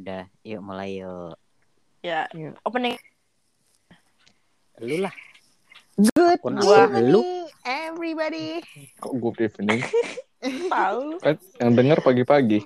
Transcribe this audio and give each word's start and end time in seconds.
udah. 0.00 0.24
Yuk 0.42 0.60
mulai 0.60 0.98
yuk. 0.98 1.36
Ya, 2.00 2.24
Yuk. 2.32 2.56
opening 2.64 2.96
Lu 4.80 4.96
lah. 4.98 5.12
Good 6.00 6.40
evening, 6.40 7.28
everybody. 7.60 8.64
Kok 8.96 9.12
good 9.20 9.36
evening? 9.38 9.84
tahu 10.72 11.20
Kan 11.20 11.36
yang 11.60 11.76
denger 11.76 12.00
pagi-pagi. 12.00 12.64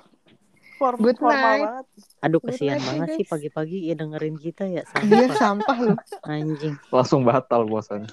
form 0.74 1.02
Good 1.02 1.18
formal 1.18 1.34
night. 1.34 1.62
banget. 1.66 1.84
Aduh 2.20 2.38
Good 2.38 2.54
kesian 2.54 2.78
night, 2.78 2.86
banget 2.86 3.08
sih 3.18 3.26
pagi-pagi 3.26 3.78
ya 3.90 3.94
dengerin 3.94 4.38
kita 4.38 4.66
ya 4.66 4.82
Dia 5.02 5.26
sampah 5.26 5.34
sampah 5.34 5.78
loh. 5.82 5.98
anjing. 6.22 6.74
Langsung 6.88 7.26
batal 7.26 7.66
bosan. 7.66 8.06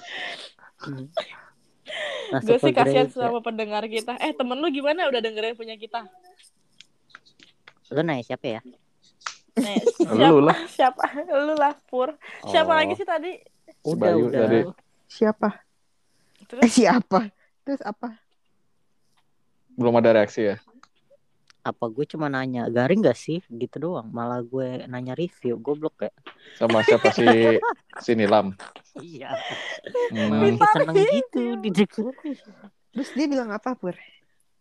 Hmm. 0.82 1.06
Gue 2.32 2.56
Masuk 2.56 2.58
sih 2.64 2.72
kasihan 2.72 3.06
sama 3.06 3.38
pendengar 3.38 3.84
kita. 3.84 4.18
Eh 4.18 4.32
temen 4.32 4.56
lu 4.56 4.66
gimana 4.72 5.06
udah 5.06 5.20
dengerin 5.20 5.54
punya 5.54 5.78
kita? 5.78 6.06
Lu 7.92 8.00
nanya 8.00 8.24
siapa 8.24 8.46
ya? 8.48 8.60
Nih, 9.62 9.78
Lu 10.28 10.42
lah. 10.42 10.58
siapa? 10.68 11.04
Lu 11.24 11.54
lah 11.54 11.74
Pur. 11.86 12.12
Siapa 12.44 12.68
Oh. 12.68 12.76
lagi 12.76 12.92
sih 12.92 13.06
tadi? 13.06 13.32
Udah 13.82 13.98
Bayu 14.10 14.26
udah. 14.26 14.40
tadi. 14.42 14.58
Siapa? 15.06 15.48
Eh 15.48 16.44
Terus 16.44 16.68
siapa? 16.68 17.20
Terus 17.62 17.80
apa? 17.80 18.18
Belum 19.72 19.94
ada 19.96 20.12
reaksi 20.12 20.44
ya? 20.44 20.56
Apa 21.62 21.86
gue 21.86 22.02
cuma 22.04 22.26
nanya 22.26 22.66
garing 22.66 23.00
gak 23.00 23.14
sih 23.14 23.38
gitu 23.48 23.78
doang. 23.78 24.10
Malah 24.10 24.42
gue 24.42 24.82
nanya 24.84 25.14
review 25.14 25.56
goblok 25.56 26.02
ya. 26.02 26.12
Sama 26.54 26.82
siapa 26.82 27.08
si 27.08 27.22
si 28.04 28.12
Nilam? 28.12 28.52
Iya. 28.98 29.30
Hmm, 30.10 30.58
Malah 30.58 30.68
seneng 30.74 30.96
gitu 30.98 31.42
di 31.56 31.70
Terus 32.92 33.08
dia 33.14 33.26
bilang 33.26 33.48
apa 33.48 33.72
pur? 33.72 33.94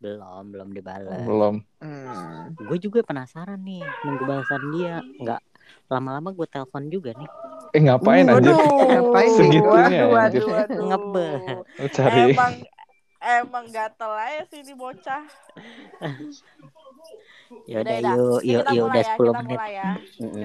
Belum, 0.01 0.43
belum 0.49 0.69
dibalas. 0.71 1.21
belum. 1.21 1.61
Hmm. 1.77 2.57
Gue 2.57 2.77
juga 2.77 2.99
penasaran 3.01 3.61
nih 3.61 3.85
nunggu 4.01 4.23
balasan 4.23 4.61
dia. 4.71 4.97
Nggak 5.15 5.41
lama-lama 5.87 6.29
gue 6.31 6.47
telepon 6.47 6.89
juga 6.89 7.13
nih. 7.13 7.29
Eh 7.71 7.81
ngapain 7.81 8.25
anjir? 8.25 8.51
Ngapain 8.51 9.29
sih? 9.29 9.37
Segitunya, 9.39 10.01
Waduh, 10.03 10.17
anjir. 10.17 10.43
Ngebet. 10.67 11.41
Lu 11.77 11.87
cari. 11.87 12.21
Emang 12.27 12.53
emang 13.21 13.65
gatel 13.69 14.11
aja 14.11 14.41
sih 14.49 14.59
ini 14.59 14.73
bocah. 14.73 15.23
Ya 17.67 17.83
udah 17.83 17.97
yuk, 18.01 18.39
yuk, 18.41 18.63
yuk 18.71 18.85
udah 18.87 19.03
ya, 19.03 19.13
10 19.13 19.21
kita 19.21 19.39
menit. 19.43 19.59
ya. 19.69 19.89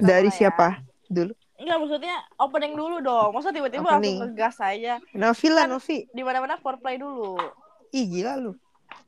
Dari 0.00 0.28
siapa? 0.28 0.68
ya. 0.74 0.82
Dulu. 1.06 1.32
Enggak 1.56 1.76
maksudnya 1.80 2.14
opening 2.36 2.74
dulu 2.76 2.96
dong. 3.00 3.30
Masa 3.32 3.48
tiba-tiba 3.48 3.88
Opening. 3.88 4.20
langsung 4.20 4.28
ngegas 4.28 4.56
aja. 4.60 4.94
Novi 5.14 5.46
lah 5.48 5.64
Kan- 5.64 5.72
Novi. 5.72 5.98
Di 6.04 6.20
mana-mana 6.20 6.54
foreplay 6.58 6.98
dulu. 6.98 7.38
Ih 7.90 8.04
gila 8.04 8.36
lu. 8.36 8.52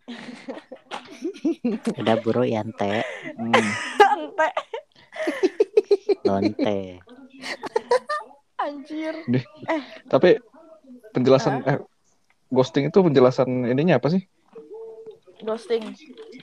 Udah 2.00 2.16
buru 2.22 2.42
yante, 2.48 3.04
Hmm. 3.38 3.68
Santai 3.98 4.52
lonte. 6.26 6.78
anjir. 8.58 9.14
Tapi 10.10 10.42
penjelasan 11.14 11.62
eh, 11.64 11.78
ghosting 12.50 12.90
itu 12.90 12.98
penjelasan 12.98 13.68
ininya 13.68 14.02
apa 14.02 14.10
sih? 14.10 14.22
Ghosting. 15.46 15.84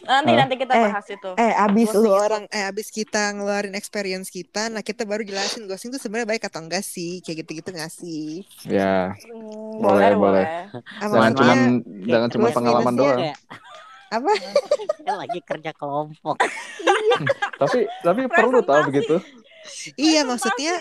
Nanti 0.08 0.32
Hah? 0.32 0.40
nanti 0.40 0.56
kita 0.56 0.76
Eh, 0.76 0.88
bahas 0.88 1.06
itu. 1.12 1.32
Eh 1.36 1.52
abis 1.52 1.88
Ghosting 1.88 2.08
lu 2.08 2.12
itu. 2.16 2.24
orang 2.26 2.44
eh 2.48 2.64
abis 2.72 2.88
kita 2.92 3.36
ngeluarin 3.36 3.76
experience 3.76 4.32
kita, 4.32 4.72
nah 4.72 4.80
kita 4.80 5.04
baru 5.04 5.22
jelasin 5.28 5.68
ghosting 5.68 5.92
tuh 5.92 6.00
sebenarnya 6.00 6.32
baik 6.32 6.44
atau 6.48 6.64
enggak 6.64 6.84
sih, 6.84 7.20
kayak 7.24 7.44
gitu-gitu 7.44 7.70
nggak 7.76 7.92
sih? 7.92 8.44
Ya, 8.66 9.12
Hmm, 9.28 9.84
Boleh, 9.84 10.16
boleh, 10.16 10.16
boleh. 10.16 10.48
Jangan 11.12 11.32
cuma 11.36 11.54
jangan 12.08 12.30
cuma 12.32 12.48
pengalaman 12.56 12.94
doang. 12.96 13.20
Kayak 13.20 13.38
apa? 14.16 14.32
kayak 15.04 15.18
lagi 15.22 15.40
kerja 15.44 15.72
kelompok. 15.76 16.38
Tapi 17.62 17.80
tapi 18.04 18.22
perlu 18.32 18.60
tahu 18.64 18.82
Presentasi. 18.82 18.90
begitu. 18.92 19.16
Iya 19.98 20.22
maksudnya 20.24 20.74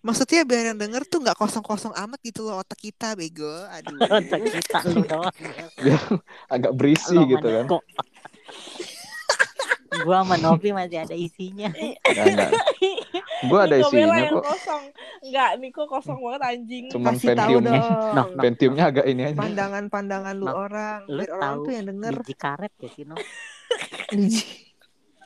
maksudnya 0.00 0.42
biar 0.42 0.64
yang 0.70 0.78
denger 0.78 1.02
tuh 1.04 1.20
nggak 1.20 1.34
kosong-kosong 1.34 1.90
amat 1.92 2.20
gitu 2.20 2.42
loh 2.42 2.58
otak 2.58 2.78
kita 2.78 3.14
bego. 3.14 3.50
Aduh. 3.68 3.98
Untuk 4.18 4.40
kita 4.48 4.78
lu 4.88 5.02
agak 6.48 6.72
berisi 6.72 7.12
Lu 7.12 7.26
gitu 7.26 7.46
kan. 7.46 7.66
Gua 10.02 10.24
sama 10.24 10.34
Novi 10.36 10.72
masih 10.72 10.98
ada 10.98 11.12
isinya. 11.12 11.68
Enggak, 11.68 12.24
enggak. 12.26 12.50
Gua 13.44 13.68
ada 13.68 13.76
Niko 13.76 13.92
Bella 13.92 14.00
isinya 14.08 14.16
yang 14.18 14.32
kok. 14.32 14.44
kosong. 14.48 14.82
Enggak, 15.20 15.50
Niko 15.60 15.82
kosong 15.84 16.18
banget 16.18 16.42
anjing. 16.42 16.84
Cuman 16.88 17.12
Kasih 17.12 17.26
tahu 17.28 17.36
Pentium. 17.52 17.62
dong. 17.62 17.84
Noh, 18.16 18.26
Pentiumnya 18.34 18.84
agak 18.88 19.04
ini 19.04 19.22
aja. 19.22 19.36
Pandangan-pandangan 19.36 20.34
lu 20.34 20.46
Nah, 20.48 20.54
orang, 20.56 20.98
Lu 21.06 21.20
biar 21.20 21.30
orang 21.30 21.42
tahu 21.44 21.60
tuh 21.60 21.72
yang 21.72 21.84
denger. 21.86 22.12
biji 22.18 22.34
karet 22.34 22.72
ya 22.74 22.88
sih, 22.88 23.04
No? 23.04 23.16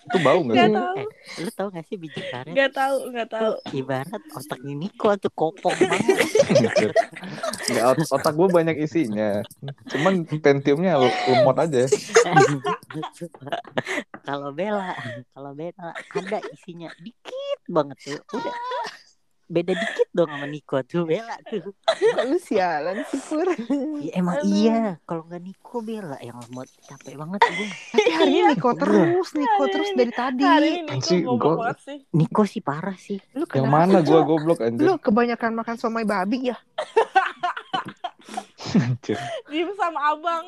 Itu 0.07 0.19
bau 0.23 0.41
enggak 0.43 0.57
Gak 0.57 0.69
sih? 0.71 0.75
tahu, 0.79 0.97
Eh, 0.97 1.09
lu 1.43 1.51
tahu 1.53 1.69
gak 1.75 1.85
sih 1.91 1.97
biji 1.99 2.21
karet? 2.31 2.53
gak 2.55 2.71
tahu, 2.73 2.97
gak 3.11 3.29
tahu. 3.29 3.51
Ibarat 3.75 4.23
otaknya 4.33 4.75
Niko 4.79 5.09
tuh 5.19 5.33
kopong 5.35 5.77
banget. 5.77 6.19
Enggak, 7.67 7.85
ot- 7.91 8.11
otak 8.15 8.33
gua 8.39 8.49
banyak 8.49 8.77
isinya. 8.79 9.43
Cuman 9.91 10.25
Pentiumnya 10.41 10.95
l- 10.97 11.17
lemot 11.27 11.57
aja. 11.59 11.83
kalau 14.27 14.51
Bella, 14.55 14.95
kalau 15.35 15.53
Bella 15.55 15.91
ada 16.15 16.39
isinya 16.55 16.89
dikit 17.03 17.59
banget 17.67 17.99
tuh. 18.03 18.19
Udah 18.35 18.55
beda 19.47 19.73
dikit 19.73 20.09
dong 20.11 20.27
sama 20.27 20.45
Niko 20.45 20.83
tuh 20.83 21.03
Bella 21.05 21.39
tuh. 21.43 21.71
Kok 21.87 22.25
lu 22.25 22.37
sialan 22.37 22.99
sih 23.05 23.21
Pur? 23.21 23.47
Ya, 23.97 24.11
emang 24.17 24.37
Aduh. 24.37 24.51
iya, 24.53 24.99
kalau 25.03 25.23
nggak 25.23 25.39
Niko 25.41 25.77
Bella 25.81 26.19
yang 26.19 26.37
lemot 26.41 26.67
capek 26.81 27.15
banget 27.15 27.41
gue. 27.41 27.69
Tapi 27.95 28.11
hari 28.13 28.27
ini 28.29 28.37
Iya. 28.37 28.47
Niko 28.53 28.71
terus, 28.73 29.29
Niko 29.33 29.55
Hari 29.61 29.71
terus 29.71 29.89
ini- 29.89 29.97
dari 29.97 30.13
tadi. 30.13 30.43
Hari 30.43 30.71
ini 30.83 30.95
Niko 30.99 31.33
Gua- 31.39 31.79
sih. 31.79 31.99
Niko 32.11 32.43
sih 32.43 32.59
parah 32.61 32.97
sih. 32.97 33.23
Lu 33.33 33.47
Yang 33.47 33.67
mana 33.67 33.99
gua 34.01 34.21
goblok 34.23 34.59
anjir. 34.61 34.83
Lu 34.83 34.99
kebanyakan 34.99 35.53
makan 35.55 35.77
somai 35.77 36.03
babi 36.03 36.51
ya? 36.51 36.57
Anjir. 38.77 39.17
Diem 39.47 39.71
sama 39.73 40.13
abang. 40.13 40.47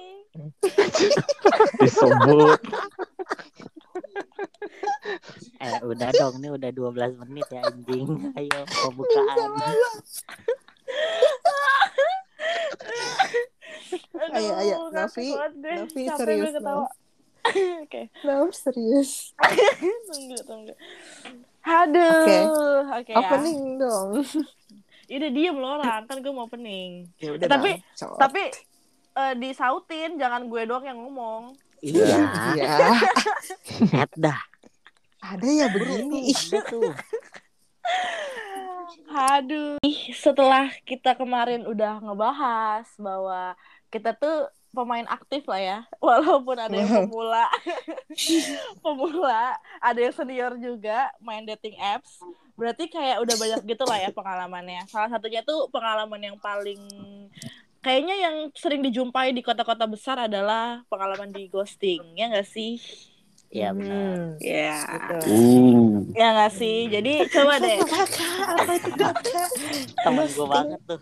Disebut. 1.78 2.60
Eh 5.60 5.78
udah 5.82 6.08
dong, 6.12 6.38
nih 6.38 6.50
udah 6.50 6.70
12 6.70 7.20
menit 7.20 7.46
ya 7.48 7.60
anjing. 7.64 8.06
Ayo 8.38 8.58
pembukaan. 8.64 9.50
Aduh, 14.18 14.34
Ayo, 14.34 14.52
ayo, 14.56 14.76
Novi. 14.90 15.28
Novi, 15.56 16.02
Capek 16.04 16.18
serius. 16.18 16.54
Oke, 17.80 18.02
Nah, 18.22 18.44
serius. 18.50 19.10
tunggu, 20.04 20.36
tunggu. 20.44 20.74
Aduh, 21.62 22.20
Oke. 22.20 22.38
oke 22.84 23.10
ya. 23.10 23.16
Opening 23.18 23.60
dong. 23.78 24.08
Udah 25.08 25.30
diem 25.32 25.56
loh 25.56 25.80
orang, 25.80 26.04
kan 26.04 26.20
gue 26.20 26.28
mau 26.28 26.44
opening. 26.44 27.08
Ya 27.16 27.32
Eh, 27.32 27.48
tapi- 27.48 27.80
bacot. 27.80 28.16
Tapi 28.18 28.42
eh, 29.14 29.34
disautin, 29.34 30.10
jangan 30.14 30.44
gue 30.44 30.62
doang 30.62 30.84
yang 30.84 30.98
ngomong. 30.98 31.56
Iya, 31.78 32.18
ya, 32.58 32.74
head 33.94 34.10
dah. 34.18 34.40
ada 35.22 35.46
ya 35.46 35.66
begini. 35.70 36.34
Ada 36.34 36.60
tuh. 36.66 36.92
Aduh, 39.08 39.78
setelah 40.12 40.68
kita 40.84 41.16
kemarin 41.16 41.64
udah 41.64 42.00
ngebahas 42.02 42.86
bahwa 43.00 43.56
kita 43.88 44.12
tuh 44.16 44.48
pemain 44.72 45.06
aktif 45.08 45.48
lah 45.48 45.60
ya, 45.60 45.78
walaupun 46.04 46.56
ada 46.60 46.76
yang 46.76 47.08
pemula, 47.08 47.46
pemula, 48.84 49.56
ada 49.80 49.98
yang 49.98 50.14
senior 50.14 50.52
juga 50.60 51.12
main 51.24 51.44
dating 51.44 51.76
apps. 51.80 52.20
Berarti 52.58 52.90
kayak 52.90 53.22
udah 53.22 53.36
banyak 53.38 53.60
gitu 53.70 53.84
lah 53.86 53.98
ya 54.02 54.10
pengalamannya. 54.10 54.82
Salah 54.90 55.08
satunya 55.08 55.46
tuh 55.46 55.70
pengalaman 55.70 56.18
yang 56.18 56.36
paling 56.42 56.82
kayaknya 57.84 58.14
yang 58.24 58.36
sering 58.54 58.80
dijumpai 58.86 59.30
di 59.36 59.42
kota-kota 59.44 59.84
besar 59.88 60.16
adalah 60.28 60.82
pengalaman 60.90 61.30
di 61.32 61.48
ghosting, 61.48 62.16
ya 62.18 62.28
nggak 62.30 62.48
sih? 62.48 62.78
Iya 63.48 63.72
benar. 63.72 64.36
Hmm, 64.36 64.36
Ya, 64.44 64.84
betul. 64.92 65.24
Uh. 65.24 66.04
ya 66.12 66.26
nggak 66.36 66.52
sih. 66.52 66.76
Jadi 66.92 67.12
coba 67.32 67.56
deh. 67.64 67.80
Apa 68.44 68.72
itu 68.76 68.90
kakak? 68.92 69.48
Temen 70.04 70.26
gue 70.28 70.46
banget 70.46 70.80
tuh. 70.84 71.00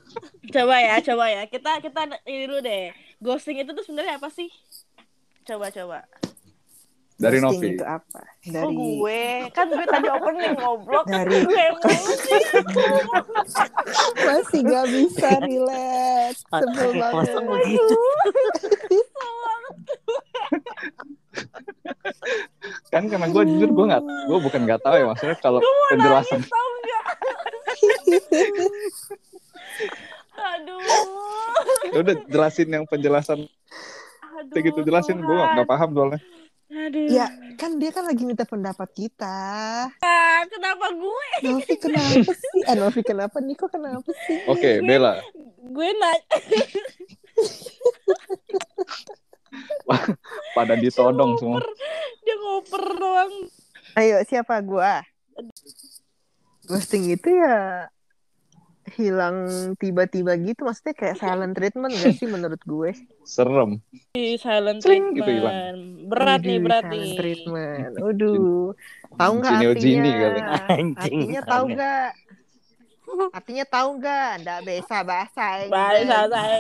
coba 0.55 0.75
ya 0.79 0.95
coba 1.03 1.25
ya 1.27 1.43
kita 1.51 1.71
kita 1.83 2.01
ini 2.25 2.47
dulu 2.47 2.59
deh 2.63 2.95
ghosting 3.19 3.59
itu 3.63 3.71
tuh 3.75 3.83
sebenarnya 3.83 4.23
apa 4.23 4.29
sih 4.31 4.49
coba 5.43 5.71
coba 5.75 5.99
Dari 7.17 7.41
Novi. 7.41 7.73
itu 7.73 7.81
apa? 7.81 8.21
oh 8.21 8.29
Dari 8.45 8.77
gue 8.77 9.23
kan 9.51 9.67
gue 9.67 9.87
tadi 9.87 10.05
opening 10.07 10.53
ngobrol 10.55 11.01
Dari- 11.03 11.43
gue 11.43 11.65
masih 14.23 14.61
gak 14.63 14.87
bisa 14.87 15.29
relate. 15.41 16.37
Sebel 16.45 16.91
banget. 16.95 17.41
begitu. 17.41 17.97
Kan 22.89 23.07
karena 23.07 23.27
gua 23.29 23.43
jujur 23.45 23.71
gua 23.71 23.85
nggak 23.89 24.03
gua 24.27 24.39
bukan 24.41 24.61
nggak 24.65 24.81
tahu 24.81 24.95
ya 24.97 25.05
maksudnya 25.07 25.37
kalau 25.37 25.61
penjelasan 25.89 26.41
aduh 30.37 30.81
Ya 31.87 31.99
udah 31.99 32.15
jelasin 32.27 32.69
yang 32.69 32.85
penjelasan 32.85 33.39
aduh 34.37 34.55
gitu 34.55 34.81
jelasin 34.83 35.21
gua 35.21 35.53
nggak- 35.55 35.69
paham 35.69 35.91
soalnya. 35.93 36.21
Aduh. 36.67 37.07
Ya 37.07 37.31
kan 37.55 37.79
dia 37.79 37.95
kan 37.95 38.03
lagi 38.11 38.27
minta 38.27 38.43
pendapat 38.43 38.91
kita. 38.91 39.39
Ah, 40.03 40.43
kenapa 40.51 40.91
gue? 40.91 41.29
Novi 41.47 41.75
kenapa 41.79 42.33
sih? 42.35 42.61
Eh 42.67 42.75
Novi 42.75 43.01
kenapa? 43.07 43.39
Niko 43.39 43.71
kenapa 43.71 44.11
sih? 44.27 44.43
Oke, 44.51 44.83
Bella. 44.83 45.23
Gue 45.63 45.89
nanya. 45.95 46.37
Pada 50.59 50.75
ditodong 50.75 51.39
semua. 51.39 51.63
Dia 52.27 52.35
ngoper 52.35 52.85
doang. 52.99 53.33
Ayo 53.95 54.19
siapa 54.27 54.59
gua? 54.61 55.07
Ghosting 56.67 57.15
itu 57.15 57.31
ya 57.31 57.87
hilang 58.95 59.37
tiba-tiba 59.83 60.39
gitu 60.39 60.63
maksudnya 60.63 60.95
kayak 60.95 61.19
silent 61.19 61.59
treatment 61.59 61.91
gak 61.91 62.15
sih 62.15 62.31
menurut 62.31 62.63
gue 62.63 62.95
Serem. 63.27 63.83
Di 64.15 64.39
silent 64.39 64.79
Sling 64.79 65.11
treatment. 65.11 65.17
gitu 65.19 65.31
hilang. 65.43 65.77
Berat 66.07 66.41
nih, 66.47 66.47
Widih, 66.47 66.63
berat 66.63 66.85
silent 66.87 66.95
nih. 66.95 67.17
treatment 67.19 67.93
Aduh 67.99 68.67
Tahu 69.17 69.33
nggak 69.43 69.53
artinya 69.59 69.75
Gini 69.75 70.11
kali. 70.15 70.41
Artinya 70.95 71.43
tahu 71.43 71.65
nggak 71.75 72.09
Artinya 73.33 73.65
tahu 73.67 73.89
nggak 74.03 74.31
Nggak 74.43 74.61
bisa 74.67 74.97
bahasa. 75.03 75.47
Bahasa 75.67 76.19
saya. 76.31 76.59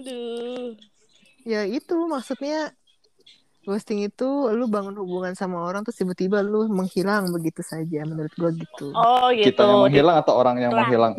Aduh. 0.00 0.74
Ya 1.44 1.60
itu 1.68 1.96
maksudnya 2.08 2.72
Ghosting 3.64 4.04
itu 4.04 4.28
lu 4.52 4.68
bangun 4.68 4.92
hubungan 4.94 5.32
sama 5.32 5.64
orang 5.64 5.80
terus 5.82 5.96
tiba-tiba 5.96 6.44
lu 6.44 6.68
menghilang 6.68 7.32
begitu 7.32 7.64
saja 7.64 8.04
menurut 8.04 8.30
gue 8.30 8.50
gitu. 8.60 8.92
Oh 8.92 9.32
gitu. 9.32 9.50
Kita 9.50 9.64
yang 9.64 9.80
menghilang 9.88 10.16
atau 10.20 10.34
orang 10.36 10.56
yang 10.60 10.70
Hilang. 10.70 10.84
menghilang? 10.84 11.12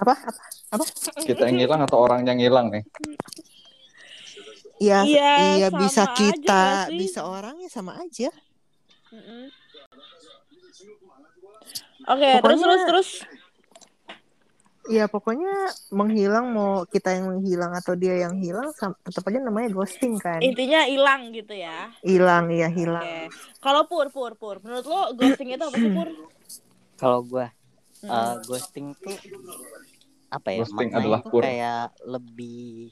Apa? 0.00 0.14
Apa? 0.72 0.84
Kita 1.20 1.42
yang 1.46 1.58
hilang 1.60 1.80
atau 1.84 2.00
orang 2.00 2.24
yang 2.24 2.40
hilang 2.40 2.72
nih? 2.72 2.84
Iya, 4.80 4.98
Iya, 5.04 5.32
iya 5.60 5.68
bisa 5.68 6.08
aja 6.08 6.16
kita, 6.16 6.62
sih? 6.88 6.96
bisa 6.96 7.20
orangnya 7.28 7.68
sama 7.68 8.00
aja. 8.00 8.32
Mm-mm. 9.12 9.52
Oke, 12.08 12.30
terus 12.40 12.40
Pokoknya- 12.40 12.64
terus 12.64 12.82
terus. 12.88 13.08
Ya 14.90 15.06
pokoknya 15.06 15.70
menghilang 15.94 16.50
mau 16.50 16.82
kita 16.82 17.14
yang 17.14 17.30
menghilang 17.30 17.72
atau 17.78 17.94
dia 17.94 18.26
yang 18.26 18.34
hilang 18.42 18.74
tetap 19.06 19.22
aja 19.30 19.38
namanya 19.38 19.70
ghosting 19.70 20.18
kan. 20.18 20.42
Intinya 20.42 20.82
hilang 20.90 21.30
gitu 21.30 21.54
ya. 21.54 21.94
Hilang 22.02 22.50
ya 22.50 22.66
hilang. 22.66 23.06
Oke. 23.06 23.30
Kalau 23.62 23.82
pur 23.86 24.06
pur 24.10 24.32
pur, 24.34 24.56
menurut 24.64 24.86
lo 24.90 25.00
ghosting 25.14 25.54
itu 25.54 25.62
apa 25.62 25.76
sih 25.78 25.90
pur? 25.94 26.08
Kalau 26.98 27.22
gua 27.22 27.46
Mm. 28.00 28.08
eh, 28.08 28.34
ghosting 28.48 28.86
tuh 29.04 29.16
apa 30.32 30.48
ya? 30.48 30.58
Ghosting 30.64 30.88
maknanya 30.88 30.98
adalah 31.04 31.20
pur. 31.20 31.42
kayak 31.44 31.82
lebih 32.08 32.88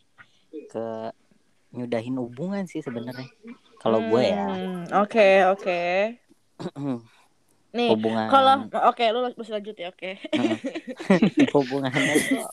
ke 0.69 0.87
nyudahin 1.73 2.17
hubungan 2.21 2.65
sih 2.69 2.85
sebenarnya. 2.85 3.29
Kalau 3.81 4.05
gue 4.05 4.23
ya 4.29 4.45
Hmm, 4.53 4.85
Oke 5.01 5.27
oke. 5.49 5.81
Nih, 7.77 7.89
hubungan 7.93 8.29
kalau 8.33 8.55
oke 8.89 9.05
lu 9.13 9.19
masih 9.37 9.53
lanjut 9.57 9.77
ya 9.77 9.87
oke. 9.93 10.11
hubungannya 11.55 12.15
tuh 12.33 12.45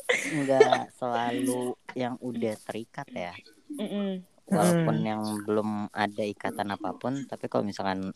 nggak 0.43 0.91
selalu 0.99 1.51
yang 1.95 2.15
udah 2.19 2.53
terikat 2.67 3.07
ya. 3.15 3.31
Mm-mm. 3.79 4.23
Walaupun 4.45 4.95
Hmm. 5.01 5.07
yang 5.09 5.21
belum 5.47 5.69
ada 5.91 6.23
ikatan 6.23 6.69
apa 6.75 6.89
pun, 7.01 7.13
tapi 7.25 7.45
kalau 7.51 7.63
misalkan 7.65 8.11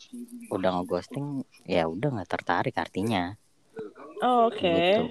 udah 0.54 0.70
ngeghosting, 0.76 1.26
ya 1.66 1.84
udah 1.88 2.08
nggak 2.14 2.30
tertarik 2.30 2.76
artinya. 2.78 3.34
Oh, 4.20 4.52
Oke. 4.52 4.68
Gitu. 4.68 5.06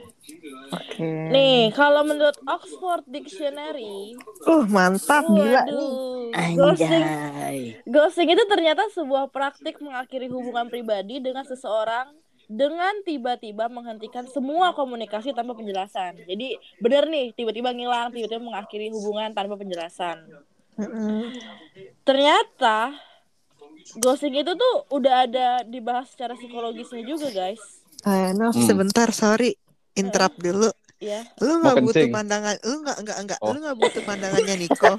Oke. 0.68 1.08
Nih, 1.32 1.72
kalau 1.72 2.04
menurut 2.04 2.36
Oxford 2.44 3.04
Dictionary, 3.08 4.12
Uh 4.44 4.68
mantap 4.68 5.24
gila 5.24 5.64
nih. 5.64 5.92
waduh, 6.28 6.56
ghosting 6.60 7.04
Anjay. 7.04 7.58
Ghosting 7.88 8.28
itu 8.36 8.44
ternyata 8.44 8.84
sebuah 8.92 9.32
praktik 9.32 9.80
mengakhiri 9.80 10.28
hubungan 10.28 10.68
pribadi 10.68 11.24
dengan 11.24 11.48
seseorang 11.48 12.12
dengan 12.48 13.04
tiba-tiba 13.04 13.68
menghentikan 13.68 14.24
semua 14.28 14.72
komunikasi 14.72 15.36
tanpa 15.36 15.52
penjelasan. 15.52 16.16
Jadi 16.24 16.56
bener 16.80 17.04
nih, 17.08 17.36
tiba-tiba 17.36 17.72
ngilang, 17.72 18.12
tiba-tiba 18.12 18.40
mengakhiri 18.40 18.88
hubungan 18.92 19.32
tanpa 19.36 19.56
penjelasan. 19.56 20.24
Ternyata 22.04 22.96
ghosting 24.00 24.36
itu 24.36 24.52
tuh 24.56 24.74
udah 24.92 25.28
ada 25.28 25.48
dibahas 25.64 26.08
secara 26.12 26.36
psikologisnya 26.36 27.04
juga, 27.04 27.28
guys. 27.32 27.77
Eh, 28.06 28.30
Nov, 28.34 28.54
Hmm. 28.54 28.66
sebentar 28.66 29.10
sorry 29.10 29.58
interrupt 29.94 30.38
dulu. 30.38 30.70
Ya. 30.98 31.22
Lu 31.38 31.62
nggak 31.62 31.76
butuh 31.78 31.94
kencing. 31.94 32.14
pandangan, 32.14 32.56
lu 32.62 32.74
nggak 32.82 32.98
nggak 33.02 33.18
nggak, 33.26 33.38
Oh. 33.42 33.50
lu 33.54 33.58
nggak 33.62 33.78
butuh 33.78 34.02
pandangannya 34.02 34.54
Niko. 34.62 34.92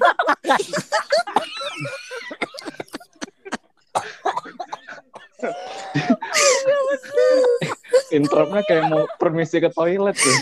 Interruptnya 8.10 8.62
kayak 8.66 8.84
mau 8.90 9.02
permisi 9.18 9.56
ke 9.58 9.70
toilet 9.70 10.16
tuh. 10.16 10.36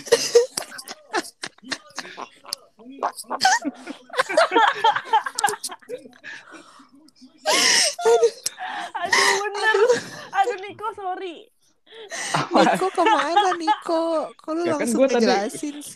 Aduh, 8.99 9.29
bener. 9.43 9.77
Aduh, 10.35 10.59
Niko, 10.61 10.89
sorry. 10.95 11.37
Niko 12.51 12.87
ke 12.89 13.03
mana 13.03 13.51
Niko? 13.55 14.03
Kok 14.35 14.51
lu 14.51 14.63
Ya 14.63 14.73
kan 14.73 14.81
langsung 14.81 15.01
tadi- 15.03 15.15
ngejelasin 15.19 15.77
sih? 15.79 15.95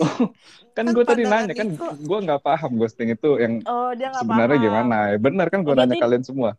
Kan 0.73 0.85
Kan 0.85 0.85
gue 0.91 1.05
tadi 1.05 1.23
nanya 1.23 1.53
kan 1.53 1.69
gue 1.77 2.19
nggak 2.23 2.41
paham 2.41 2.71
ghosting 2.77 3.11
itu 3.11 3.31
yang 3.37 3.61
Oh, 3.65 3.93
dia 3.93 4.09
nggak 4.09 4.23
sebenarnya 4.23 4.57
paham. 4.57 4.67
gimana. 4.67 4.97
Ya, 5.07 5.19
bener 5.19 5.47
kan 5.47 5.61
gue 5.61 5.69
Oh, 5.69 5.75
nanya 5.75 5.89
berarti- 5.91 6.03
kalian 6.03 6.23
semua. 6.23 6.51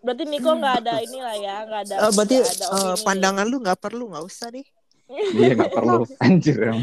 Berarti 0.00 0.24
Niko 0.24 0.50
nggak 0.54 0.74
ada 0.78 0.94
inilah 0.98 1.34
ya, 1.36 1.56
nggak 1.62 1.80
ada. 1.82 1.94
Oh, 2.00 2.10
berarti 2.10 2.34
nggak 2.36 2.54
ada 2.54 2.66
opini. 2.70 3.04
pandangan 3.04 3.46
lu 3.46 3.56
nggak 3.58 3.78
perlu, 3.78 4.04
nggak 4.08 4.24
usah 4.24 4.48
deh. 4.48 4.66
Iya 5.10 5.52
nggak 5.54 5.72
perlu 5.72 6.02
anjir 6.24 6.56
em. 6.62 6.78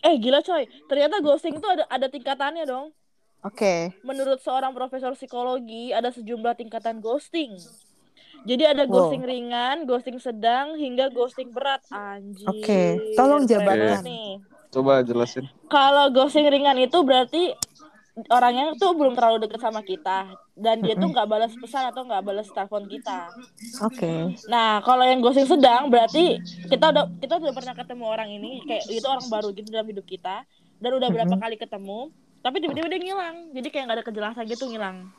Eh 0.00 0.14
gila 0.16 0.40
coy, 0.40 0.62
ternyata 0.84 1.16
ghosting 1.18 1.54
itu 1.54 1.64
ada 1.64 1.84
ada 1.86 2.06
tingkatannya 2.06 2.64
dong. 2.64 2.92
Oke. 3.40 3.92
Menurut 4.00 4.40
seorang 4.40 4.72
profesor 4.72 5.12
psikologi 5.12 5.90
ada 5.90 6.08
sejumlah 6.08 6.54
tingkatan 6.54 6.98
ghosting. 6.98 7.56
Jadi 8.42 8.62
ada 8.62 8.82
Wow. 8.82 8.92
ghosting 8.92 9.22
ringan, 9.22 9.76
ghosting 9.84 10.18
sedang, 10.18 10.74
hingga 10.74 11.08
ghosting 11.08 11.48
berat. 11.48 11.80
Anjir. 11.88 12.44
Oke, 12.44 12.82
tolong 13.14 13.42
keren 13.42 13.62
jabarkan. 13.62 14.02
nih. 14.02 14.28
Coba 14.68 15.00
jelasin. 15.00 15.46
Kalau 15.66 16.10
ghosting 16.10 16.44
ringan 16.44 16.76
itu 16.76 16.98
berarti 17.00 17.54
orangnya 18.28 18.74
tuh 18.74 18.92
belum 18.92 19.12
terlalu 19.12 19.42
deket 19.42 19.58
sama 19.58 19.80
kita 19.80 20.26
dan 20.54 20.78
dia 20.78 20.94
tuh 20.94 21.08
nggak 21.08 21.26
balas 21.26 21.50
pesan 21.52 21.88
atau 21.88 22.02
nggak 22.02 22.22
balas 22.22 22.46
telepon 22.48 22.84
kita. 22.84 23.30
Oke. 23.80 24.38
Nah, 24.44 24.78
kalau 24.80 25.02
yang 25.02 25.18
ghosting 25.18 25.46
sedang 25.46 25.88
berarti 25.88 26.38
kita 26.64 26.90
udah 26.90 27.10
kita 27.16 27.38
udah 27.38 27.50
pernah 27.52 27.74
ketemu 27.74 28.04
orang 28.04 28.28
ini 28.30 28.62
kayak 28.62 28.86
itu 28.88 29.02
orang 29.04 29.26
baru 29.26 29.50
gitu 29.50 29.66
dalam 29.68 29.88
hidup 29.88 30.04
kita 30.04 30.46
dan 30.76 30.90
udah 30.92 31.08
berapa 31.08 31.32
Mhm. 31.32 31.40
kali 31.40 31.56
ketemu, 31.56 31.98
tapi 32.40 32.56
tiba-tiba 32.60 32.86
dia 32.88 33.00
ngilang. 33.00 33.36
Jadi 33.50 33.68
kayak 33.68 33.84
nggak 33.84 33.96
ada 33.96 34.06
kejelasan 34.06 34.44
gitu 34.46 34.64
ngilang. 34.68 35.10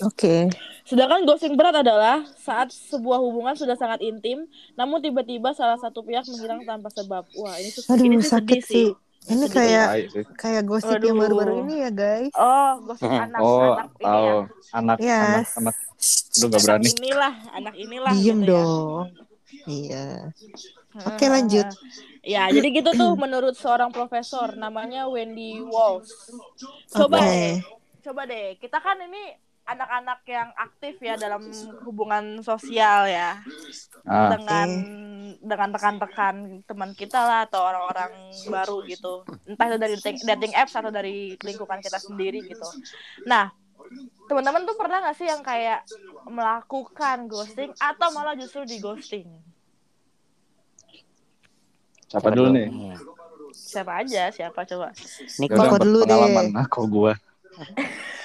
Oke. 0.00 0.48
Sedangkan 0.82 1.22
ghosting 1.22 1.52
berat 1.52 1.76
adalah 1.76 2.24
saat 2.34 2.72
sebuah 2.72 3.18
hubungan 3.18 3.52
sudah 3.52 3.76
sangat 3.76 4.00
intim, 4.00 4.48
namun 4.72 4.98
tiba-tiba 4.98 5.52
salah 5.52 5.76
satu 5.76 6.00
pihak 6.00 6.24
menghilang 6.26 6.64
tanpa 6.64 6.88
sebab. 6.88 7.28
Wah, 7.34 7.54
ini 7.54 7.68
sus- 7.68 7.86
Aduh 7.86 8.02
ini 8.02 8.16
sih 8.18 8.30
sakit 8.30 8.58
sedih 8.58 8.62
sih. 8.64 8.88
Ini 9.22 9.46
Sedih. 9.46 9.54
kayak 9.54 9.86
kayak 10.34 10.62
gosip 10.66 10.98
yang 10.98 11.14
Aduh. 11.14 11.22
baru-baru 11.22 11.52
ini 11.62 11.74
ya 11.78 11.90
guys. 11.90 12.32
Oh, 12.34 12.72
ghosting 12.82 13.14
anak 13.14 13.38
Oh, 13.38 13.62
anak 13.70 13.88
ini 13.92 14.02
tahu 14.02 14.24
ya. 14.26 14.34
anak 14.34 14.48
anak 14.72 14.98
Yes. 14.98 15.48
anak 15.54 15.76
lu 16.32 16.44
nggak 16.48 16.60
berani. 16.60 16.82
Anak 16.82 16.96
inilah, 16.98 17.34
anak 17.54 17.74
inilah 17.76 18.12
Diem 18.12 18.22
gitu 18.34 18.42
ya. 18.42 18.48
dong. 18.50 19.04
Iya. 19.62 20.06
Oke, 21.06 21.24
lanjut. 21.26 21.66
Ya, 22.20 22.42
jadi 22.48 22.68
gitu 22.72 22.90
tuh 22.92 23.14
menurut 23.14 23.54
seorang 23.54 23.90
profesor 23.90 24.54
namanya 24.54 25.06
Wendy 25.06 25.62
Walsh. 25.62 26.10
Coba 26.88 27.18
Oke. 27.18 27.24
deh, 27.24 27.52
coba 28.02 28.22
deh. 28.26 28.58
Kita 28.58 28.78
kan 28.78 28.98
ini 29.00 29.38
anak-anak 29.62 30.20
yang 30.26 30.50
aktif 30.58 30.98
ya 30.98 31.14
dalam 31.14 31.42
hubungan 31.86 32.42
sosial 32.42 33.06
ya 33.06 33.38
Ah, 34.02 34.34
dengan 34.34 34.68
dengan 35.38 35.70
rekan-rekan 35.70 36.66
teman 36.66 36.90
kita 36.90 37.22
lah 37.22 37.46
atau 37.46 37.62
orang-orang 37.62 38.10
baru 38.50 38.82
gitu. 38.82 39.22
Entah 39.46 39.70
itu 39.70 39.78
dari 39.78 39.94
dating, 40.02 40.18
dating 40.26 40.52
apps 40.58 40.74
atau 40.74 40.90
dari 40.90 41.38
lingkungan 41.38 41.78
kita 41.78 42.02
sendiri 42.02 42.42
gitu. 42.42 42.66
Nah, 43.30 43.54
teman-teman 44.26 44.66
tuh 44.66 44.74
pernah 44.74 45.06
gak 45.06 45.16
sih 45.22 45.30
yang 45.30 45.46
kayak 45.46 45.86
melakukan 46.26 47.30
ghosting 47.30 47.70
atau 47.78 48.10
malah 48.10 48.34
justru 48.34 48.66
di 48.66 48.82
ghosting? 48.82 49.30
siapa 52.12 52.28
dulu 52.28 52.52
nih? 52.52 52.68
Siapa 53.56 54.04
aja, 54.04 54.28
siapa 54.28 54.68
coba? 54.68 54.92
Niko, 55.40 55.56
dulu 55.80 56.04
deh. 56.04 56.12
berpengalaman. 56.12 56.44
Nah, 56.52 56.68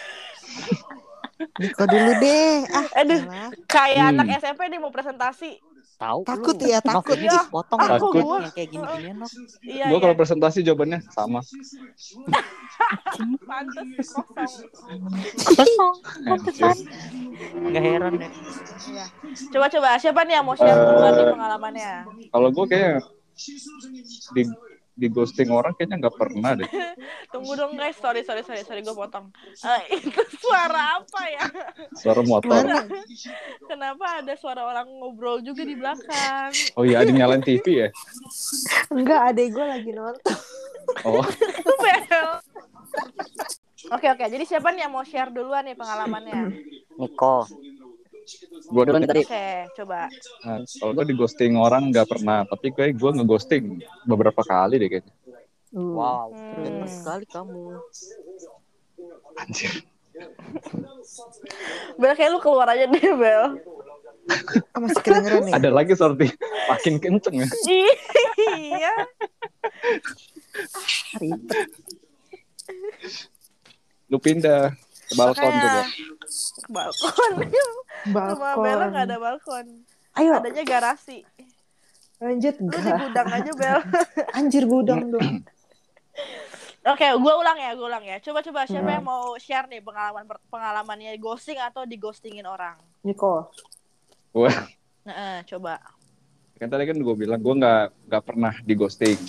Niko 1.37 1.83
dulu 1.85 2.11
deh. 2.17 2.53
Ah, 2.67 2.85
Aduh. 2.97 3.21
elah. 3.21 3.49
Kayak 3.65 4.03
Hmm. 4.03 4.11
anak 4.15 4.27
SMP 4.37 4.61
nih 4.67 4.79
mau 4.79 4.89
presentasi. 4.89 5.57
Tahu 5.97 6.21
Takut 6.23 6.53
lu. 6.55 6.69
ya, 6.69 6.77
takut. 6.79 7.17
Iya. 7.17 7.25
ya, 7.25 7.41
kok 7.41 7.65
Nok, 7.73 8.13
gua? 8.13 8.37
yang 8.39 8.53
kayak 8.53 8.69
gini-gini 8.69 9.11
Nok. 9.15 9.31
Iya, 9.65 9.83
Gue 9.83 9.97
iya. 9.97 9.97
kalau 9.99 10.13
presentasi 10.13 10.59
jawabannya 10.61 10.99
sama. 11.09 11.41
Pantes 13.41 14.09
kosong. 14.13 14.69
Kosong. 15.47 15.95
Anjir. 16.27 16.69
Nggak 17.63 17.81
heran 17.83 18.11
deh. 18.15 18.29
Iya. 18.87 19.05
Coba-coba 19.49 19.97
siapa 19.97 20.21
nih 20.21 20.37
yang 20.37 20.45
mau 20.45 20.53
share 20.53 20.77
duluan 20.77 21.11
nih 21.11 21.25
pengalamannya? 21.27 21.91
Kalau 22.29 22.49
gue 22.51 22.65
kayak 22.67 22.93
di 24.33 24.41
di 24.97 25.07
ghosting 25.13 25.53
orang 25.53 25.77
kayaknya 25.77 26.01
nggak 26.01 26.17
pernah 26.17 26.57
deh. 26.57 26.65
Tunggu 27.33 27.53
dong 27.53 27.77
guys, 27.77 27.93
sorry 28.01 28.25
sorry 28.25 28.41
sorry 28.41 28.65
sorry 28.65 28.81
gue 28.81 28.95
potong. 28.97 29.29
Eh, 29.61 29.81
itu 30.01 30.21
suara 30.41 30.97
apa 30.97 31.21
ya? 31.29 31.45
Suara 31.93 32.21
motor. 32.25 32.65
Mana? 32.65 32.89
Kenapa 33.69 34.05
ada 34.25 34.33
suara 34.33 34.65
orang 34.65 34.89
ngobrol 34.89 35.45
juga 35.45 35.61
di 35.61 35.77
belakang? 35.77 36.49
Oh 36.73 36.81
iya, 36.81 37.05
ada 37.05 37.13
nyalain 37.13 37.45
TV 37.45 37.85
ya? 37.85 37.89
Enggak, 38.89 39.21
adek 39.31 39.53
gue 39.53 39.65
lagi 39.69 39.91
nonton. 39.93 40.35
Oh, 41.05 41.21
Bel. 41.77 42.29
Oke 43.87 44.07
oke, 44.09 44.25
jadi 44.25 44.43
siapa 44.43 44.73
nih 44.73 44.89
yang 44.89 44.93
mau 44.97 45.05
share 45.05 45.29
duluan 45.29 45.63
nih 45.63 45.77
pengalamannya? 45.77 46.57
Niko. 46.97 47.45
Gue 48.67 48.83
Duluan 48.83 49.03
tadi. 49.07 49.23
Oke, 49.23 49.47
coba. 49.79 50.11
Nah, 50.43 50.59
kalau 50.67 50.91
gue 50.99 51.05
di 51.07 51.15
ghosting 51.15 51.53
orang 51.55 51.89
nggak 51.89 52.07
pernah, 52.07 52.43
tapi 52.43 52.75
kayak 52.75 52.99
gue 52.99 53.11
ngeghosting 53.21 53.79
beberapa 54.03 54.43
kali 54.43 54.75
deh 54.77 54.89
kayaknya. 54.91 55.13
Wow. 55.71 56.31
Hmm. 56.35 56.87
Sekali 56.87 57.25
kamu. 57.27 57.79
Anjir. 59.37 59.73
Bel 61.99 62.13
kayak 62.17 62.31
lu 62.33 62.39
keluar 62.41 62.67
aja 62.73 62.89
deh 62.89 63.13
Bel. 63.13 63.43
Ah, 64.75 64.79
masih 64.83 65.01
kedengeran 65.03 65.41
nih. 65.47 65.53
Ada 65.55 65.69
lagi 65.71 65.93
seperti 65.95 66.35
makin 66.67 66.93
kenceng 66.99 67.35
ya. 67.39 67.47
iya. 68.59 68.95
Ribet. 71.15 71.69
Lu 74.11 74.17
pindah 74.19 74.75
ke 75.07 75.13
balkon 75.15 75.47
Makanya. 75.47 75.63
coba. 75.63 75.81
Ke 76.27 76.69
balkon. 76.69 77.31
Rumah 78.07 78.53
Bella 78.55 78.85
nggak 78.87 79.05
ada 79.05 79.17
balkon. 79.17 79.65
Ayo, 80.13 80.35
Adanya 80.35 80.63
garasi. 80.63 81.23
lanjut. 82.17 82.57
Lu 82.57 82.73
di 82.73 82.91
gudang 82.97 83.27
aja 83.29 83.51
Bel. 83.53 83.79
Anjir 84.37 84.63
gudang 84.65 85.01
dong. 85.07 85.45
Oke, 86.87 87.03
gue 87.05 87.33
ulang 87.35 87.57
ya, 87.57 87.71
gue 87.71 87.83
ulang 87.83 88.01
ya. 88.01 88.17
Coba-coba 88.17 88.63
siapa 88.63 88.81
Hmm. 88.81 88.95
yang 88.95 89.05
mau 89.05 89.35
share 89.35 89.67
nih 89.67 89.79
pengalaman 89.79 90.23
pengalamannya 90.47 91.13
ghosting 91.17 91.59
atau 91.59 91.83
dighostingin 91.83 92.43
orang? 92.43 92.79
Niko. 93.01 93.51
Gue 94.31 94.49
Nah, 95.03 95.43
coba. 95.45 95.79
kan 96.57 96.67
tadi 96.67 96.83
kan 96.83 96.97
gue 96.97 97.15
bilang 97.15 97.37
gue 97.37 97.53
nggak 97.53 98.09
nggak 98.09 98.23
pernah 98.23 98.53
di 98.57 98.73
ghosting. 98.73 99.19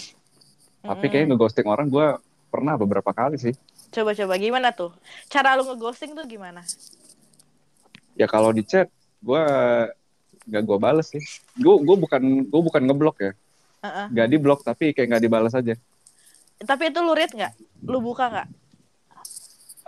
Tapi 0.80 0.96
Mm-mm. 0.98 1.12
kayak 1.12 1.26
ngeghosting 1.28 1.66
orang 1.66 1.86
gue 1.86 2.06
pernah 2.48 2.74
beberapa 2.74 3.12
kali 3.12 3.36
sih. 3.36 3.52
Coba-coba 3.88 4.34
gimana 4.36 4.68
tuh? 4.70 4.92
Cara 5.32 5.56
lu 5.56 5.64
ngeghosting 5.64 6.12
tuh 6.12 6.26
gimana? 6.28 6.60
Ya 8.14 8.26
kalau 8.26 8.52
di 8.52 8.62
chat 8.62 8.90
gue 9.18 9.42
nggak 10.48 10.62
gue 10.64 10.78
bales 10.78 11.08
sih. 11.08 11.22
Gue 11.56 11.74
gue 11.80 11.96
bukan 11.96 12.22
gue 12.46 12.60
bukan 12.62 12.82
ngeblok 12.84 13.16
ya. 13.20 13.32
Heeh. 13.84 14.06
Nggak 14.12 14.28
di 14.28 14.36
blok 14.36 14.60
tapi 14.62 14.90
kayak 14.92 15.16
nggak 15.16 15.24
dibalas 15.24 15.54
aja. 15.54 15.74
Tapi 16.58 16.90
itu 16.90 16.98
lu 17.00 17.14
read 17.14 17.30
nggak? 17.30 17.52
Lu 17.86 18.02
buka 18.02 18.26
nggak? 18.28 18.48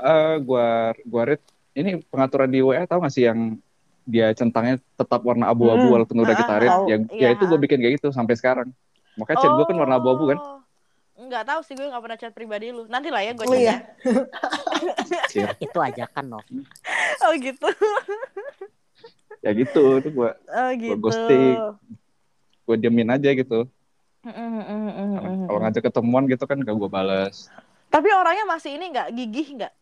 Eh 0.00 0.34
gua 0.40 0.96
gua 1.04 1.22
read 1.28 1.42
ini 1.76 2.00
pengaturan 2.08 2.48
di 2.48 2.64
WA 2.64 2.88
tahu 2.88 3.04
nggak 3.04 3.12
sih 3.12 3.28
yang 3.28 3.60
dia 4.08 4.32
centangnya 4.32 4.80
tetap 4.96 5.20
warna 5.22 5.52
abu-abu 5.52 5.86
Hmm. 5.86 5.94
walaupun 6.00 6.16
udah 6.24 6.34
Ah, 6.34 6.40
kita 6.40 6.54
read 6.56 6.72
tahu. 6.72 6.84
ya, 6.88 6.96
Iya, 7.12 7.20
ya 7.20 7.28
itu 7.36 7.44
gue 7.46 7.58
ah. 7.58 7.62
bikin 7.62 7.78
kayak 7.78 7.94
gitu 8.00 8.08
sampai 8.10 8.34
sekarang 8.34 8.68
makanya 9.14 9.38
chat 9.44 9.52
gue 9.52 9.66
kan 9.68 9.76
warna 9.76 10.00
abu-abu 10.00 10.24
kan 10.34 10.38
Enggak 11.30 11.46
tahu 11.46 11.60
sih 11.62 11.78
gue 11.78 11.86
nggak 11.86 12.02
pernah 12.02 12.18
chat 12.18 12.34
pribadi 12.34 12.74
lu. 12.74 12.90
Nanti 12.90 13.06
lah 13.06 13.22
ya 13.22 13.30
gue 13.30 13.46
Oh 13.46 13.54
iya. 13.54 13.86
ya. 15.30 15.54
Itu 15.62 15.78
ajakan 15.78 16.26
Nok. 16.26 16.44
Oh 17.24 17.32
gitu. 17.38 17.68
ya 19.46 19.50
gitu 19.54 20.02
itu 20.02 20.08
gue 20.10 20.30
Oh 20.50 20.70
gitu. 20.74 20.98
ghosting. 20.98 21.54
gue 22.66 22.76
diemin 22.76 23.14
aja 23.14 23.30
gitu 23.30 23.70
Mm, 24.20 24.36
mm, 24.36 24.62
mm, 24.68 24.90
mm, 25.16 25.46
kalau 25.48 25.60
ngajak 25.64 25.82
ketemuan 25.88 26.28
gitu 26.28 26.44
kan 26.44 26.60
gak 26.60 26.76
gue 26.76 26.90
balas 26.92 27.48
Tapi 27.88 28.12
orangnya 28.12 28.44
masih 28.44 28.76
ini 28.76 28.92
nggak 28.92 29.08
gigih 29.16 29.48
nggak? 29.56 29.72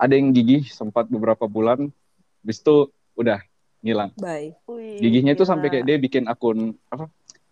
ada 0.00 0.14
yang 0.16 0.32
gigih 0.32 0.64
sempat 0.64 1.12
beberapa 1.12 1.44
bulan 1.44 1.92
habis 2.40 2.56
itu 2.56 2.88
udah 3.14 3.36
ngilang 3.84 4.16
Bye. 4.16 4.56
Wih, 4.64 4.96
gigihnya 4.96 5.36
itu 5.36 5.44
sampai 5.44 5.68
kayak 5.68 5.84
dia 5.84 5.96
bikin 6.00 6.24
akun 6.24 6.72
apa 6.88 7.04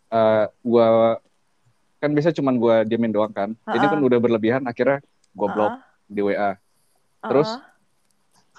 eh 0.09 0.45
gua 0.65 1.21
kan 1.99 2.11
biasa 2.11 2.31
cuman 2.31 2.55
gua 2.57 2.83
diemin 2.83 3.11
doang 3.11 3.31
kan 3.31 3.51
ini 3.53 3.77
Ha-ha. 3.77 3.91
kan 3.91 3.99
udah 3.99 4.19
berlebihan 4.19 4.63
akhirnya 4.65 5.03
gua 5.35 5.49
blok 5.51 5.73
Ah, 5.73 5.83
di 6.07 6.21
WA 6.21 6.55
terus 7.21 7.51
ah. 7.51 7.63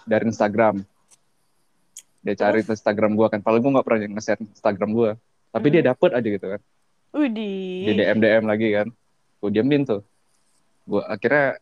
dari 0.04 0.28
Instagram 0.28 0.84
dia 2.20 2.36
cari 2.36 2.60
Instagram 2.62 3.16
gua 3.16 3.28
kan 3.28 3.40
paling 3.40 3.60
gua 3.60 3.80
nggak 3.80 3.86
pernah 3.88 4.00
nge-share 4.12 4.44
Instagram 4.44 4.90
gua 4.92 5.10
tapi 5.50 5.68
dia 5.70 5.82
dapet 5.82 6.12
aja 6.12 6.28
gitu 6.28 6.48
kan 6.50 6.62
Widih. 7.10 7.90
di 7.90 7.94
DM 7.96 8.20
DM 8.20 8.44
lagi 8.46 8.68
kan 8.76 8.88
gua 9.40 9.50
diemin 9.50 9.82
tuh 9.84 10.04
gua 10.84 11.08
akhirnya 11.08 11.58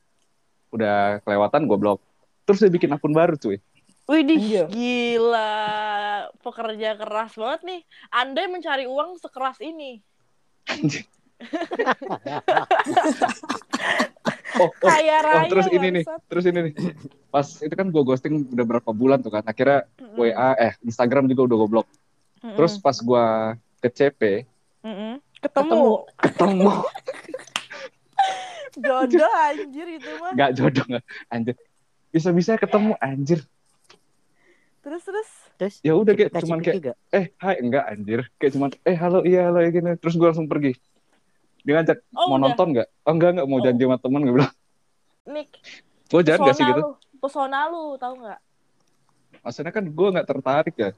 udah 0.69 1.21
kelewatan 1.21 1.61
gua 1.63 1.77
blok 1.77 1.99
terus 2.43 2.59
dia 2.59 2.69
bikin 2.69 2.89
akun 2.91 3.13
baru 3.13 3.37
cuy 3.37 3.61
Widih, 4.07 4.39
Anjir. 4.39 4.65
gila. 4.71 5.51
Pekerja 6.39 6.95
keras 6.95 7.35
banget 7.35 7.61
nih. 7.67 7.81
Anda 8.07 8.47
mencari 8.47 8.87
uang 8.87 9.19
sekeras 9.19 9.59
ini. 9.59 9.99
oh, 14.57 14.65
oh, 14.65 14.69
Kaya 14.81 15.17
oh 15.21 15.23
raya. 15.23 15.49
terus 15.49 15.67
ini 15.69 15.87
nih 16.01 16.05
terus 16.27 16.45
ini 16.49 16.59
nih 16.69 16.73
pas 17.29 17.45
itu 17.61 17.73
kan 17.73 17.87
gua 17.93 18.03
ghosting 18.03 18.49
udah 18.49 18.65
berapa 18.65 18.89
bulan 18.89 19.21
tuh 19.21 19.29
kan 19.33 19.45
akhirnya 19.45 19.85
Mm-mm. 20.01 20.17
WA 20.17 20.49
eh 20.57 20.73
Instagram 20.81 21.29
juga 21.29 21.53
udah 21.53 21.57
gua 21.61 21.69
blok 21.69 21.87
Mm-mm. 22.41 22.57
terus 22.57 22.81
pas 22.81 22.97
gua 22.99 23.53
ke 23.77 23.89
CP 23.93 24.21
Mm-mm. 24.81 25.21
ketemu. 25.45 26.09
ketemu 26.17 26.71
jodoh 28.77 29.33
anjir 29.45 29.87
itu 29.89 30.11
mah. 30.21 30.33
nggak 30.33 30.51
jodoh 30.53 30.85
nggak 30.85 31.05
anjir 31.29 31.55
bisa 32.09 32.29
bisa 32.33 32.57
ketemu 32.57 32.97
anjir 32.97 33.41
Terus 34.87 35.03
terus. 35.03 35.27
Terus 35.59 35.75
ya 35.83 35.99
udah 35.99 36.15
kayak 36.15 36.31
cuman 36.31 36.63
kayak 36.63 36.75
juga. 36.79 36.93
eh 37.11 37.27
hai 37.43 37.59
enggak 37.59 37.91
anjir 37.91 38.23
kayak 38.39 38.55
cuman 38.55 38.71
eh 38.87 38.95
halo 38.95 39.19
iya 39.27 39.51
halo 39.51 39.59
ya 39.59 39.67
gini 39.67 39.99
terus 39.99 40.15
gua 40.15 40.31
langsung 40.31 40.47
pergi 40.47 40.79
dia 41.67 41.73
ngajak 41.75 41.99
Oh, 42.09 42.25
mau 42.25 42.37
udah. 42.37 42.43
nonton 42.47 42.67
nggak 42.71 42.87
oh 42.97 43.11
enggak 43.11 43.29
enggak 43.33 43.45
mau 43.45 43.57
Oh. 43.57 43.61
janji 43.61 43.83
sama 43.83 43.97
temen 43.99 44.21
gue 44.21 44.33
bilang 44.33 44.53
Nick, 45.27 45.49
gue 46.07 46.21
jangan 46.23 46.39
gak 46.41 46.55
sih 46.55 46.63
gitu 46.65 46.79
lu. 46.79 46.91
Pesona 47.17 47.67
lu, 47.67 47.83
tahu 47.95 48.13
nggak? 48.17 48.39
maksudnya 49.37 49.69
kan 49.69 49.83
gue 49.85 50.07
nggak 50.09 50.27
tertarik 50.27 50.75
ya 50.77 50.91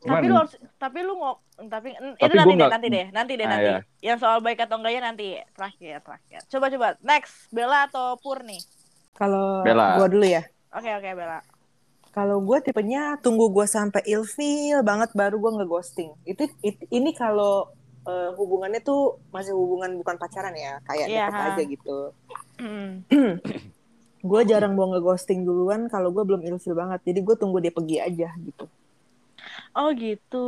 cuman 0.00 0.16
Tapi 0.16 0.26
lu 0.26 0.34
harus, 0.34 0.52
tapi 0.78 0.98
lu 1.02 1.12
ngok, 1.14 1.36
tapi, 1.68 1.88
itu 1.92 2.08
Tapi 2.16 2.32
nanti 2.32 2.40
gua 2.40 2.46
deh, 2.46 2.56
nggak- 2.56 2.72
nanti 2.72 2.88
deh, 2.88 3.06
nanti 3.10 3.32
deh, 3.34 3.44
Ah, 3.44 3.50
nanti. 3.50 3.66
iya. 3.66 3.78
Yang 4.02 4.18
soal 4.18 4.38
baik 4.40 4.58
atau 4.58 4.76
enggaknya 4.80 5.02
nanti 5.04 5.26
terakhir, 5.52 6.00
terakhir. 6.00 6.40
Coba 6.48 6.66
coba, 6.66 6.86
next, 7.02 7.32
Bella 7.50 7.84
atau 7.84 8.16
Pur 8.16 8.40
nih? 8.40 8.64
Kalau 9.12 9.60
Bella. 9.60 10.00
gua 10.00 10.08
dulu 10.08 10.24
ya. 10.24 10.40
Oke 10.72 10.88
oke 10.88 11.10
Bella. 11.12 11.44
Kalau 12.08 12.40
gue 12.40 12.58
tipenya 12.60 13.02
tunggu 13.18 13.52
gue 13.52 13.66
sampai 13.66 14.00
ilfeel 14.04 14.80
banget 14.80 15.12
baru 15.12 15.36
gue 15.36 15.52
ngeghosting. 15.54 16.16
Itu 16.24 16.48
it- 16.58 16.88
ini 16.88 17.12
kalau 17.12 17.68
eh, 18.10 18.28
hubungannya 18.34 18.80
tuh 18.80 19.00
masih 19.30 19.54
hubungan 19.54 19.94
bukan 19.96 20.18
pacaran 20.18 20.50
ya, 20.52 20.82
kayak 20.84 21.06
Iya, 21.06 21.26
deket 21.26 21.34
ha. 21.38 21.46
aja 21.48 21.62
gitu. 21.64 21.98
Hmm. 22.58 22.90
Gue 24.20 24.40
jarang 24.44 24.74
mau 24.74 24.90
ngeghosting 24.90 25.42
duluan 25.42 25.86
kalau 25.86 26.10
gue 26.10 26.20
belum 26.20 26.42
ilfeel 26.42 26.74
banget. 26.74 27.00
Jadi 27.06 27.20
gue 27.22 27.36
tunggu 27.38 27.56
dia 27.56 27.70
pergi 27.70 27.96
aja 27.96 28.28
gitu. 28.36 28.68
Oh 29.72 29.88
gitu. 29.94 30.46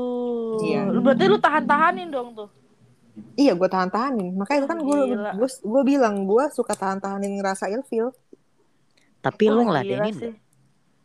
Iya. 0.61 0.91
Lu 0.91 1.01
Berarti 1.01 1.25
lu 1.25 1.39
tahan-tahanin 1.39 2.13
dong 2.13 2.37
tuh. 2.37 2.51
Iya, 3.33 3.57
gue 3.57 3.65
tahan-tahanin. 3.65 4.37
Makanya 4.37 4.59
itu 4.61 4.69
kan 4.69 4.79
gue 4.83 4.99
gue 5.41 5.83
bilang 5.87 6.29
gue 6.29 6.45
suka 6.53 6.77
tahan-tahanin 6.77 7.41
ngerasa 7.41 7.73
ilfeel. 7.73 8.13
Tapi 9.23 9.45
lu 9.49 9.65
Wah, 9.65 9.81
ngeladenin 9.81 10.13
sih. 10.13 10.33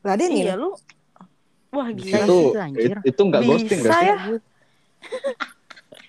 Ladenin. 0.04 0.44
Iya 0.52 0.56
lu. 0.60 0.76
Wah 1.68 1.88
gila. 1.92 2.20
itu 2.24 2.38
gitu, 2.48 2.60
anjir. 2.60 2.96
it- 3.00 3.06
itu 3.06 3.22
nggak 3.22 3.42
ghosting 3.44 3.80
Bisa 3.80 3.92
gak 3.92 4.00
sih 4.00 4.08
ya? 4.08 4.18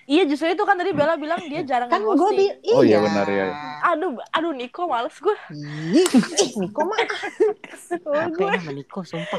Iya 0.09 0.25
justru 0.25 0.49
itu 0.49 0.63
kan 0.65 0.73
tadi 0.73 0.89
Bella 0.89 1.13
bilang 1.15 1.37
dia 1.45 1.61
jarang 1.61 1.85
Kan 1.85 2.01
gue 2.01 2.17
bi 2.33 2.49
Oh, 2.67 2.81
iya, 2.81 2.97
benar, 2.97 3.29
iya. 3.29 3.53
Aduh, 3.85 4.17
aduh 4.31 4.49
Niko 4.51 4.89
males 4.89 5.13
gue. 5.13 5.37
Ih, 5.93 6.07
Niko 6.57 6.81
mah 6.81 6.97
Capek 6.97 8.57
sama 8.57 8.73
Niko, 8.73 8.99
sumpah. 9.05 9.37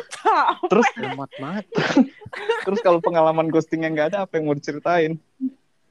terus 0.70 0.86
Lemot 0.94 1.26
banget. 1.34 1.66
terus 2.64 2.78
kalau 2.80 3.02
pengalaman 3.02 3.50
ghosting 3.50 3.82
yang 3.82 3.92
nggak 3.92 4.14
ada 4.14 4.18
apa 4.22 4.38
yang 4.38 4.46
mau 4.46 4.54
diceritain 4.54 5.18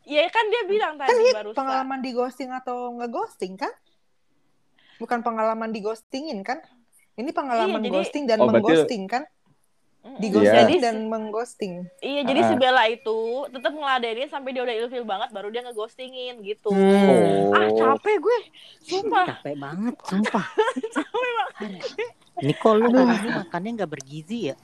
Iya 0.01 0.25
kan 0.31 0.45
dia 0.47 0.63
bilang 0.65 0.95
tadi 0.95 1.27
barusan. 1.29 1.53
pengalaman 1.53 1.99
di 1.99 2.11
ghosting 2.11 2.49
atau 2.49 2.95
ngeghosting 2.95 3.59
kan? 3.59 3.69
Bukan 4.95 5.19
pengalaman 5.21 5.69
di 5.69 5.79
ghostingin 5.79 6.39
kan? 6.41 6.63
Ini 7.13 7.29
pengalaman 7.29 7.77
Iya, 7.77 7.83
jadi- 7.83 7.93
ghosting 7.93 8.23
dan 8.25 8.37
Oh, 8.37 8.47
berarti- 8.47 8.63
mengghosting 8.63 9.03
kan? 9.05 9.23
Di 9.99 10.31
ghosting 10.31 10.55
Jadi 10.63 10.75
dan 10.79 10.95
mengghosting. 11.05 11.73
Iya, 11.99 12.23
jadi 12.23 12.39
si 12.41 12.53
Ah. 12.55 12.59
Bella 12.59 12.83
itu 12.87 13.19
tetap 13.51 13.71
ngeladenin 13.71 14.27
sampai 14.27 14.55
dia 14.55 14.63
udah 14.63 14.75
ilfil 14.77 15.03
banget 15.03 15.29
baru 15.29 15.51
dia 15.51 15.59
ngeghostingin 15.61 16.39
gitu. 16.39 16.71
Hmm. 16.71 17.51
Ah, 17.51 17.67
Oh. 17.67 17.75
capek 17.75 18.15
gue. 18.17 18.39
Sumpah. 18.79 19.27
Capek 19.27 19.55
banget, 19.59 19.95
sumpah. 20.01 20.45
capek 20.95 21.31
banget. 21.35 21.75
Niko 22.39 22.69
lu 22.73 22.87
makannya 22.95 23.69
nggak 23.75 23.91
bergizi 23.91 24.51
ya? 24.51 24.55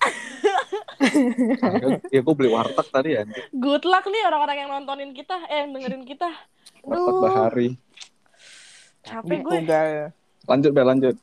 ya 2.15 2.20
gue 2.24 2.34
beli 2.34 2.50
warteg 2.50 2.88
tadi 2.88 3.10
ya. 3.13 3.27
Good 3.51 3.84
luck 3.84 4.08
nih 4.08 4.24
orang-orang 4.24 4.58
yang 4.58 4.70
nontonin 4.72 5.12
kita, 5.12 5.36
eh 5.48 5.68
yang 5.68 5.75
dengerin 5.75 6.08
kita. 6.08 6.32
Warteg 6.82 7.15
bahari. 7.20 7.70
capek 9.04 9.39
gue. 9.44 9.58
Lanjut 10.48 10.72
Bel, 10.72 10.88
lanjut. 10.88 11.15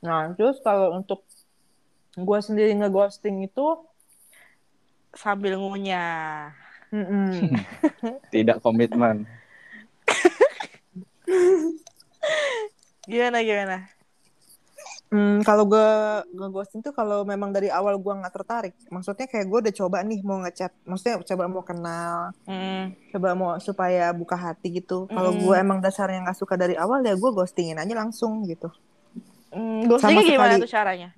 Nah, 0.00 0.32
terus 0.36 0.60
kalau 0.60 0.94
untuk 0.94 1.24
gue 2.14 2.38
sendiri 2.40 2.70
ngeghosting 2.72 3.42
itu, 3.42 3.66
Sambil 5.12 5.54
ngunyah. 5.54 6.50
mm-mm. 6.90 7.54
Tidak 8.34 8.58
komitmen. 8.58 9.26
Gimana 13.04 13.38
gimana? 13.40 13.78
Hmm, 15.08 15.38
kalau 15.46 15.62
gue 15.62 15.88
ngeghosting 16.34 16.82
tuh 16.82 16.90
kalau 16.90 17.22
memang 17.22 17.54
dari 17.54 17.70
awal 17.70 17.94
gue 17.94 18.10
nggak 18.10 18.34
tertarik, 18.34 18.74
maksudnya 18.90 19.30
kayak 19.30 19.46
gue 19.46 19.58
udah 19.62 19.74
coba 19.76 20.02
nih 20.02 20.18
mau 20.26 20.42
ngechat, 20.42 20.74
maksudnya 20.82 21.22
coba 21.22 21.44
mau 21.46 21.62
kenal, 21.62 22.34
Hmm. 22.42 22.90
coba 23.14 23.28
mau 23.38 23.54
supaya 23.58 24.10
buka 24.10 24.34
hati 24.34 24.74
gitu. 24.74 25.06
Kalau 25.06 25.30
Mm. 25.30 25.38
gue 25.38 25.54
emang 25.54 25.78
dasarnya 25.78 26.26
nggak 26.26 26.34
suka 26.34 26.58
dari 26.58 26.74
awal 26.74 26.98
ya 27.00 27.14
gue 27.14 27.30
ghostingin 27.30 27.78
aja 27.78 27.94
langsung 27.94 28.42
gitu. 28.44 28.66
Hmm, 29.54 29.86
ghostingnya 29.86 30.18
Sama 30.18 30.26
gimana 30.26 30.50
sekali. 30.50 30.62
tuh 30.66 30.72
caranya? 30.72 31.08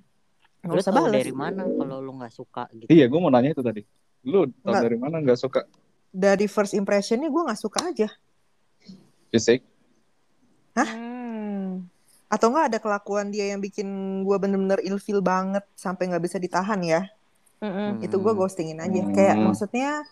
Nggak 0.67 0.75
Lu 0.75 0.83
usah 0.83 0.91
tahu 0.91 1.05
balas. 1.07 1.15
dari 1.15 1.31
mana 1.31 1.61
kalau 1.63 1.97
lu 1.97 2.11
nggak 2.13 2.33
suka 2.33 2.63
gitu? 2.75 2.89
Iya, 2.89 3.05
gue 3.07 3.19
mau 3.19 3.31
nanya 3.31 3.51
itu 3.51 3.63
tadi. 3.63 3.81
Lu 4.21 4.43
tau 4.51 4.67
Nggak. 4.67 4.83
dari 4.83 4.97
mana 4.97 5.15
nggak 5.17 5.39
suka 5.39 5.61
Dari 6.09 6.45
first 6.45 6.73
impressionnya 6.73 7.27
gue 7.27 7.41
nggak 7.41 7.57
suka 7.57 7.79
aja. 7.85 8.09
fisik? 9.27 9.59
Hah? 10.73 10.87
Hmm. 10.87 11.83
Atau 12.27 12.47
nggak 12.47 12.65
ada 12.67 12.79
kelakuan 12.79 13.27
dia 13.27 13.47
yang 13.47 13.59
bikin 13.59 13.87
gue 14.21 14.35
bener-bener 14.35 14.79
ilfeel 14.81 15.19
banget 15.19 15.63
sampai 15.73 16.07
nggak 16.07 16.21
bisa 16.21 16.37
ditahan 16.37 16.79
ya? 16.79 17.07
Mm-mm. 17.57 17.99
Itu 17.99 18.17
gue 18.17 18.29
Hmm. 18.29 18.39
ghostingin 18.39 18.77
aja. 18.77 18.99
Hmm. 18.99 19.11
Kayak 19.11 19.35
maksudnya 19.37 20.03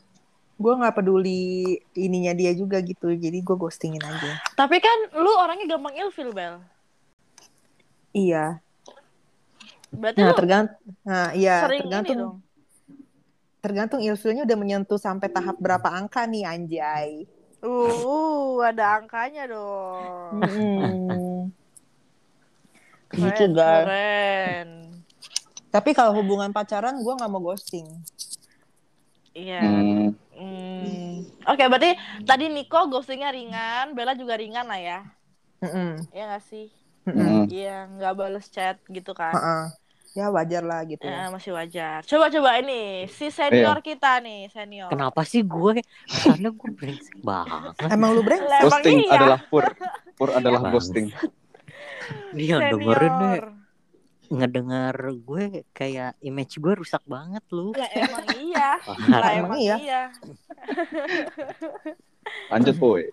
gue 0.56 0.74
nggak 0.74 0.96
peduli 0.96 1.44
ininya 1.94 2.32
dia 2.32 2.52
juga 2.52 2.80
gitu, 2.80 3.12
jadi 3.12 3.36
gue 3.38 3.56
ghostingin 3.56 4.00
aja. 4.00 4.40
Tapi 4.54 4.80
kan 4.80 4.98
lu 5.14 5.32
orangnya 5.34 5.68
gampang 5.70 5.96
ilfil, 5.98 6.32
Bel. 6.32 6.64
Iya. 8.12 8.64
Berarti 9.94 10.20
Nah 10.22 10.34
tergantung. 10.34 10.82
Nah 11.06 11.26
iya 11.36 11.66
tergantung. 11.68 12.18
dong. 12.18 12.38
tergantung 13.66 13.98
ilfilnya 13.98 14.46
udah 14.46 14.58
menyentuh 14.62 15.02
sampai 15.02 15.26
tahap 15.26 15.58
berapa 15.58 15.90
angka 15.90 16.30
nih 16.30 16.46
anjay. 16.46 17.26
Uh, 17.66 18.62
ada 18.62 19.02
angkanya 19.02 19.50
dong. 19.50 20.38
Mm-mm. 20.38 21.50
Keren, 23.10 23.26
gitu 23.26 23.46
guys. 23.58 23.86
keren. 23.90 24.70
Tapi 25.74 25.98
kalau 25.98 26.14
hubungan 26.14 26.54
pacaran 26.54 26.94
gue 27.02 27.14
nggak 27.18 27.32
mau 27.32 27.42
ghosting. 27.42 27.90
Iya. 29.34 29.60
Hmm, 29.66 30.14
Hmm. 30.36 31.24
Oke, 31.48 31.64
berarti 31.66 31.96
tadi 32.28 32.52
Niko 32.52 32.92
ghostingnya 32.92 33.32
ringan, 33.32 33.96
Bella 33.96 34.14
juga 34.14 34.36
ringan 34.36 34.68
lah 34.68 34.80
ya. 34.80 35.00
Mm-mm. 35.64 36.04
Iya 36.12 36.36
gak 36.36 36.44
sih? 36.44 36.68
Hmm. 37.06 37.46
Iya, 37.54 37.86
nggak 37.88 38.14
bales 38.18 38.48
chat 38.50 38.82
gitu 38.90 39.14
kan. 39.14 39.34
Ha-ha. 39.34 39.60
Ya 40.16 40.32
wajar 40.32 40.64
lah 40.64 40.80
gitu 40.88 41.04
Eh, 41.04 41.12
ya. 41.12 41.28
masih 41.28 41.52
wajar. 41.52 42.00
Coba-coba 42.08 42.56
ini 42.64 43.04
si 43.12 43.28
senior 43.28 43.84
kita 43.84 44.24
nih, 44.24 44.48
senior. 44.48 44.88
Kenapa 44.88 45.28
sih 45.28 45.44
gue? 45.44 45.84
Karena 46.08 46.56
gue 46.56 46.70
brengsek 46.72 47.20
banget. 47.20 47.76
Emang 47.92 48.16
lu 48.16 48.24
brengsek? 48.24 48.64
Ghosting 48.64 49.04
iya. 49.04 49.12
adalah 49.20 49.40
pur. 49.52 49.68
Pur 50.16 50.32
adalah 50.32 50.72
ghosting. 50.72 51.12
Dia 52.32 52.48
yang 52.56 52.62
dengerin 52.72 53.12
deh, 53.12 53.28
Senior. 53.44 53.48
ngedengar 54.26 54.96
gue 55.20 55.44
kayak 55.76 56.16
image 56.24 56.64
gue 56.64 56.74
rusak 56.80 57.04
banget 57.04 57.44
lu. 57.52 57.76
Lah 57.76 57.90
emang 57.92 58.26
iya. 58.40 58.70
Lah 59.20 59.32
emang 59.36 59.60
iya. 59.60 59.76
iya. 59.78 60.02
Lanjut, 62.50 62.76
boy. 62.80 63.04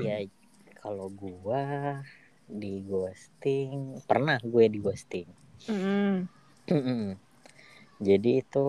ya 0.00 0.24
kalau 0.82 1.06
gue 1.22 1.62
di 2.60 2.72
ghosting 2.90 4.02
pernah 4.08 4.38
gue 4.52 4.64
di 4.74 4.78
ghosting. 4.84 5.28
Mm-mm. 6.70 7.16
Jadi 8.00 8.30
itu 8.42 8.64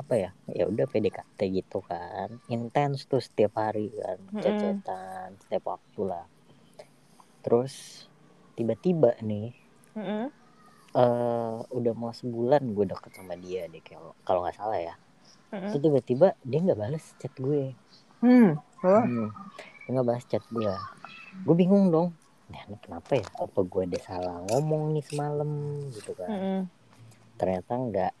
apa 0.00 0.14
ya? 0.22 0.30
Ya 0.58 0.64
udah 0.72 0.86
PDKT 0.92 1.38
gitu 1.58 1.78
kan. 1.90 2.28
Intens 2.54 2.98
tuh 3.10 3.20
setiap 3.26 3.52
hari 3.62 3.86
kan, 4.02 4.18
cecetan 4.42 5.28
setiap 5.42 5.64
waktu 5.72 6.00
lah. 6.10 6.24
Terus 7.42 7.74
tiba-tiba 8.56 9.10
nih 9.28 9.46
Mm-mm. 9.96 10.30
eh 11.02 11.56
udah 11.78 11.92
mau 12.00 12.12
sebulan 12.20 12.62
gue 12.76 12.84
deket 12.92 13.12
sama 13.18 13.34
dia 13.44 13.62
deh 13.72 13.82
kalau 14.26 14.40
nggak 14.42 14.56
salah 14.60 14.78
ya. 14.88 14.94
Terus 15.68 15.82
tiba-tiba 15.86 16.28
dia 16.50 16.58
nggak 16.64 16.80
balas 16.82 17.04
chat 17.20 17.32
gue. 17.46 17.62
Hmm. 18.20 18.54
Oh. 18.84 19.02
Hmm. 19.02 19.28
Nggak 19.90 20.04
balas 20.06 20.24
chat 20.28 20.44
gue. 20.50 20.74
Gue 21.42 21.54
bingung 21.58 21.90
dong. 21.90 22.14
Nah, 22.52 22.60
ini 22.68 22.76
kenapa 22.84 23.16
ya? 23.16 23.26
Apa 23.40 23.64
gue 23.64 23.82
ada 23.88 23.98
salah 24.04 24.36
ngomong 24.52 24.92
nih 24.92 25.04
semalam 25.08 25.50
gitu 25.96 26.12
kan? 26.12 26.28
Mm-mm. 26.28 26.60
Ternyata 27.40 27.72
enggak. 27.74 28.12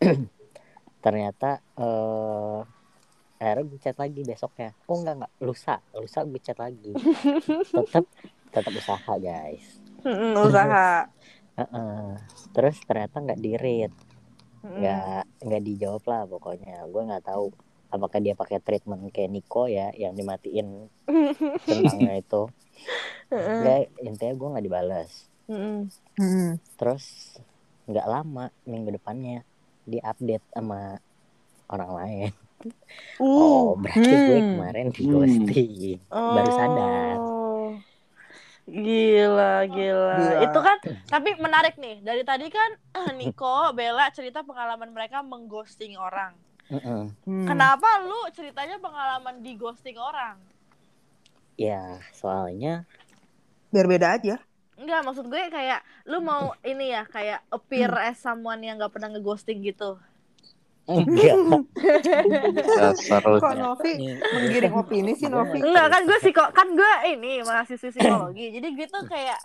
Ternyata 1.04 1.60
eh 1.78 2.60
akhirnya 3.44 3.64
gue 3.68 3.78
chat 3.82 3.96
lagi 4.00 4.20
besoknya. 4.24 4.72
Oh 4.88 4.96
enggak 5.04 5.14
enggak, 5.20 5.32
lusa, 5.44 5.76
lusa 5.92 6.24
gue 6.24 6.40
chat 6.40 6.56
lagi. 6.56 6.96
tetap 7.76 8.04
tetap 8.50 8.72
usaha 8.72 9.12
guys. 9.20 9.66
Mm-mm, 10.00 10.32
usaha. 10.40 11.06
Heeh. 11.60 12.18
Terus 12.50 12.76
ternyata 12.82 13.22
nggak 13.22 13.38
di 13.38 13.52
read, 13.54 13.92
nggak 14.64 15.22
nggak 15.44 15.62
dijawab 15.62 16.02
lah 16.08 16.22
pokoknya. 16.26 16.82
Gue 16.90 17.02
nggak 17.04 17.24
tahu 17.30 17.52
apakah 17.94 18.18
dia 18.18 18.34
pakai 18.34 18.58
treatment 18.58 19.06
kayak 19.08 19.30
Niko 19.30 19.70
ya 19.70 19.94
yang 19.94 20.12
dimatiin 20.12 20.90
tentangnya 21.66 22.18
itu. 22.18 22.50
Enggak, 23.30 23.94
intinya 24.02 24.34
gue 24.34 24.48
nggak 24.50 24.66
dibalas. 24.66 25.10
Terus 26.74 27.04
nggak 27.84 28.06
lama 28.06 28.50
minggu 28.64 28.90
depannya 28.90 29.46
di 29.84 30.00
update 30.00 30.42
sama 30.50 30.98
orang 31.68 31.90
lain. 31.94 32.30
Uh. 33.20 33.28
Oh 33.38 33.68
berarti 33.76 34.00
gue 34.08 34.38
Hmm. 34.40 34.50
kemarin 34.56 34.86
di 34.88 35.02
ghosting. 35.04 36.00
Baru 36.08 36.50
sadar. 36.50 37.16
Oh. 37.16 37.76
Gila, 38.64 39.68
gila, 39.68 40.16
Gila. 40.16 40.40
Itu 40.40 40.58
kan 40.58 40.76
tapi 41.04 41.36
menarik 41.36 41.76
nih. 41.76 42.00
Dari 42.00 42.24
tadi 42.24 42.48
kan 42.48 42.72
Niko, 43.20 43.76
Bella 43.76 44.08
cerita 44.10 44.40
pengalaman 44.40 44.88
mereka 44.88 45.20
mengghosting 45.20 45.94
orang. 45.94 46.32
Mm-mm. 46.72 47.12
Hmm. 47.28 47.46
Kenapa 47.48 47.88
lu 48.04 48.20
ceritanya 48.32 48.80
pengalaman 48.80 49.44
di 49.44 49.52
ghosting 49.58 50.00
orang? 50.00 50.40
Ya 51.54 52.02
soalnya 52.16 52.88
Biar 53.74 53.90
beda 53.90 54.14
aja. 54.14 54.38
Enggak, 54.78 55.02
maksud 55.02 55.26
gue 55.26 55.42
kayak 55.50 55.82
lu 56.06 56.22
mau 56.22 56.54
ini 56.62 56.94
ya, 56.94 57.02
kayak 57.10 57.42
appear 57.50 57.90
as 57.98 58.22
someone 58.22 58.62
yang 58.62 58.78
gak 58.78 58.94
pernah 58.94 59.10
ngeghosting 59.10 59.66
gitu. 59.66 59.98
enggak. 60.86 61.34
Kok 63.42 63.54
Novi 63.56 63.92
Nih, 63.98 64.14
menggiring 64.20 64.74
opini 64.78 65.12
sih 65.18 65.26
Novi? 65.26 65.58
Enggak 65.58 65.90
kan 65.90 66.02
gue 66.06 66.18
sih 66.22 66.30
kok 66.30 66.52
kan 66.52 66.68
gue 66.70 66.92
ini 67.08 67.42
mahasiswa 67.42 67.90
psikologi. 67.90 68.52
Jadi 68.52 68.68
gue 68.78 68.86
tuh 68.86 69.02
kayak 69.08 69.40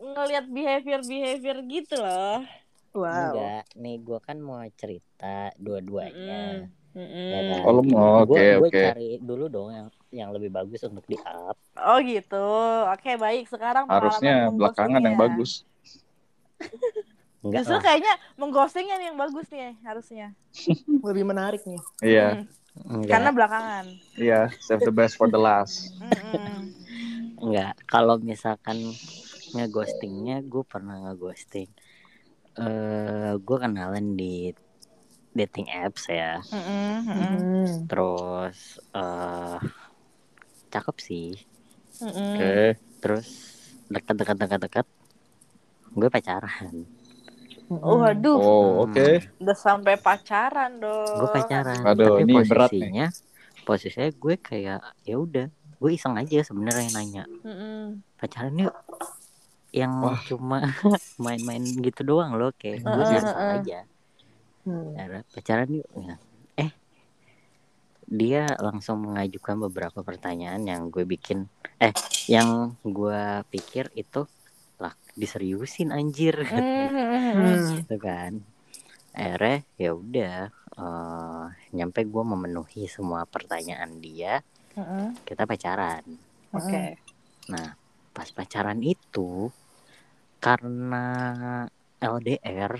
ngelihat 0.00 0.46
behavior 0.48 1.00
behavior 1.04 1.58
gitu 1.66 1.98
loh. 1.98 2.40
Wow. 2.94 3.34
Enggak, 3.34 3.62
nih 3.74 3.96
gue 4.00 4.18
kan 4.22 4.38
mau 4.38 4.62
cerita 4.78 5.50
dua-duanya. 5.58 6.70
Ya 6.94 7.40
kan? 7.50 7.62
Oh, 7.66 7.72
lu 7.74 7.82
mau, 7.90 8.22
oke, 8.22 8.38
Gue 8.38 8.70
oke. 8.70 8.82
cari 8.86 9.10
dulu 9.18 9.50
dong 9.50 9.68
yang 9.74 9.88
yang 10.14 10.30
lebih 10.30 10.54
bagus 10.54 10.86
untuk 10.86 11.02
di 11.10 11.18
up. 11.18 11.58
Oh 11.74 11.98
gitu. 11.98 12.46
Oke 12.86 13.18
baik. 13.18 13.50
Sekarang 13.50 13.90
Harusnya 13.90 14.46
belakangan 14.54 15.02
yang 15.02 15.18
bagus. 15.18 15.66
Enggak 17.42 17.66
Justru 17.66 17.76
lah. 17.76 17.82
kayaknya 17.82 18.14
mengghostingnya 18.38 18.96
yang 19.02 19.18
bagus 19.18 19.46
nih 19.50 19.74
harusnya. 19.82 20.26
Lebih 21.10 21.24
menarik 21.26 21.66
nih. 21.66 21.80
Iya, 22.00 22.26
Hmm, 22.74 23.02
Enggak, 23.02 23.10
Karena 23.10 23.30
belakangan. 23.30 23.84
iya. 24.18 24.40
Save 24.62 24.82
the 24.82 24.94
best 24.94 25.14
for 25.18 25.26
the 25.26 25.38
last. 25.38 25.94
Enggak. 27.38 27.74
Kalau 27.86 28.18
misalkan 28.18 28.78
ngeghostingnya, 29.50 30.42
gue 30.42 30.62
pernah 30.62 31.10
ngeghosting. 31.10 31.68
Eh, 32.54 33.32
gue 33.46 33.56
kenalan 33.58 34.06
di 34.14 34.54
dating 35.34 35.66
apps 35.74 36.06
ya. 36.06 36.38
Mm-mm, 36.52 37.02
mm-mm, 37.10 37.42
Hmm. 37.66 37.86
Terus 37.90 38.58
eh 38.94 39.58
cakep 40.72 40.96
sih. 41.06 41.28
mm-mm. 42.00 42.34
Oke. 42.34 42.78
Terus 43.02 43.28
dekat-dekat 43.92 44.36
dekat-dekat 44.42 44.86
gue 45.94 46.08
pacaran. 46.10 46.74
Waduh, 47.70 48.38
Oh, 48.38 48.84
oke. 48.84 49.06
udah 49.42 49.56
sampai 49.56 49.94
pacaran 49.98 50.70
dong. 50.82 51.18
gue 51.18 51.28
pacaran 51.30 51.80
Aduh, 51.90 52.14
tapi 52.16 52.22
ini 52.26 52.34
berat 52.50 52.72
nih. 52.74 52.90
posisinya 52.90 53.06
posisinya 53.66 54.08
gue 54.22 54.34
kayak 54.48 54.80
ya 55.08 55.14
udah 55.16 55.46
gue 55.80 55.90
iseng 55.96 56.14
aja 56.20 56.38
sebenarnya 56.44 56.90
nanya 56.96 57.24
Mm-mm. 57.46 58.02
pacaran 58.20 58.54
yuk 58.58 58.74
yang 59.80 59.92
Wah. 60.04 60.18
cuma 60.28 60.58
main-main 61.24 61.64
gitu 61.86 62.00
doang 62.06 62.32
loh 62.38 62.50
kayak 62.60 62.78
gue 62.86 62.94
Heeh, 62.94 63.10
biasa 63.12 63.34
heeh. 63.36 63.54
aja 63.60 63.78
Hmm. 64.64 64.96
Pacaran 65.34 65.68
yuk 65.68 65.88
Ya. 66.08 66.14
eh 66.56 66.70
dia 68.04 68.42
langsung 68.60 69.02
mengajukan 69.04 69.56
beberapa 69.68 70.00
pertanyaan 70.04 70.62
yang 70.70 70.82
gue 70.94 71.04
bikin 71.04 71.50
eh 71.82 71.92
yang 72.30 72.78
gue 72.80 73.22
pikir 73.52 73.92
itu 73.92 74.24
lah 74.80 74.94
diseriusin 75.20 75.92
anjir 75.92 76.34
Mm-mm. 76.48 77.82
gitu 77.82 77.96
kan 78.00 78.32
akhirnya 79.14 79.58
ya 79.78 79.90
udah 79.94 80.36
eh, 80.80 81.44
nyampe 81.76 82.00
gue 82.08 82.22
memenuhi 82.32 82.82
semua 82.90 83.28
pertanyaan 83.28 83.92
dia 84.00 84.40
Mm-mm. 84.78 85.14
kita 85.28 85.44
pacaran 85.50 86.02
Oke. 86.54 86.98
nah 87.52 87.68
pas 88.14 88.28
pacaran 88.30 88.80
itu 88.82 89.50
karena 90.44 91.06
LDR 91.98 92.72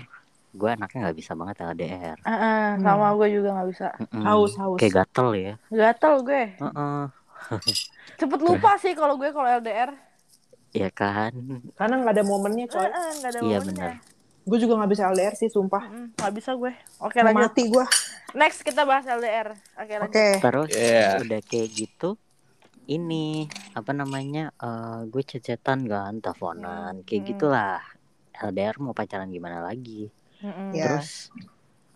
gue 0.51 0.69
anaknya 0.71 0.99
nggak 1.03 1.17
bisa 1.17 1.33
banget 1.33 1.55
LDR 1.65 2.17
Ah, 2.21 2.31
ah, 2.31 2.67
sama 2.77 3.11
gue 3.13 3.27
juga 3.33 3.49
nggak 3.51 3.67
bisa. 3.67 3.87
Mm-mm. 3.97 4.23
Haus, 4.23 4.53
haus. 4.55 4.77
kayak 4.77 4.93
gatel 5.03 5.29
ya 5.33 5.53
Gatel 5.67 6.13
gue. 6.21 6.43
Heeh. 6.55 7.03
Cepet 8.15 8.39
lupa 8.39 8.77
sih 8.77 8.93
kalau 8.93 9.17
gue 9.17 9.29
kalau 9.29 9.49
LDR. 9.51 9.91
ya 10.71 10.89
kan 10.89 11.31
Karena 11.73 11.95
nggak 11.97 12.13
ada 12.13 12.23
momennya, 12.23 12.65
coy. 12.67 12.79
Ah, 12.81 12.91
ah, 12.91 13.11
nggak 13.13 13.29
ada 13.29 13.39
Iya, 13.41 13.59
momennya. 13.59 13.65
benar. 13.65 13.91
Gue 14.45 14.57
juga 14.57 14.73
nggak 14.77 14.91
bisa 14.91 15.03
LDR 15.09 15.33
sih, 15.33 15.49
sumpah. 15.49 15.83
Nggak 16.15 16.33
bisa 16.33 16.51
gue. 16.53 16.71
Oke 16.99 17.17
Mau 17.17 17.27
lanjut. 17.27 17.49
mati 17.49 17.63
gue. 17.65 17.85
Next 18.33 18.59
kita 18.61 18.83
bahas 18.83 19.03
LDR. 19.03 19.51
Oke 19.75 19.93
lanjut. 19.93 20.11
Oke. 20.11 20.27
terus 20.37 20.69
Yeah. 20.69 21.19
udah 21.19 21.39
kayak 21.41 21.69
gitu 21.73 22.15
ini 22.87 23.45
apa 23.73 23.91
namanya 23.91 24.53
eh, 24.57 24.99
gue 25.05 25.23
cecetan 25.23 25.85
kan 25.85 26.19
teleponan 26.19 27.01
kayak 27.01 27.21
Hmm. 27.21 27.29
gitulah 27.29 27.79
LDR 28.35 28.75
mau 28.77 28.91
pacaran 28.91 29.27
gimana 29.27 29.59
lagi 29.59 30.11
Mm-mm. 30.39 30.75
Ya. 30.75 30.83
terus 30.91 31.31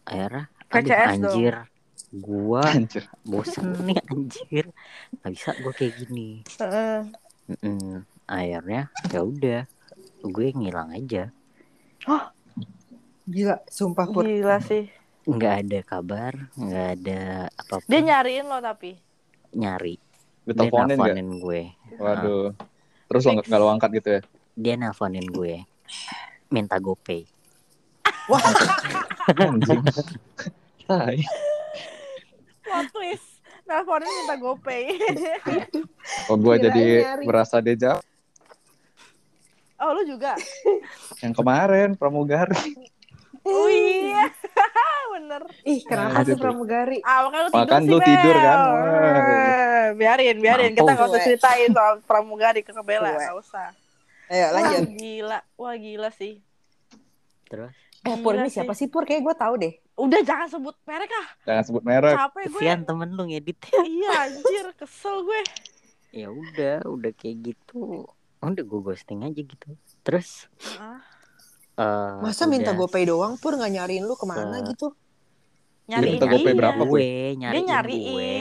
akhirnya 0.04 0.46
aduh 0.70 0.90
PCS 0.90 0.98
dong. 0.98 1.12
anjir 1.12 1.56
gua 2.12 2.64
Anjir. 2.74 3.04
bosen 3.22 3.66
nih 3.88 4.00
anjir 4.08 4.66
nggak 5.20 5.32
bisa 5.32 5.50
gue 5.54 5.74
kayak 5.74 5.94
gini 6.00 6.30
Heeh. 6.58 7.00
Mm-mm. 7.50 8.06
akhirnya 8.26 8.82
ya 9.10 9.22
udah 9.22 9.62
gue 10.24 10.48
ngilang 10.52 10.90
aja 10.92 11.30
Gila, 13.30 13.62
sumpah 13.70 14.10
pur. 14.10 14.26
Gila 14.26 14.58
sih. 14.60 14.90
nggak 15.30 15.56
ada 15.62 15.80
kabar 15.86 16.34
nggak 16.58 16.88
ada 16.98 17.22
apa-apa 17.54 17.86
Dia 17.86 18.02
nyariin 18.02 18.50
lo 18.50 18.58
tapi. 18.60 18.98
nyari 19.52 20.00
Diteleponin 20.50 20.98
nggak? 20.98 21.16
nelfonin 21.16 21.30
gue 21.38 21.62
Waduh. 22.00 22.48
Terus 23.10 23.22
lo 23.26 23.32
nggak 23.38 23.60
lo 23.60 23.68
angkat 23.70 23.90
gitu 24.02 24.10
ya? 24.18 24.22
dia 24.60 24.74
nelfonin 24.76 25.26
gue 25.30 25.64
minta 26.50 26.76
gopay 26.82 27.24
Anjing. 29.40 29.82
Tai. 30.90 31.18
Plot 32.66 32.88
twist. 32.94 33.28
Nelfonin 33.66 34.10
minta 34.10 34.36
GoPay. 34.42 34.84
Oh, 36.30 36.38
gue 36.38 36.56
jadi 36.58 36.86
nyari. 37.06 37.26
merasa 37.26 37.62
deja 37.62 38.02
oh 39.80 39.96
lu 39.96 40.04
juga? 40.04 40.36
yang 41.24 41.32
kemarin 41.32 41.96
pramugari. 41.96 42.76
Oh 43.52 43.68
iya. 43.68 44.24
Bener. 45.12 45.42
Ih, 45.64 45.82
kenapa 45.82 46.22
sih 46.22 46.36
pramugari? 46.36 47.02
Ah, 47.02 47.26
makanya 47.26 47.44
lu 47.44 47.52
tidur 47.52 47.60
Makan 47.66 47.82
sih, 47.82 47.90
lu 47.90 48.00
tidur 48.00 48.34
Bel. 48.34 48.46
kan? 48.46 48.60
Biarin, 49.92 50.38
biarin. 50.38 50.72
Kita 50.72 50.84
Mampus. 50.86 50.96
nggak 50.96 51.10
usah 51.10 51.22
ceritain 51.22 51.70
soal 51.70 51.94
pramugari 52.02 52.62
ke 52.62 52.72
Bella. 52.80 53.10
Nggak 53.12 53.36
usah. 53.36 53.68
Ayo 54.28 54.46
Wah, 54.46 54.50
lanjut. 54.56 54.84
gila. 54.96 55.40
Wah, 55.56 55.76
gila 55.76 56.10
sih. 56.12 56.40
terus 57.46 57.74
Eh, 58.00 58.16
Pur 58.16 58.32
ini 58.32 58.48
siapa 58.48 58.72
sih 58.72 58.88
Pur? 58.88 59.04
Kayaknya 59.04 59.26
gue 59.26 59.36
tahu 59.36 59.54
deh. 59.58 59.74
Udah 59.98 60.22
jangan 60.22 60.48
sebut 60.48 60.72
merek 60.84 61.12
ah. 61.12 61.28
Jangan 61.44 61.64
sebut 61.66 61.84
merek. 61.84 62.16
Capek 62.16 62.44
gue. 62.46 62.56
kesian 62.56 62.80
temen 62.82 63.10
lu 63.10 63.24
ngedit 63.26 63.58
Iya 63.76 64.10
anjir, 64.24 64.66
kesel 64.74 65.20
gue. 65.22 65.42
ya 66.10 66.26
udah 66.28 66.88
udah 66.88 67.12
kayak 67.12 67.38
gitu 67.44 68.08
udah 68.40 68.64
gue 68.64 68.80
ghosting 68.82 69.22
aja 69.22 69.36
gitu 69.36 69.68
terus 70.00 70.48
Ah, 70.74 71.04
eh 71.80 72.14
Masa 72.20 72.44
minta 72.46 72.70
udah 72.70 72.80
GoPay 72.82 73.04
doang 73.06 73.34
Pur 73.36 73.56
nggak 73.56 73.72
nyariin 73.72 74.04
lu 74.04 74.14
ke 74.14 74.26
mana 74.26 74.60
Se- 74.60 74.68
gitu? 74.68 74.88
Nyariin 75.88 76.12
minta 76.14 76.28
GoPay 76.28 76.44
dia. 76.46 76.60
berapa, 76.60 76.82
gue 76.84 77.00
Dia 77.00 77.32
nyariin, 77.40 77.66
nyariin, 77.66 78.04
gue 78.06 78.34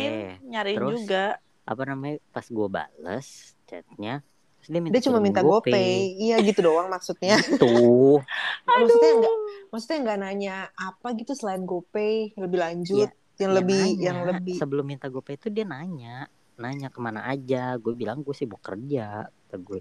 nyariin 0.44 0.76
Terus? 0.76 0.92
juga. 1.00 1.24
apa 1.64 1.82
namanya 1.84 2.16
pas 2.26 2.42
gue 2.42 2.64
bales 2.66 3.28
chatnya 3.64 4.24
terus 4.58 4.68
dia 4.68 4.80
minta 4.80 4.94
Dia 4.94 5.02
cuma 5.04 5.18
minta 5.18 5.40
GoPay. 5.40 6.16
Iya 6.18 6.36
gitu 6.40 6.60
doang 6.62 6.88
maksudnya. 6.88 7.36
tuh 7.62 8.24
maksudnya 8.66 9.12
enggak 9.14 9.34
maksudnya 9.68 9.98
enggak 9.98 10.18
nanya 10.18 10.56
apa 10.74 11.08
gitu 11.12 11.32
selain 11.32 11.62
GoPay 11.62 12.32
lebih 12.34 12.58
lanjut 12.58 13.08
yang 13.36 13.52
Dia 13.52 13.58
lebih 13.60 13.80
nanya. 13.86 14.00
yang 14.02 14.18
lebih 14.26 14.56
sebelum 14.56 14.84
minta 14.84 15.06
GoPay 15.06 15.36
itu 15.36 15.48
dia 15.48 15.62
nanya 15.62 16.26
nanya 16.56 16.88
ke 16.88 16.98
mana 16.98 17.22
aja 17.24 17.76
gue 17.76 17.92
bilang 17.92 18.18
gue 18.18 18.32
sibuk 18.32 18.58
kerja 18.58 19.28
kata 19.28 19.56
gue 19.56 19.80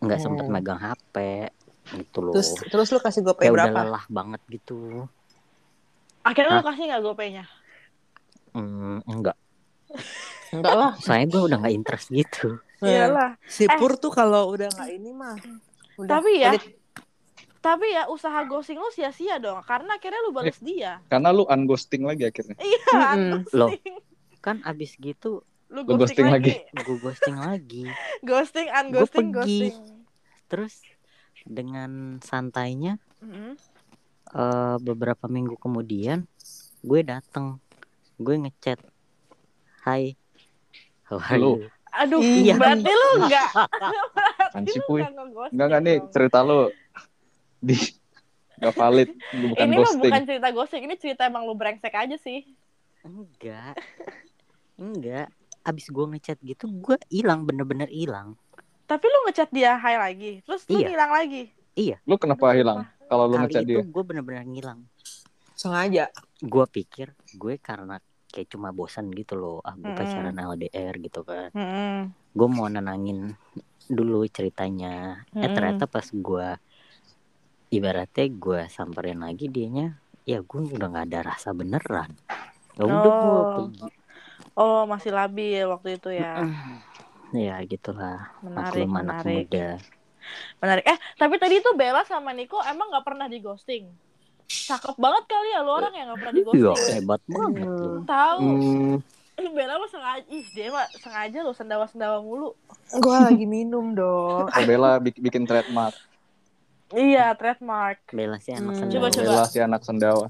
nggak 0.00 0.18
sempet 0.18 0.44
Hmm. 0.44 0.54
megang 0.54 0.80
HP 0.80 1.14
gitu 1.94 2.18
loh 2.20 2.32
terus 2.32 2.48
terus 2.62 2.88
lu 2.88 2.98
kasih 2.98 3.22
GoPay 3.22 3.42
kayak 3.42 3.52
udah 3.52 3.66
berapa? 3.66 3.80
lelah 3.86 4.04
banget 4.08 4.40
gitu 4.48 5.06
Akhirnya 6.22 6.54
lu 6.54 6.64
kasih 6.64 6.84
nggak 6.86 7.02
GoPay-nya? 7.02 7.44
hmm, 8.52 8.98
enggak 9.04 9.36
Enggak 10.54 10.74
lah. 10.74 10.90
soalnya 10.96 11.26
gue 11.28 11.42
udah 11.42 11.58
nggak 11.58 11.74
interest 11.74 12.06
gitu 12.08 12.60
Iyalah. 12.78 13.38
Si 13.42 13.62
Eh. 13.62 13.74
Pur 13.74 13.94
tuh 13.94 14.10
kalau 14.10 14.50
udah 14.50 14.66
nggak 14.68 14.90
ini 14.90 15.10
mah 15.10 15.38
udah 15.96 16.10
Tapi 16.12 16.30
ya, 16.36 16.50
pelit. 16.52 16.74
tapi 17.58 17.86
ya 17.88 18.06
usaha 18.06 18.42
ghosting 18.42 18.74
lu 18.74 18.90
sia-sia 18.90 19.38
dong. 19.38 19.62
Karena 19.62 19.94
akhirnya 19.94 20.18
lu 20.20 20.30
balas 20.30 20.58
dia. 20.58 20.98
Karena 21.06 21.30
lu 21.30 21.46
unghosting 21.46 22.02
lagi 22.02 22.22
akhirnya. 22.24 22.58
Iya, 22.58 22.82
Mm-mm. 23.14 23.46
ghosting. 23.46 23.54
Loh. 23.54 23.70
kan 24.36 24.58
abis 24.62 24.94
gitu 24.96 25.46
Lu 25.68 25.86
ghosting, 25.86 26.26
ghosting 26.26 26.28
lagi. 26.28 26.52
gue 26.76 26.96
ghosting 26.98 27.36
lagi 27.36 27.84
Ghosting, 28.26 28.66
unghosting, 28.68 29.26
Gua 29.30 29.40
pergi. 29.40 29.58
ghosting. 29.62 29.74
terus 30.44 30.74
dengan 31.44 32.18
santainya 32.18 32.96
Mm-mm. 33.18 33.54
eh, 34.32 34.76
beberapa 34.80 35.26
minggu 35.26 35.56
kemudian 35.56 36.24
gue 36.80 37.00
dateng 37.02 37.58
gue 38.18 38.34
ngechat 38.38 38.78
Hai 39.82 40.14
how 41.06 41.18
are 41.18 41.36
Lu. 41.36 41.58
you 41.58 41.70
Aduh, 41.92 42.24
Iya. 42.24 42.56
berarti 42.62 42.88
lu 42.88 43.08
enggak. 43.20 43.50
berarti 44.48 44.56
Anci, 44.56 44.78
lu 44.80 44.86
enggak 44.96 45.10
Enggak 45.52 45.66
enggak 45.68 45.82
nih 45.84 45.96
cerita 46.08 46.38
lu 46.40 46.60
di 47.60 47.76
nggak 48.56 48.74
valid, 48.74 49.08
lu 49.34 49.46
bukan 49.50 49.66
ini 49.66 49.74
mah 49.74 49.80
ghosting. 49.82 50.02
bukan 50.06 50.22
cerita 50.22 50.48
ghosting, 50.54 50.82
ini 50.86 50.94
cerita 50.96 51.22
emang 51.26 51.42
lu 51.44 51.52
brengsek 51.52 51.92
aja 51.92 52.16
sih. 52.16 52.46
enggak 53.02 53.74
enggak 54.78 55.26
abis 55.62 55.90
gue 55.90 56.04
ngechat 56.06 56.38
gitu 56.40 56.70
gue 56.70 56.96
hilang 57.10 57.42
bener-bener 57.42 57.90
hilang 57.90 58.38
Tapi 58.92 59.04
lu 59.08 59.18
ngechat 59.24 59.48
dia 59.48 59.72
hai 59.80 59.96
lagi, 59.96 60.44
terus 60.44 60.68
lu 60.68 60.84
Iya. 60.84 60.88
hilang 60.92 61.12
lagi. 61.16 61.48
Lu 62.04 62.20
kenapa 62.20 62.52
hilang? 62.52 62.84
Kalau 63.08 63.24
lu 63.24 63.40
ngechat 63.40 63.64
itu 63.64 63.80
dia. 63.80 63.84
gue 63.88 64.02
bener-bener 64.04 64.44
ngilang 64.44 64.84
sengaja. 65.56 66.12
gue 66.42 66.64
pikir 66.66 67.16
gue 67.32 67.54
karena 67.56 67.96
kayak 68.28 68.50
cuma 68.50 68.68
bosan 68.68 69.08
gitu 69.14 69.32
loh 69.32 69.62
ah 69.62 69.72
gue 69.72 69.86
Mm-mm. 69.86 69.94
pacaran 69.96 70.34
LDR 70.34 70.98
gitu 70.98 71.22
kan 71.22 71.54
Mm-mm. 71.54 72.10
gue 72.34 72.48
mau 72.50 72.66
nenangin 72.66 73.32
dulu 73.86 74.26
ceritanya 74.26 75.22
eh 75.30 75.38
Mm-mm. 75.38 75.54
ternyata 75.54 75.86
pas 75.86 76.02
gue 76.04 76.46
ibaratnya 77.70 78.26
gue 78.28 78.60
samperin 78.68 79.22
lagi 79.22 79.46
dianya 79.46 79.96
ya 80.26 80.42
gue 80.42 80.60
udah 80.66 80.88
nggak 80.90 81.06
ada 81.08 81.20
rasa 81.30 81.54
beneran 81.54 82.10
ya 82.74 82.84
udah 82.84 83.12
gue 83.14 83.30
Oh. 83.32 83.46
pergi 83.54 83.88
Oh, 84.52 84.84
masih 84.84 85.16
labil 85.16 85.64
waktu 85.64 85.96
itu 85.96 86.12
ya. 86.12 86.44
Ya 87.32 87.56
gitulah 87.62 88.30
Menarik, 88.40 88.84
maklum 88.84 88.90
anak 88.94 89.16
menarik. 89.20 89.46
muda 89.48 89.68
Menarik. 90.58 90.84
Eh, 90.86 90.98
tapi 91.18 91.34
tadi 91.34 91.58
tuh 91.58 91.74
Bella 91.74 92.06
sama 92.06 92.30
Niko 92.30 92.62
emang 92.62 92.88
nggak 92.88 93.02
pernah 93.02 93.26
di 93.26 93.38
ghosting. 93.38 93.90
Cakep 94.46 94.94
banget 94.94 95.24
kali 95.26 95.48
ya 95.50 95.60
lu 95.60 95.72
orang 95.72 95.90
yang 95.92 96.06
nggak 96.08 96.20
pernah 96.20 96.34
di 96.34 96.42
iya 96.46 96.46
ghosting. 96.46 96.94
hebat 96.94 97.20
banget 97.26 97.66
Tahu. 98.06 98.38
Hmm, 98.38 98.94
Bella 99.58 99.74
mah 99.76 99.90
sengaja. 99.90 100.22
Ih, 100.28 100.44
dia 100.52 100.68
mah 100.70 100.86
sengaja 100.94 101.38
lo 101.40 101.52
sendawa-sendawa 101.52 102.22
mulu. 102.22 102.54
gue 102.92 103.16
lagi 103.18 103.42
minum 103.42 103.90
dong. 103.90 104.46
Oh, 104.46 104.64
Bella 104.70 105.00
bik- 105.00 105.18
bikin 105.18 105.42
trademark. 105.42 105.96
Iya, 106.92 107.32
trademark. 107.34 107.98
Bella 108.06 108.36
sih 108.38 108.52
anak 108.52 108.76
Hmm. 108.76 108.80
sendawa. 108.86 108.94
Coba, 108.94 109.08
coba. 109.10 109.24
Bella 109.24 109.44
si 109.48 109.58
anak 109.58 109.82
sendawa. 109.82 110.26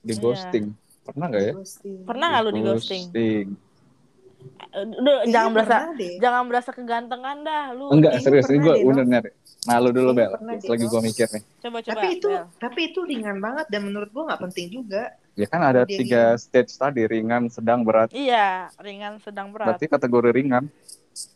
Di 0.00 0.12
Iya. 0.12 0.22
ghosting. 0.24 0.66
Pernah 1.04 1.26
nggak 1.28 1.42
ya? 1.42 1.52
Pernah 2.02 2.26
nggak 2.26 2.42
lu 2.42 2.50
di 2.50 2.62
ghosting? 2.64 3.04
Ghosting. 3.06 3.46
Udah, 4.68 5.24
Kayaknya 5.24 5.32
jangan 5.32 5.50
berasa 5.52 5.76
deh. 5.94 6.14
jangan 6.18 6.42
berasa 6.48 6.70
kegantengan 6.72 7.36
dah 7.42 7.64
lu. 7.72 7.86
Enggak, 7.92 8.12
serius. 8.20 8.46
Ini 8.48 8.58
gue 8.60 8.74
bener 8.84 9.06
nyari. 9.06 9.30
Nah, 9.66 9.76
lu 9.82 9.90
dulu, 9.90 10.10
Bel. 10.14 10.32
Lagi 10.40 10.86
gue 10.86 11.00
mikir 11.02 11.26
nih. 11.34 11.42
Coba 11.66 11.78
coba. 11.82 11.92
Tapi 11.98 12.06
itu 12.14 12.28
Bel. 12.30 12.44
tapi 12.56 12.80
itu 12.94 13.00
ringan 13.04 13.36
banget 13.42 13.66
dan 13.68 13.80
menurut 13.84 14.08
gua 14.14 14.32
nggak 14.32 14.40
penting 14.48 14.66
juga. 14.70 15.12
Ya 15.38 15.46
kan 15.46 15.62
ada 15.62 15.82
Dia 15.86 15.98
tiga 16.02 16.22
stage 16.34 16.74
tadi, 16.74 17.06
ringan, 17.06 17.46
sedang, 17.46 17.86
berat. 17.86 18.10
Iya, 18.10 18.70
ringan 18.82 19.22
sedang 19.22 19.54
berat. 19.54 19.74
Berarti 19.74 19.86
kategori 19.86 20.30
ringan. 20.34 20.66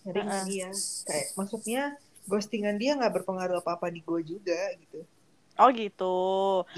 Ringan 0.06 0.42
dia. 0.46 0.70
Kayak 1.06 1.26
maksudnya 1.38 1.82
ghostingan 2.26 2.78
dia 2.78 2.94
nggak 2.98 3.22
berpengaruh 3.22 3.62
apa-apa 3.62 3.90
di 3.90 4.02
gua 4.02 4.22
juga 4.22 4.58
gitu. 4.78 5.02
Oh 5.60 5.68
gitu. 5.70 6.16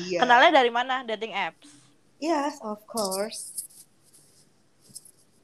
Iya. 0.00 0.24
Kenalnya 0.24 0.50
dari 0.58 0.72
mana? 0.72 1.04
Dating 1.06 1.32
apps. 1.32 1.68
Yes, 2.18 2.56
of 2.64 2.80
course. 2.88 3.52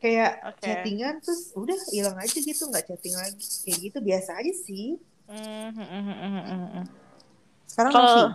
Kayak 0.00 0.32
Oke. 0.48 0.64
chattingan 0.64 1.14
terus 1.20 1.52
udah 1.52 1.76
hilang 1.92 2.16
aja 2.16 2.38
gitu, 2.40 2.62
nggak 2.72 2.88
chatting 2.88 3.14
lagi. 3.20 3.44
Kayak 3.68 3.78
gitu 3.84 3.98
biasa 4.00 4.30
aja 4.40 4.52
sih. 4.64 4.96
Hmm, 5.28 5.76
hmm. 5.76 6.84
Sekarang 7.68 7.92
Kalau 7.92 8.08
masih. 8.08 8.26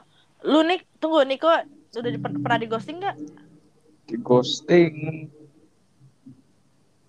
lu 0.45 0.59
Nik, 0.61 0.81
tunggu 1.01 1.25
Niko 1.25 1.49
udah 1.95 2.11
di, 2.13 2.19
pernah 2.21 2.59
di 2.61 2.67
ghosting 2.69 2.97
nggak? 3.01 3.17
Di 4.05 4.15
ghosting. 4.21 4.93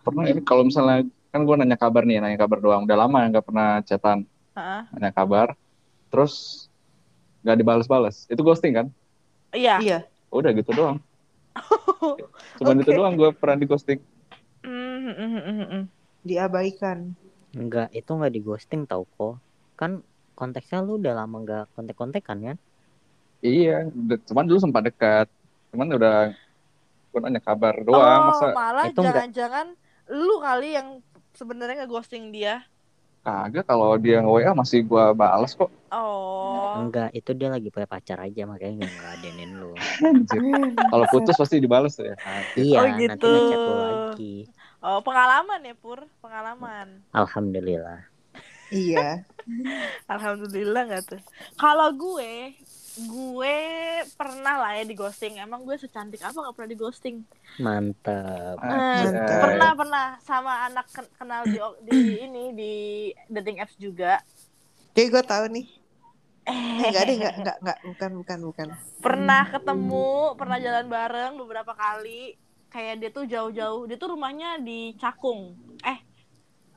Pernah 0.00 0.24
ini 0.24 0.40
kalau 0.40 0.64
misalnya, 0.64 1.04
kan 1.28 1.44
gue 1.44 1.54
nanya 1.60 1.76
kabar 1.76 2.08
nih, 2.08 2.18
nanya 2.24 2.40
kabar 2.40 2.58
doang. 2.58 2.88
Udah 2.88 2.96
lama 2.96 3.28
nggak 3.28 3.44
pernah 3.44 3.84
chatan, 3.84 4.24
Heeh. 4.56 4.82
nanya 4.96 5.12
kabar. 5.12 5.52
Terus 6.08 6.66
nggak 7.44 7.56
dibales-bales. 7.60 8.24
Itu 8.32 8.40
ghosting 8.40 8.72
kan? 8.72 8.86
Iya. 9.52 9.84
Iya. 9.84 9.98
Udah 10.32 10.50
gitu 10.56 10.72
doang. 10.72 10.98
Cuman 12.58 12.80
itu 12.80 12.90
Oke. 12.90 12.98
doang 12.98 13.14
gue 13.20 13.30
pernah 13.36 13.60
di 13.60 13.68
ghosting. 13.68 14.00
Diabaikan. 16.22 17.14
Enggak, 17.52 17.88
itu 17.90 18.10
enggak 18.10 18.32
di 18.32 18.40
ghosting 18.40 18.82
tau 18.84 19.06
kok. 19.08 19.38
Kan 19.74 20.02
konteksnya 20.32 20.80
lu 20.80 20.96
udah 20.96 21.14
lama 21.16 21.36
enggak 21.38 21.64
kontek-kontekan 21.72 22.38
kan? 22.44 22.56
Iya, 23.40 23.86
cuman 24.26 24.44
dulu 24.44 24.58
sempat 24.58 24.84
dekat. 24.84 25.26
Cuman 25.70 25.88
udah 25.90 26.32
gue 27.10 27.20
nanya 27.20 27.40
kabar 27.40 27.72
doang. 27.80 28.00
oh, 28.22 28.28
Masa 28.28 28.46
malah 28.52 28.84
Itu 28.86 29.00
nggak- 29.00 29.14
jangan-jangan 29.14 29.66
lu 30.08 30.36
kali 30.38 30.68
yang 30.72 30.88
sebenarnya 31.32 31.82
nge-ghosting 31.82 32.30
dia. 32.30 32.64
kagak 33.22 33.66
kalau 33.66 33.98
dia 33.98 34.22
nge-WA 34.22 34.54
masih 34.54 34.86
gue 34.86 35.04
balas 35.12 35.50
kok. 35.50 35.66
Oh. 35.90 36.45
Enggak, 36.76 37.08
itu 37.16 37.30
dia 37.32 37.48
lagi 37.48 37.68
punya 37.72 37.88
pacar 37.88 38.18
aja 38.20 38.42
makanya 38.44 38.84
enggak 38.84 38.92
ngeladenin 39.00 39.50
lu. 39.56 39.72
Kalau 40.92 41.06
putus 41.08 41.36
pasti 41.36 41.56
dibales 41.56 41.96
ya. 41.96 42.14
Iya, 42.56 42.78
Oh, 42.80 42.86
nanti 42.86 43.24
gitu. 43.24 43.28
ngechat 43.32 43.60
lu 43.64 43.76
lagi. 43.76 44.34
Oh, 44.84 45.00
pengalaman 45.00 45.60
ya, 45.64 45.74
Pur. 45.74 46.04
Pengalaman. 46.20 47.00
Alhamdulillah. 47.10 48.06
Iya. 48.70 49.24
Alhamdulillah 50.12 50.82
nggak 50.90 51.04
tuh. 51.06 51.22
Kalau 51.54 51.88
gue, 51.94 52.54
gue 52.96 53.58
pernah 54.18 54.54
lah 54.58 54.72
ya 54.78 54.84
di 54.84 54.94
ghosting. 54.98 55.38
Emang 55.38 55.62
gue 55.62 55.78
secantik 55.78 56.20
apa 56.22 56.34
nggak 56.34 56.54
pernah 56.54 56.70
di 56.70 56.78
ghosting? 56.78 57.16
Mantap. 57.62 58.58
Eh, 58.58 59.04
pernah 59.14 59.70
pernah 59.78 60.06
sama 60.26 60.66
anak 60.66 60.86
ken- 60.90 61.12
kenal 61.14 61.42
di 61.46 61.58
di 61.86 61.98
ini 62.26 62.44
di 62.52 62.72
dating 63.30 63.62
apps 63.62 63.76
juga. 63.78 64.18
Kayak 64.92 65.08
gue 65.12 65.22
tahu 65.28 65.44
nih. 65.52 65.66
Eh, 66.46 66.86
enggak 66.94 67.04
deh, 67.10 67.14
enggak, 67.18 67.34
enggak, 67.42 67.56
enggak, 67.62 67.78
bukan, 67.82 68.10
bukan, 68.22 68.38
bukan. 68.46 68.66
Pernah 69.02 69.50
ketemu, 69.50 70.38
pernah 70.38 70.58
jalan 70.62 70.86
bareng 70.86 71.32
beberapa 71.42 71.74
kali. 71.74 72.38
Kayak 72.70 72.94
dia 73.02 73.10
tuh 73.10 73.24
jauh-jauh. 73.26 73.90
Dia 73.90 73.96
tuh 73.98 74.14
rumahnya 74.14 74.62
di 74.62 74.94
Cakung. 74.94 75.58
Eh, 75.82 75.98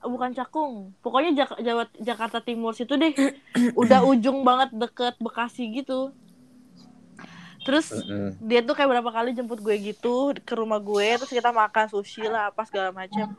bukan 0.02 0.34
Cakung. 0.34 0.98
Pokoknya 1.06 1.46
Jak- 1.46 1.62
Jawa 1.62 1.86
Jakarta 2.02 2.42
Timur 2.42 2.74
situ 2.74 2.98
deh. 2.98 3.14
Udah 3.82 4.02
ujung 4.02 4.42
banget 4.42 4.74
deket 4.74 5.16
Bekasi 5.22 5.70
gitu. 5.70 6.14
Terus 7.60 7.92
dia 8.40 8.66
tuh 8.66 8.74
kayak 8.74 8.90
berapa 8.90 9.12
kali 9.12 9.36
jemput 9.36 9.60
gue 9.62 9.76
gitu 9.78 10.34
ke 10.42 10.54
rumah 10.56 10.80
gue 10.82 11.20
terus 11.20 11.30
kita 11.30 11.52
makan 11.52 11.86
sushi 11.86 12.26
lah 12.26 12.50
apa 12.50 12.66
segala 12.66 12.90
macam 12.90 13.36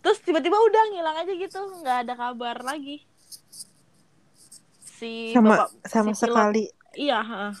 terus 0.00 0.22
tiba-tiba 0.22 0.54
udah 0.54 0.82
ngilang 0.94 1.16
aja 1.18 1.32
gitu 1.34 1.60
nggak 1.82 2.06
ada 2.06 2.14
kabar 2.14 2.62
lagi 2.62 3.02
si 4.96 5.30
Sama, 5.30 5.48
bapak 5.52 5.68
sama 5.84 6.10
si 6.10 6.18
pilot. 6.18 6.32
sekali. 6.32 6.64
iya 6.96 7.20
heeh. 7.20 7.52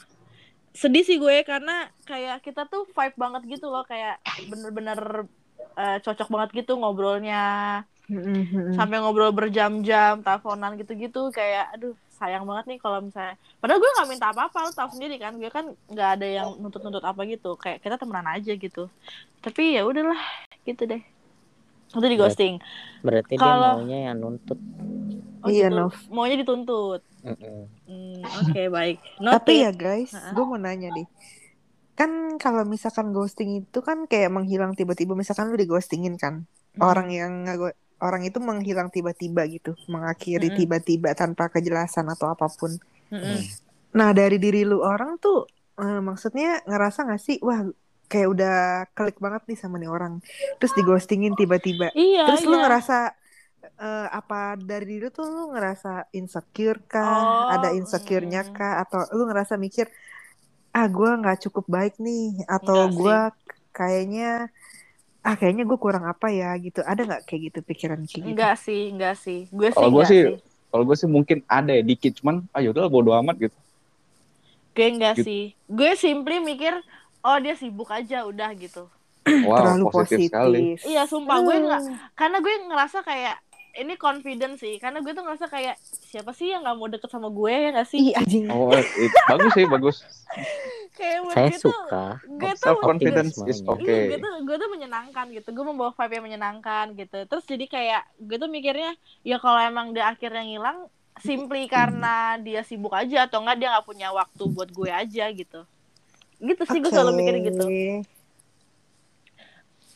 sedih 0.72 1.04
sih 1.04 1.16
gue 1.16 1.36
karena 1.42 1.72
kayak 2.04 2.40
kita 2.40 2.64
tuh 2.66 2.84
vibe 2.86 3.16
banget 3.16 3.42
gitu 3.48 3.68
loh 3.68 3.84
kayak 3.84 4.20
bener-bener 4.44 5.24
eh, 5.74 5.98
cocok 6.00 6.28
banget 6.28 6.50
gitu 6.54 6.76
ngobrolnya 6.76 7.44
Mm-mm. 8.06 8.70
sampai 8.72 9.02
ngobrol 9.02 9.32
berjam-jam 9.32 10.20
teleponan 10.20 10.76
gitu-gitu 10.76 11.32
kayak 11.32 11.74
aduh 11.74 11.90
sayang 12.12 12.44
banget 12.44 12.64
nih 12.70 12.78
kalau 12.78 13.02
misalnya 13.02 13.34
padahal 13.58 13.76
gue 13.76 13.90
nggak 13.92 14.08
minta 14.08 14.26
apa-apa 14.30 14.58
lo 14.62 14.70
tau 14.70 14.88
sendiri 14.88 15.16
kan 15.18 15.36
gue 15.36 15.50
kan 15.50 15.66
nggak 15.90 16.10
ada 16.16 16.26
yang 16.28 16.48
nuntut-nuntut 16.56 17.02
apa 17.02 17.20
gitu 17.26 17.58
kayak 17.58 17.82
kita 17.82 17.98
temenan 17.98 18.28
aja 18.30 18.52
gitu 18.54 18.88
tapi 19.42 19.76
ya 19.76 19.84
udahlah 19.84 20.16
gitu 20.62 20.86
deh 20.86 21.02
itu 21.88 22.02
di 22.02 22.16
ghosting 22.16 22.54
Berarti 22.98 23.34
Kalau- 23.34 23.78
dia 23.78 23.78
maunya 23.78 23.98
yang 24.04 24.16
nuntut. 24.18 24.58
oh, 25.38 25.46
Iya, 25.46 25.68
gitu. 25.68 25.78
Nov. 25.80 25.94
maunya 26.08 26.36
dituntut 26.36 27.02
Mm-mm. 27.22 27.58
Hmm, 27.84 28.18
oke 28.22 28.62
baik 28.76 28.98
Tapi 29.18 29.52
Noted. 29.52 29.62
ya 29.62 29.70
guys, 29.72 30.10
Ha-ha. 30.10 30.30
gue 30.30 30.44
mau 30.44 30.56
nanya 30.56 30.90
deh. 30.90 31.06
Kan 31.92 32.10
kalau 32.36 32.62
misalkan 32.62 33.10
ghosting 33.10 33.62
itu 33.62 33.78
kan 33.80 34.04
kayak 34.04 34.28
menghilang 34.28 34.72
tiba-tiba. 34.72 35.12
Misalkan 35.12 35.48
lu 35.48 35.56
di 35.56 35.64
ghostingin 35.64 36.14
kan. 36.14 36.44
Hmm. 36.72 36.80
Orang 36.84 37.08
yang 37.08 37.42
nge- 37.42 37.72
orang 37.98 38.22
itu 38.22 38.38
menghilang 38.38 38.90
tiba-tiba 38.90 39.42
gitu. 39.46 39.74
Mengakhiri 39.86 40.52
tiba-tiba 40.54 41.14
tanpa 41.14 41.48
kejelasan 41.48 42.06
atau 42.06 42.28
apa 42.28 42.46
pun. 42.48 42.76
Mm-mm. 43.08 43.38
Nah 43.92 44.12
dari 44.12 44.36
diri 44.36 44.62
lu 44.62 44.78
orang 44.78 45.16
tuh 45.16 45.48
eh, 45.74 45.98
maksudnya 45.98 46.60
ngerasa 46.62 47.06
gak 47.06 47.18
sih 47.18 47.40
wah 47.40 47.64
kayak 48.10 48.28
udah 48.34 48.54
klik 48.96 49.18
banget 49.18 49.42
nih 49.50 49.58
sama 49.58 49.76
nih 49.82 49.90
orang. 49.90 50.22
Terus 50.58 50.72
di 50.76 50.82
ghostingin 50.86 51.34
tiba-tiba. 51.34 51.90
Iya 51.94 52.26
terus 52.26 52.42
lu 52.46 52.56
iya. 52.56 52.62
ngerasa 52.66 52.96
eh, 53.86 54.08
apa 54.10 54.56
dari 54.60 54.86
diri 54.98 55.06
lu 55.06 55.10
tuh 55.14 55.26
lu 55.26 55.42
ngerasa 55.54 56.10
insecure 56.14 56.80
kah? 56.86 57.26
Oh, 57.26 57.44
ada 57.54 57.68
insecure-nya 57.74 58.46
mm. 58.46 58.50
kah? 58.56 58.72
Atau 58.82 59.00
lu 59.16 59.26
ngerasa 59.30 59.54
mikir 59.58 59.86
ah 60.76 60.86
gua 60.92 61.16
nggak 61.20 61.38
cukup 61.48 61.64
baik 61.66 61.94
nih 61.98 62.44
atau 62.46 62.92
gua 62.92 63.32
kayaknya 63.72 64.52
ah 65.26 65.34
kayaknya 65.34 65.64
gue 65.66 65.78
kurang 65.84 66.04
apa 66.06 66.26
ya 66.30 66.54
gitu. 66.64 66.80
Ada 66.86 67.02
nggak 67.08 67.22
kayak 67.26 67.40
gitu 67.50 67.58
pikiran 67.66 68.00
kayak 68.06 68.24
gitu? 68.32 68.46
Enggak 68.46 68.54
sih 68.64 68.80
enggak 68.94 69.14
sih. 69.18 69.38
Gue 69.50 69.68
sih 69.74 69.74
Kalau 69.74 69.90
gue 69.90 70.04
enggak 70.04 70.10
sih, 70.10 70.22
sih. 70.22 70.34
kalau 70.70 70.84
gue 70.86 70.96
sih 71.00 71.08
mungkin 71.10 71.38
ada 71.50 71.72
ya 71.74 71.82
dikit, 71.82 72.12
cuman 72.22 72.46
ayo 72.54 72.70
udah 72.74 72.86
bodo 72.86 73.10
amat 73.18 73.36
gitu. 73.50 73.58
gue 74.76 74.86
enggak 74.92 75.16
Gitu. 75.16 75.26
sih. 75.26 75.42
Gue 75.66 75.96
simply 75.98 76.38
mikir 76.38 76.74
oh 77.26 77.36
dia 77.36 77.52
sibuk 77.52 77.90
aja 77.90 78.22
udah 78.22 78.54
gitu 78.54 78.86
Wow, 79.26 79.58
terlalu 79.58 79.84
positif, 79.90 80.30
sekali. 80.30 80.62
positif 80.72 80.86
iya 80.86 81.02
sumpah 81.04 81.42
gue 81.42 81.56
enggak 81.58 81.82
Hmm. 81.82 81.96
karena 82.14 82.38
gue 82.38 82.54
ngerasa 82.64 82.98
kayak 83.02 83.36
ini 83.76 83.94
confident 83.96 84.54
sih 84.54 84.78
karena 84.78 85.02
gue 85.02 85.10
tuh 85.10 85.20
ngerasa 85.20 85.46
kayak 85.46 85.74
siapa 85.82 86.30
sih 86.30 86.48
yang 86.48 86.62
nggak 86.62 86.76
mau 86.76 86.86
deket 86.86 87.10
sama 87.10 87.28
gue 87.28 87.50
ya 87.50 87.68
nggak 87.74 87.84
sih 87.84 88.00
Ih, 88.06 88.14
anjing. 88.14 88.46
Oh, 88.48 88.70
it, 88.72 88.86
bagus 89.26 89.52
sih, 89.52 89.66
bagus. 89.66 89.96
kayak 90.96 91.18
Saya 91.28 91.48
gue 91.50 91.58
tuh 91.60 91.74
suka. 91.74 92.04
gue 92.24 92.50
tuh 92.52 92.62
Self 92.62 92.78
confidence 92.80 93.36
is 93.44 93.60
oke. 93.62 93.84
Iya, 93.84 94.08
gue 94.08 94.18
tuh 94.18 94.32
gue 94.42 94.56
tuh 94.56 94.68
menyenangkan 94.70 95.28
gitu. 95.28 95.48
Gue 95.52 95.64
membawa 95.66 95.92
vibe 95.92 96.12
yang 96.14 96.24
menyenangkan 96.24 96.86
gitu. 96.94 97.18
Terus 97.26 97.44
jadi 97.44 97.64
kayak 97.66 98.02
gue 98.16 98.36
tuh 98.38 98.48
mikirnya 98.48 98.96
ya 99.20 99.36
kalau 99.36 99.60
emang 99.60 99.92
dia 99.92 100.08
akhirnya 100.08 100.40
ngilang 100.40 100.88
simply 101.18 101.64
karena 101.66 102.14
dia 102.38 102.60
sibuk 102.62 102.92
aja 102.92 103.28
atau 103.28 103.40
enggak 103.40 103.56
dia 103.58 103.68
nggak 103.72 103.84
punya 103.84 104.08
waktu 104.10 104.42
buat 104.46 104.70
gue 104.70 104.88
aja 104.88 105.24
gitu. 105.28 105.68
Gitu 106.40 106.62
sih 106.68 106.78
gue 106.80 106.92
selalu 106.92 107.12
mikir 107.20 107.34
gitu. 107.48 107.66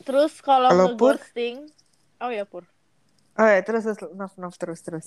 Terus 0.05 0.33
kalau 0.41 0.97
Pur? 0.97 1.17
nge-ghosting 1.21 1.69
Oh 2.21 2.29
ya 2.29 2.45
Pur. 2.45 2.69
Oh 3.41 3.49
ya, 3.49 3.65
terus 3.65 3.89
terus 3.89 4.01
Nov 4.13 4.33
Nov 4.37 4.55
terus 4.61 4.81
terus. 4.85 5.07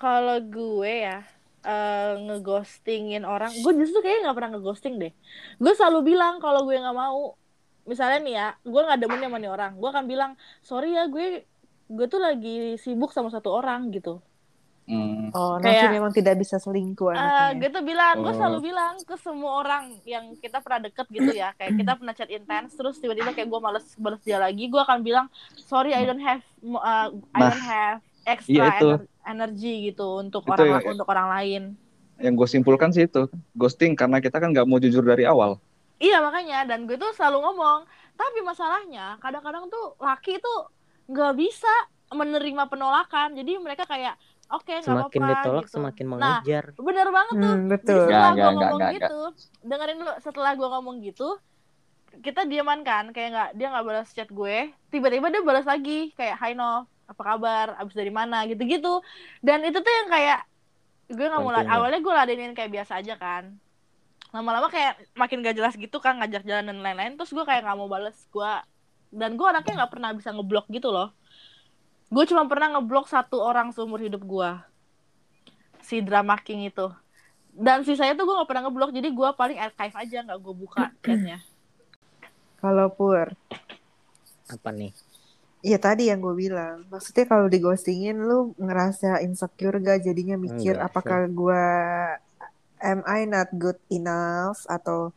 Kalau 0.00 0.40
gue 0.40 0.92
ya 1.04 1.20
eh, 1.64 2.12
ngeghostingin 2.16 3.28
orang, 3.28 3.52
gue 3.52 3.72
justru 3.76 4.00
kayaknya 4.00 4.28
nggak 4.28 4.36
pernah 4.36 4.50
ngeghosting 4.56 4.94
deh. 4.96 5.12
Gue 5.60 5.72
selalu 5.76 6.16
bilang 6.16 6.40
kalau 6.40 6.64
gue 6.64 6.76
nggak 6.80 6.96
mau, 6.96 7.36
misalnya 7.84 8.18
nih 8.24 8.34
ya, 8.40 8.48
gue 8.64 8.80
nggak 8.80 9.00
demen 9.00 9.20
sama 9.20 9.36
nih 9.36 9.50
orang, 9.52 9.72
gue 9.76 9.88
akan 9.88 10.04
bilang 10.08 10.32
sorry 10.64 10.96
ya 10.96 11.04
gue 11.12 11.44
gue 11.92 12.06
tuh 12.08 12.20
lagi 12.20 12.80
sibuk 12.80 13.12
sama 13.12 13.28
satu 13.28 13.52
orang 13.52 13.92
gitu. 13.92 14.24
Hmm. 14.84 15.32
Oh, 15.32 15.56
Kayak- 15.56 15.80
Novi 15.82 15.96
memang 15.96 16.12
tidak 16.12 16.36
bisa 16.36 16.56
selingkuh 16.56 17.08
Eh 17.08 17.16
anaknya. 17.16 17.56
gue 17.56 17.70
tuh 17.70 17.82
bilang, 17.82 18.14
gue 18.18 18.28
Oh. 18.28 18.36
selalu 18.36 18.58
bilang 18.62 18.94
ke 18.98 19.16
semua 19.16 19.52
orang 19.58 19.84
yang 20.04 20.36
kita 20.36 20.60
pernah 20.60 20.80
deket 20.82 21.06
gitu 21.08 21.30
ya, 21.30 21.52
kayak 21.54 21.72
kita 21.74 21.92
pernah 21.98 22.12
chat 22.12 22.28
intens, 22.28 22.72
terus 22.72 22.96
tiba-tiba 22.96 23.32
kayak 23.32 23.48
gue 23.48 23.60
males 23.62 23.86
balas 23.96 24.20
dia 24.20 24.36
lagi, 24.36 24.60
gue 24.62 24.76
akan 24.78 25.00
bilang 25.00 25.26
sorry 25.58 25.90
I 25.90 26.04
don't 26.04 26.20
have 26.20 26.44
uh, 26.62 27.08
I 27.30 27.38
Nah, 27.38 27.48
don't 27.48 27.64
have 27.64 27.98
extra 28.22 28.52
iya 28.52 28.64
itu. 28.74 28.88
ener- 28.90 29.08
energy 29.24 29.74
gitu 29.88 30.20
untuk 30.20 30.42
Itu 30.42 30.52
orang 30.52 30.66
yang- 30.70 30.84
untuk 30.90 31.06
orang 31.06 31.28
lain. 31.32 31.62
Yang 32.16 32.34
gue 32.36 32.48
simpulkan 32.50 32.88
sih 32.90 33.04
itu, 33.04 33.24
ghosting 33.54 33.92
karena 33.92 34.20
kita 34.20 34.36
kan 34.36 34.52
nggak 34.52 34.64
mau 34.64 34.76
jujur 34.76 35.00
dari 35.02 35.24
awal. 35.24 35.56
Iya 35.96 36.20
makanya 36.20 36.66
dan 36.66 36.84
gue 36.84 36.94
tuh 36.94 37.08
selalu 37.10 37.40
ngomong 37.42 37.88
tapi 38.12 38.38
masalahnya 38.40 39.16
kadang-kadang 39.18 39.66
tuh 39.66 39.96
laki 39.96 40.36
tuh 40.36 40.68
nggak 41.06 41.32
bisa 41.34 41.72
menerima 42.10 42.66
penolakan 42.66 43.32
jadi 43.32 43.56
mereka 43.56 43.82
kayak 43.84 44.14
oke 44.52 44.72
apa-apa 44.72 44.84
Semakin 44.84 45.22
ditolak 45.30 45.64
gitu. 45.66 45.74
semakin 45.74 46.06
nah 46.20 46.38
mengejar. 46.44 46.64
bener 46.76 47.06
banget 47.16 47.36
tuh 47.40 47.56
Hmm, 47.56 47.68
jadi 47.86 47.96
betul. 47.96 48.04
setelah 48.04 48.32
Nggak, 48.34 48.50
gue 48.50 48.50
ngomong 48.58 48.80
nggak, 48.80 48.92
gitu 48.96 49.14
dengerin 49.68 49.96
dulu 50.00 50.12
setelah 50.20 50.52
gue 50.58 50.68
ngomong 50.74 50.96
gitu 51.06 51.24
kita 52.22 52.46
diaman 52.46 52.80
kan 52.86 53.04
kayak 53.14 53.28
nggak 53.34 53.48
dia 53.58 53.66
nggak 53.74 53.86
balas 53.88 54.08
chat 54.14 54.28
gue 54.30 54.70
tiba-tiba 54.92 55.26
dia 55.34 55.42
balas 55.42 55.66
lagi 55.66 56.14
kayak 56.14 56.36
Hai 56.38 56.54
Nov 56.54 56.86
apa 57.10 57.22
kabar 57.22 57.66
abis 57.80 57.94
dari 57.98 58.12
mana 58.14 58.46
gitu-gitu 58.46 59.02
dan 59.42 59.60
itu 59.66 59.78
tuh 59.82 59.92
yang 59.92 60.08
kayak 60.14 60.38
gue 61.10 61.26
nggak 61.26 61.42
Penting 61.42 61.66
ya. 61.66 61.74
awalnya 61.74 61.98
gue 62.00 62.14
ladenin 62.14 62.52
kayak 62.56 62.70
biasa 62.74 62.92
aja 63.02 63.14
kan 63.18 63.44
lama-lama 64.34 64.66
kayak 64.66 64.98
makin 65.14 65.46
gak 65.46 65.54
jelas 65.58 65.74
gitu 65.78 65.96
kan 66.02 66.18
ngajak 66.18 66.42
jalan 66.42 66.66
dan 66.66 66.78
lain-lain 66.82 67.14
terus 67.18 67.30
gue 67.30 67.44
kayak 67.46 67.62
nggak 67.64 67.78
mau 67.78 67.86
bales 67.86 68.18
gue 68.34 68.52
dan 69.14 69.30
gue 69.38 69.46
anaknya 69.46 69.72
nggak 69.84 69.92
pernah 69.94 70.10
bisa 70.18 70.30
ngeblok 70.34 70.66
gitu 70.74 70.90
loh 70.90 71.14
gue 72.08 72.24
cuma 72.28 72.44
pernah 72.48 72.76
ngeblok 72.76 73.06
satu 73.08 73.40
orang 73.40 73.72
seumur 73.72 74.00
hidup 74.00 74.22
gue 74.24 74.50
si 75.84 76.00
drama 76.00 76.40
king 76.40 76.64
itu. 76.68 76.88
Dan 77.54 77.86
sisanya 77.86 78.18
tuh 78.18 78.26
gue 78.26 78.34
nggak 78.34 78.50
pernah 78.50 78.66
ngeblok 78.66 78.90
jadi 78.90 79.08
gue 79.14 79.28
paling 79.38 79.58
archive 79.62 79.94
aja 79.94 80.18
nggak 80.26 80.40
gue 80.42 80.54
buka 80.58 80.90
chatnya 81.06 81.38
Kalau 82.58 82.90
Pur, 82.90 83.30
Apa 84.50 84.74
nih? 84.74 84.90
Iya 85.64 85.78
tadi 85.80 86.12
yang 86.12 86.20
gue 86.20 86.34
bilang, 86.36 86.84
maksudnya 86.92 87.24
kalau 87.24 87.48
di 87.48 87.56
ghostingin 87.62 88.20
lu 88.20 88.52
ngerasa 88.60 89.24
insecure 89.24 89.80
gak 89.80 90.04
jadinya 90.04 90.36
mikir 90.36 90.76
Enggak 90.76 90.88
apakah 90.92 91.20
gue 91.24 91.64
am 92.84 93.00
I 93.08 93.24
not 93.24 93.48
good 93.56 93.80
enough? 93.88 94.68
Atau 94.68 95.16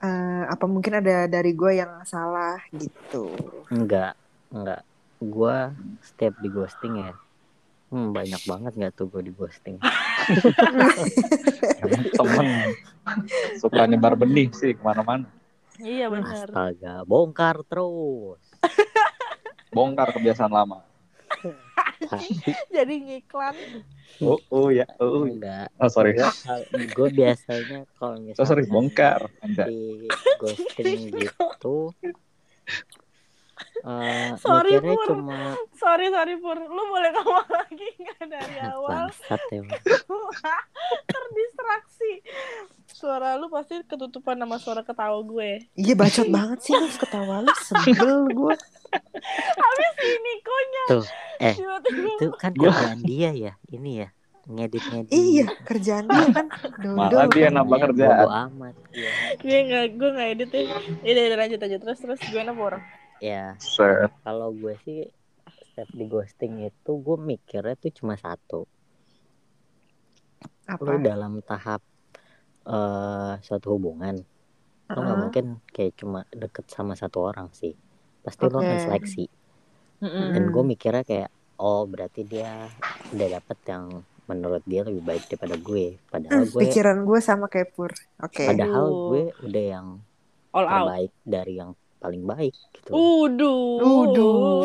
eh, 0.00 0.44
apa 0.48 0.64
mungkin 0.64 1.04
ada 1.04 1.28
dari 1.28 1.52
gue 1.52 1.72
yang 1.76 2.00
salah 2.08 2.60
gitu. 2.72 3.28
Enggak, 3.68 4.16
enggak. 4.48 4.80
Gua 5.26 5.72
setiap 6.00 6.34
di 6.38 6.48
ghosting 6.48 6.94
ya. 6.96 7.12
Hmm, 7.86 8.10
banyak 8.10 8.42
banget 8.42 8.72
nggak 8.74 8.92
tuh 8.94 9.06
gue 9.06 9.22
di 9.22 9.32
ghosting. 9.32 9.78
Temen 12.12 12.46
suka 13.56 13.86
nyebar 13.86 14.18
benih 14.18 14.50
sih 14.50 14.74
ke 14.74 14.82
mana-mana. 14.82 15.26
iya 15.78 16.08
bener 16.08 16.48
Astaga, 16.50 17.04
bongkar 17.04 17.62
terus. 17.62 18.42
Bongkar 19.70 20.10
kebiasaan 20.10 20.50
lama. 20.50 20.82
jadi 22.74 22.94
ngiklan 22.96 23.54
Oh, 24.18 24.40
oh 24.48 24.68
ya, 24.72 24.88
oh, 24.96 25.28
Enggak. 25.28 25.68
oh 25.76 25.86
sorry. 25.86 26.16
Gue 26.96 27.08
biasanya 27.12 27.84
kalau 27.94 28.16
Oh, 28.34 28.42
sorry, 28.42 28.64
misalnya 28.64 28.72
bongkar. 28.72 29.20
Anda. 29.44 29.64
di 29.68 30.08
ghosting 30.40 31.12
gitu 31.12 31.92
eh 33.86 34.34
Sorry, 34.36 34.82
Pur. 34.82 34.98
cuma 35.06 35.54
sorry 35.72 36.10
sorry 36.10 36.34
pur. 36.36 36.58
Lu 36.58 36.82
boleh 36.90 37.10
ngomong 37.12 37.46
lagi 37.62 37.86
nggak 37.94 38.22
dari 38.26 38.58
awal? 38.60 39.06
bangsat 39.06 39.38
ya 39.48 39.62
terdistraksi. 41.06 42.12
Suara 42.86 43.36
lu 43.36 43.46
pasti 43.46 43.78
ketutupan 43.82 44.34
sama 44.36 44.56
suara 44.58 44.82
ketawa 44.82 45.22
gue. 45.22 45.70
Iya 45.74 45.94
bacot 45.94 46.26
banget 46.26 46.58
sih 46.62 46.74
lu 46.74 46.88
ketawa 46.90 47.44
lu 47.44 47.52
sebel 47.62 48.26
gue. 48.26 48.54
habis 49.56 49.94
ini 50.00 50.32
konya 50.40 50.84
Tuh, 50.88 51.04
eh, 51.38 51.54
itu 51.58 52.26
kan 52.32 52.54
kerjaan 52.54 53.02
dia 53.02 53.30
ya 53.34 53.52
ini 53.68 54.00
ya 54.00 54.08
ngedit 54.46 54.78
ngedit 54.80 55.10
Iya 55.10 55.46
kerjaan 55.62 56.04
dia 56.06 56.26
kan. 56.32 56.46
Malah 56.86 57.26
dia 57.28 57.48
nambah 57.50 57.78
kerjaan. 57.82 58.18
bodo 58.18 58.30
amat. 58.48 58.74
Ya. 58.90 59.10
gue 59.36 59.58
nggak 59.62 59.84
gue 59.94 60.08
nggak 60.10 60.28
edit 60.32 60.50
ya. 60.50 60.78
Ini 61.02 61.20
udah 61.28 61.38
lanjut 61.38 61.60
aja 61.60 61.76
terus 61.76 61.98
terus 61.98 62.20
gue 62.22 62.42
pur 62.50 62.74
ya 63.20 63.56
kalau 64.24 64.52
gue 64.52 64.74
sih 64.84 64.98
step 65.72 65.88
di 65.92 66.04
ghosting 66.08 66.54
itu 66.68 66.90
gue 67.04 67.16
mikirnya 67.16 67.74
tuh 67.76 67.92
cuma 67.92 68.14
satu 68.16 68.64
Apa? 70.66 70.82
lu 70.84 70.98
dalam 70.98 71.32
tahap 71.44 71.80
eh 72.66 73.32
suatu 73.46 73.66
hubungan 73.78 74.16
lu 74.94 74.98
nggak 75.02 75.14
Heeh. 75.14 75.22
mungkin 75.22 75.44
kayak 75.70 75.92
cuma 76.00 76.20
deket 76.34 76.66
sama 76.66 76.98
satu 76.98 77.18
orang 77.30 77.48
sih 77.54 77.72
pasti 78.26 78.42
lu 78.50 78.58
akan 78.58 78.76
Oke. 78.76 78.84
seleksi 78.84 79.24
Mm. 79.96 80.28
dan 80.36 80.44
gue 80.52 80.60
mikirnya 80.60 81.04
kayak 81.08 81.30
oh 81.56 81.88
berarti 81.88 82.20
dia 82.28 82.68
udah 83.16 83.28
dapet 83.40 83.58
yang 83.64 83.84
menurut 84.28 84.60
dia 84.68 84.84
lebih 84.84 85.00
baik 85.08 85.24
daripada 85.30 85.56
gue 85.56 85.96
padahal 86.12 86.44
Hmm, 86.44 86.52
gue 86.52 86.62
Pikiran 86.68 86.98
gue 87.08 87.18
sama 87.24 87.46
kayak 87.48 87.72
Pur. 87.72 87.92
Oke. 88.20 88.44
padahal 88.44 88.84
gue 88.92 89.22
udah 89.40 89.64
yang 89.64 89.86
all 90.52 90.66
out 90.68 90.72
terbaik 90.84 91.12
dari 91.24 91.52
yang 91.56 91.72
paling 91.98 92.22
baik 92.28 92.54
gitu 92.76 92.90
Uduh. 92.92 93.80
Uduh. 93.80 94.62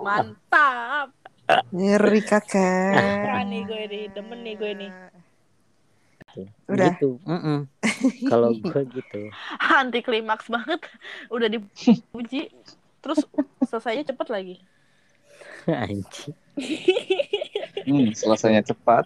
Mantap. 0.00 1.12
Nyeri 1.76 2.24
kakak. 2.24 2.96
Keren 2.96 3.46
nih 3.52 3.62
gue 3.68 3.82
nih, 3.88 4.04
demen 4.16 4.40
nih 4.40 4.54
gue 4.56 4.72
nih. 4.74 4.92
Udah. 6.66 6.98
gitu 6.98 7.22
Mm-mm. 7.22 7.70
kalau 8.30 8.50
gue 8.50 8.80
gitu 8.90 9.30
Anti 9.62 10.02
klimaks 10.02 10.50
banget. 10.50 10.82
Udah 11.30 11.46
dipuji. 11.46 12.50
Terus 13.04 13.22
selesainya 13.68 14.10
cepet 14.10 14.28
lagi. 14.32 14.56
anjing 15.68 16.34
Hmm, 17.84 18.14
selesainya 18.16 18.64
cepat. 18.64 19.04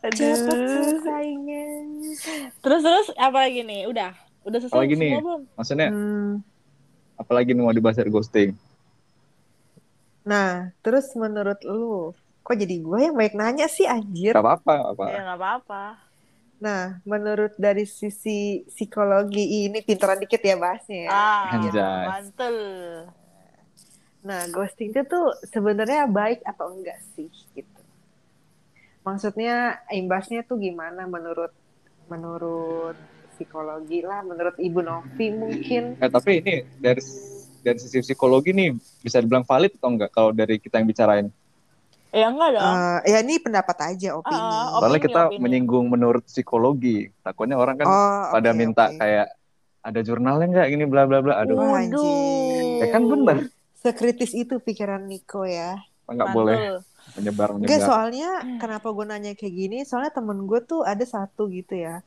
Aduh. 0.00 0.34
selesainya. 0.38 1.64
Terus 2.64 2.80
terus 2.82 3.08
apa 3.20 3.46
lagi 3.46 3.60
nih? 3.66 3.84
Udah. 3.90 4.25
Udah 4.46 4.58
selesai 4.62 4.76
Apalagi 4.78 4.94
nih? 4.94 5.12
belum? 5.18 5.42
Maksudnya 5.58 5.88
Hmm. 5.90 6.32
apalagi 7.16 7.50
nih 7.56 7.62
mau 7.64 7.74
dibahas 7.74 7.96
dari 7.98 8.10
ghosting? 8.12 8.50
Nah, 10.26 10.74
terus 10.82 11.06
menurut 11.14 11.58
lu, 11.66 12.10
kok 12.42 12.56
jadi 12.58 12.82
gue 12.82 12.98
yang 13.10 13.14
baik 13.14 13.34
nanya 13.38 13.66
sih 13.70 13.86
anjir? 13.86 14.34
Gak 14.34 14.42
apa-apa, 14.42 14.74
apa. 14.94 15.04
Ya 15.10 15.18
nggak 15.22 15.38
apa-apa. 15.38 15.82
Nah, 16.56 16.82
menurut 17.04 17.52
dari 17.60 17.84
sisi 17.84 18.64
psikologi 18.66 19.68
ini 19.68 19.84
pinteran 19.84 20.18
dikit 20.22 20.40
ya 20.40 20.56
bahasnya 20.56 20.98
ya. 21.04 21.10
Ah, 21.12 21.52
Anjay. 21.52 22.04
mantul. 22.10 22.56
Nah, 24.26 24.40
ghosting 24.50 24.90
itu 24.90 25.02
tuh 25.06 25.26
sebenarnya 25.46 26.10
baik 26.10 26.42
atau 26.42 26.74
enggak 26.74 26.98
sih 27.14 27.30
gitu. 27.54 27.80
Maksudnya 29.06 29.78
imbasnya 29.94 30.42
tuh 30.42 30.58
gimana 30.58 31.06
menurut 31.06 31.54
menurut 32.10 32.96
psikologi 33.36 34.00
lah, 34.00 34.24
menurut 34.24 34.56
Ibu 34.56 34.80
Novi 34.80 35.26
mungkin. 35.30 36.00
Eh 36.00 36.08
tapi 36.08 36.40
ini 36.40 36.64
dari 36.80 37.02
dari 37.60 37.78
sisi 37.78 38.00
psikologi 38.00 38.56
nih 38.56 38.72
bisa 39.04 39.20
dibilang 39.20 39.44
valid 39.44 39.76
atau 39.76 39.92
enggak 39.92 40.10
kalau 40.10 40.32
dari 40.32 40.56
kita 40.56 40.80
yang 40.80 40.88
bicarain? 40.88 41.28
Ya 42.16 42.32
enggak 42.32 42.56
dong. 42.56 42.64
Eh, 42.64 42.98
ya 43.12 43.18
ini 43.20 43.36
pendapat 43.36 43.76
aja 43.92 44.16
opini. 44.16 44.40
Ah, 44.40 44.80
Soalnya 44.80 45.00
kita 45.04 45.20
opini. 45.28 45.42
menyinggung 45.42 45.86
menurut 45.92 46.24
psikologi. 46.24 47.12
Takutnya 47.20 47.60
orang 47.60 47.76
kan 47.76 47.86
oh, 47.86 48.32
pada 48.32 48.50
oke, 48.54 48.56
minta 48.56 48.88
oke. 48.88 48.96
kayak 48.96 49.26
ada 49.84 50.00
jurnalnya 50.00 50.46
enggak 50.48 50.68
ini 50.72 50.84
bla 50.88 51.04
bla 51.04 51.20
bla. 51.20 51.44
Aduh, 51.44 51.60
Waduh. 51.60 51.76
anjir. 51.76 52.80
ya 52.80 52.86
kan 52.88 53.02
bener. 53.04 53.36
Sekritis 53.76 54.32
itu 54.32 54.56
pikiran 54.62 55.04
Niko 55.04 55.44
ya. 55.44 55.76
Enggak 56.08 56.32
Mantul. 56.32 56.38
boleh 56.40 56.56
menyebar 57.18 57.48
Enggak, 57.52 57.66
menyebar. 57.66 57.86
soalnya 57.86 58.30
kenapa 58.62 58.88
gue 58.94 59.04
nanya 59.06 59.32
kayak 59.34 59.54
gini? 59.54 59.78
Soalnya 59.82 60.14
temen 60.14 60.46
gue 60.46 60.60
tuh 60.62 60.86
ada 60.86 61.02
satu 61.04 61.50
gitu 61.50 61.74
ya. 61.76 62.00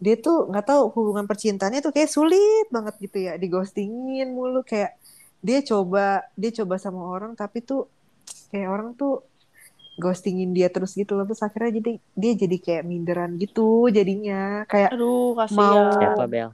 Dia 0.00 0.14
tuh 0.16 0.48
nggak 0.50 0.64
tahu 0.70 0.82
hubungan 0.96 1.26
percintaannya 1.30 1.80
tuh 1.84 1.92
kayak 1.96 2.10
sulit 2.16 2.66
banget 2.72 2.94
gitu 3.04 3.18
ya, 3.20 3.32
digostingin 3.42 4.28
mulu 4.32 4.64
kayak 4.64 4.96
dia 5.40 5.58
coba 5.64 6.24
dia 6.36 6.50
coba 6.58 6.74
sama 6.76 7.00
orang 7.14 7.32
tapi 7.32 7.64
tuh 7.64 7.88
kayak 8.52 8.68
orang 8.68 8.88
tuh 9.00 9.24
ghostingin 10.00 10.50
dia 10.56 10.68
terus 10.72 10.96
gitu 10.96 11.12
loh 11.16 11.24
terus 11.28 11.42
akhirnya 11.44 11.76
jadi 11.80 11.92
dia 12.16 12.32
jadi 12.36 12.56
kayak 12.64 12.82
minderan 12.88 13.36
gitu 13.36 13.88
jadinya 13.92 14.64
kayak 14.68 14.90
Aduh, 14.96 15.36
Mau- 15.52 15.92
siapa 16.00 16.24
bel 16.28 16.50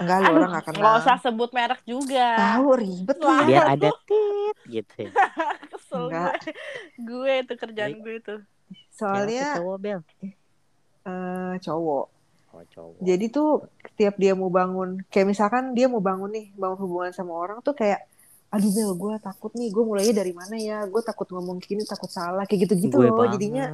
enggak 0.00 0.18
Aduh, 0.24 0.32
orang 0.34 0.50
nggak 0.54 0.64
kenal 0.66 0.80
nggak 0.80 0.94
usah 1.04 1.16
sebut 1.20 1.50
merek 1.52 1.80
juga. 1.84 2.26
tahu 2.40 2.68
ribet 2.80 3.18
lah 3.20 3.38
biar 3.46 3.64
ada 3.74 3.88
tit 4.08 4.56
gitu 4.66 4.94
ya. 5.06 5.10
Kesel 5.70 6.02
Enggak. 6.08 6.32
gue. 6.32 6.52
Gue 7.06 7.32
itu 7.44 7.52
kerjaan 7.58 7.94
gue 8.00 8.14
itu. 8.18 8.34
soalnya 8.98 9.40
Siapa 9.44 9.54
cowok 9.60 9.76
bel 9.84 10.00
eh, 11.08 11.54
cowok 11.64 12.04
oh 12.50 12.64
cowok 12.66 12.98
Jadi 13.00 13.24
tuh 13.28 13.48
setiap 13.86 14.14
dia 14.16 14.32
mau 14.32 14.48
bangun, 14.48 15.02
kayak 15.06 15.26
misalkan 15.28 15.72
dia 15.72 15.86
mau 15.86 15.98
bangun 15.98 16.30
nih, 16.30 16.46
bangun 16.54 16.78
hubungan 16.80 17.12
sama 17.12 17.32
orang 17.32 17.58
tuh 17.60 17.72
kayak, 17.72 18.02
aduh 18.48 18.68
Bel, 18.68 18.92
gue 18.92 19.14
takut 19.18 19.52
nih, 19.54 19.70
gue 19.70 19.84
mulainya 19.84 20.14
dari 20.16 20.32
mana 20.32 20.56
ya? 20.56 20.82
Gue 20.84 21.00
takut 21.00 21.28
ngomong 21.28 21.58
gini, 21.58 21.82
takut 21.82 22.08
salah, 22.08 22.42
kayak 22.44 22.66
gitu-gitu 22.66 22.90
gue 22.92 23.06
loh. 23.06 23.16
banget 23.16 23.38
Jadinya 23.38 23.64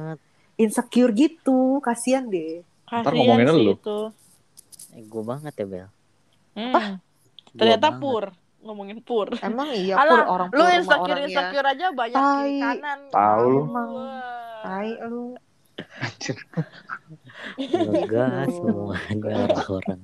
insecure 0.55 1.09
gitu, 1.11 1.81
kasihan 1.81 2.25
deh. 2.25 2.61
Kasihan 2.85 3.13
ngomongin 3.13 3.45
sih 3.47 3.63
lu. 3.63 3.73
eh, 4.93 5.03
gue 5.03 5.23
banget 5.23 5.53
ya 5.53 5.65
bel 5.65 5.87
Hmm. 6.53 6.73
Gua 6.73 7.53
Ternyata 7.53 7.87
banget. 7.89 8.01
pur. 8.01 8.23
Ngomongin 8.57 8.97
pur. 8.99 9.27
Emang 9.39 9.69
iya 9.69 9.93
Alah, 9.93 10.09
pur 10.09 10.21
orang 10.27 10.47
pur 10.49 10.57
Lu 10.57 10.65
insecure 10.67 11.05
orang 11.13 11.21
ya. 11.21 11.27
insecure 11.29 11.67
aja 11.69 11.85
banyak 11.93 12.17
Tai. 12.17 12.53
kanan. 12.57 12.99
Tahu 13.13 13.45
lu. 13.45 13.61
Emang. 13.63 13.91
Tai 14.59 14.89
lu. 15.05 15.25
Ngegas 17.57 18.49
semuanya 18.57 19.33
orang-orang 19.45 20.01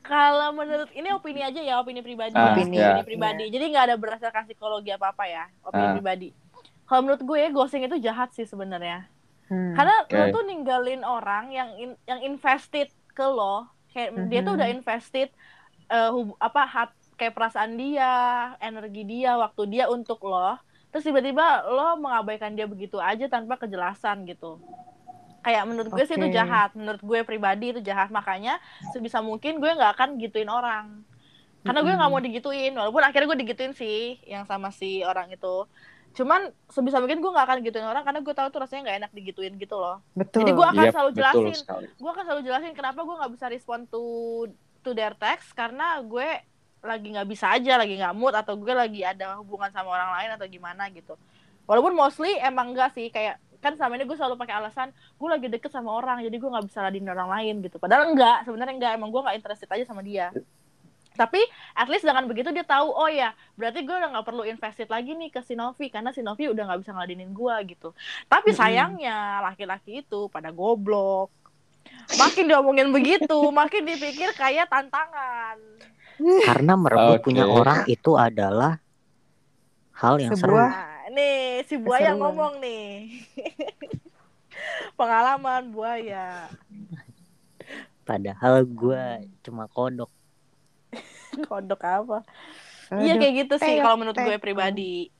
Kalau 0.00 0.54
menurut 0.54 0.90
ini 0.92 1.10
opini 1.10 1.42
aja 1.42 1.58
ya, 1.58 1.82
opini 1.82 1.98
pribadi 1.98 2.32
Ah, 2.32 2.50
ya, 2.50 2.52
Opini, 2.54 2.78
opini 2.78 3.00
ya. 3.00 3.02
pribadi. 3.02 3.44
Jadi 3.50 3.64
nggak 3.66 3.84
ada 3.84 3.96
berdasarkan 3.96 4.46
psikologi 4.46 4.90
apa 4.90 5.10
apa 5.10 5.24
ya, 5.26 5.44
opini 5.60 5.84
Ah. 5.84 5.92
pribadi. 5.92 6.28
Kalau 6.86 7.00
menurut 7.02 7.18
gue 7.20 7.40
ghosting 7.50 7.82
itu 7.82 7.98
jahat 7.98 8.30
sih 8.30 8.46
sebenarnya. 8.46 9.10
Hmm. 9.46 9.74
Karena 9.74 9.94
lo 10.04 10.22
Oke. 10.24 10.32
tuh 10.32 10.42
ninggalin 10.44 11.02
orang 11.02 11.50
yang 11.50 11.70
in- 11.76 12.00
yang 12.04 12.20
invested 12.20 12.86
ke 13.08 13.24
lo, 13.24 13.66
kayak 13.90 14.14
dia 14.28 14.40
tuh 14.40 14.54
udah 14.54 14.68
invested 14.68 15.28
eh, 15.86 16.10
hub- 16.10 16.38
apa 16.38 16.62
hat 16.64 16.90
kayak 17.16 17.32
perasaan 17.32 17.74
dia, 17.74 18.12
energi 18.60 19.02
dia, 19.02 19.34
waktu 19.34 19.62
dia 19.68 19.84
untuk 19.86 20.22
lo. 20.22 20.58
Terus 20.88 21.02
tiba-tiba 21.04 21.44
lo 21.64 21.94
mengabaikan 21.96 22.54
dia 22.54 22.64
begitu 22.64 22.96
aja 22.96 23.26
tanpa 23.26 23.54
kejelasan 23.56 24.22
gitu. 24.24 24.62
Kayak 25.46 25.62
menurut 25.70 25.90
gue 25.94 26.04
sih 26.10 26.18
itu 26.18 26.28
jahat. 26.34 26.74
Menurut 26.74 26.98
gue 26.98 27.22
pribadi 27.22 27.70
itu 27.70 27.78
jahat. 27.78 28.10
Makanya 28.10 28.58
sebisa 28.90 29.22
mungkin 29.22 29.62
gue 29.62 29.70
nggak 29.70 29.94
akan 29.94 30.18
gituin 30.18 30.50
orang. 30.50 31.06
Karena 31.62 31.80
gue 31.86 31.92
nggak 31.94 32.10
mau 32.10 32.18
digituin. 32.18 32.74
Walaupun 32.74 33.02
akhirnya 33.06 33.30
gue 33.30 33.38
digituin 33.46 33.70
sih 33.70 34.18
yang 34.26 34.42
sama 34.42 34.74
si 34.74 35.06
orang 35.06 35.30
itu. 35.30 35.70
Cuman 36.18 36.50
sebisa 36.66 36.98
mungkin 36.98 37.22
gue 37.22 37.30
nggak 37.30 37.46
akan 37.46 37.58
gituin 37.62 37.86
orang 37.86 38.02
karena 38.02 38.26
gue 38.26 38.34
tahu 38.34 38.48
tuh 38.50 38.66
rasanya 38.66 38.90
nggak 38.90 38.98
enak 39.06 39.10
digituin 39.14 39.54
gitu 39.54 39.78
loh. 39.78 40.02
Betul. 40.18 40.42
Jadi 40.42 40.50
gue 40.50 40.66
akan 40.66 40.84
Yep, 40.90 40.94
selalu 40.98 41.10
betul 41.14 41.20
jelasin 41.22 41.58
gue 41.94 42.10
akan 42.10 42.24
selalu 42.26 42.42
jelasin 42.42 42.72
kenapa 42.74 43.00
gue 43.06 43.14
nggak 43.14 43.32
bisa 43.38 43.46
respon 43.46 43.78
to 43.86 44.02
to 44.82 44.90
their 44.94 45.14
text 45.14 45.54
karena 45.54 46.02
gue 46.02 46.42
lagi 46.86 47.06
nggak 47.10 47.28
bisa 47.28 47.50
aja 47.50 47.82
lagi 47.82 47.98
nggak 47.98 48.14
mood 48.14 48.30
atau 48.30 48.54
gue 48.54 48.70
lagi 48.70 49.02
ada 49.02 49.42
hubungan 49.42 49.68
sama 49.74 49.90
orang 49.90 50.10
lain 50.22 50.30
atau 50.38 50.46
gimana 50.46 50.86
gitu 50.94 51.18
walaupun 51.66 51.92
mostly 51.98 52.38
emang 52.38 52.70
enggak 52.70 52.94
sih 52.94 53.10
kayak 53.10 53.42
kan 53.66 53.74
selama 53.74 53.98
ini 53.98 54.04
gue 54.06 54.14
selalu 54.14 54.38
pakai 54.38 54.54
alasan 54.62 54.88
gue 54.94 55.28
lagi 55.28 55.46
deket 55.50 55.74
sama 55.74 55.90
orang 55.90 56.22
jadi 56.22 56.36
gue 56.38 56.50
nggak 56.54 56.66
bisa 56.70 56.78
ladenin 56.86 57.10
orang 57.10 57.30
lain 57.34 57.54
gitu. 57.66 57.82
Padahal 57.82 58.14
enggak 58.14 58.46
sebenarnya 58.46 58.74
enggak 58.78 58.92
emang 58.94 59.10
gue 59.10 59.20
nggak 59.26 59.36
interested 59.42 59.66
aja 59.66 59.82
sama 59.82 60.06
dia. 60.06 60.30
Tapi 61.16 61.40
at 61.72 61.88
least 61.88 62.04
dengan 62.04 62.28
begitu 62.28 62.52
dia 62.52 62.62
tahu 62.62 62.92
oh 62.92 63.08
ya 63.08 63.32
berarti 63.56 63.82
gue 63.82 63.96
udah 63.96 64.12
nggak 64.14 64.26
perlu 64.28 64.44
invested 64.46 64.86
lagi 64.86 65.16
nih 65.16 65.32
ke 65.32 65.40
si 65.42 65.56
Novi 65.56 65.88
karena 65.88 66.12
si 66.12 66.20
Novi 66.20 66.46
udah 66.46 66.62
nggak 66.70 66.80
bisa 66.86 66.92
ngeladenin 66.94 67.32
gue 67.32 67.54
gitu. 67.72 67.88
Tapi 68.28 68.52
sayangnya 68.52 69.42
laki-laki 69.42 70.04
itu 70.04 70.28
pada 70.30 70.52
goblok. 70.52 71.32
Makin 72.20 72.46
diomongin 72.46 72.92
begitu 72.94 73.34
makin 73.64 73.82
dipikir 73.82 74.30
kayak 74.36 74.70
tantangan. 74.70 75.56
Karena 76.44 76.72
merebut 76.76 77.20
Oke. 77.20 77.24
punya 77.32 77.44
orang 77.48 77.84
itu 77.88 78.12
adalah 78.16 78.76
hal 79.96 80.20
yang 80.20 80.36
seru. 80.36 80.52
Sebuah- 80.56 80.72
nah, 80.72 80.95
nih 81.16 81.62
si 81.64 81.76
buaya 81.76 82.10
Keseruan. 82.10 82.20
ngomong 82.20 82.58
nih 82.58 83.22
pengalaman 84.94 85.68
buaya 85.68 86.46
Padahal 88.02 88.62
gue 88.62 89.02
cuma 89.42 89.66
kodok. 89.66 90.06
kodok 91.42 91.82
apa 91.82 92.18
iya 92.94 93.14
kayak 93.14 93.34
gitu 93.42 93.54
sih 93.58 93.72
Teok, 93.72 93.80
kalau 93.80 93.96
menurut 93.96 94.16
gue 94.16 94.30
teok. 94.30 94.38
pribadi 94.38 95.10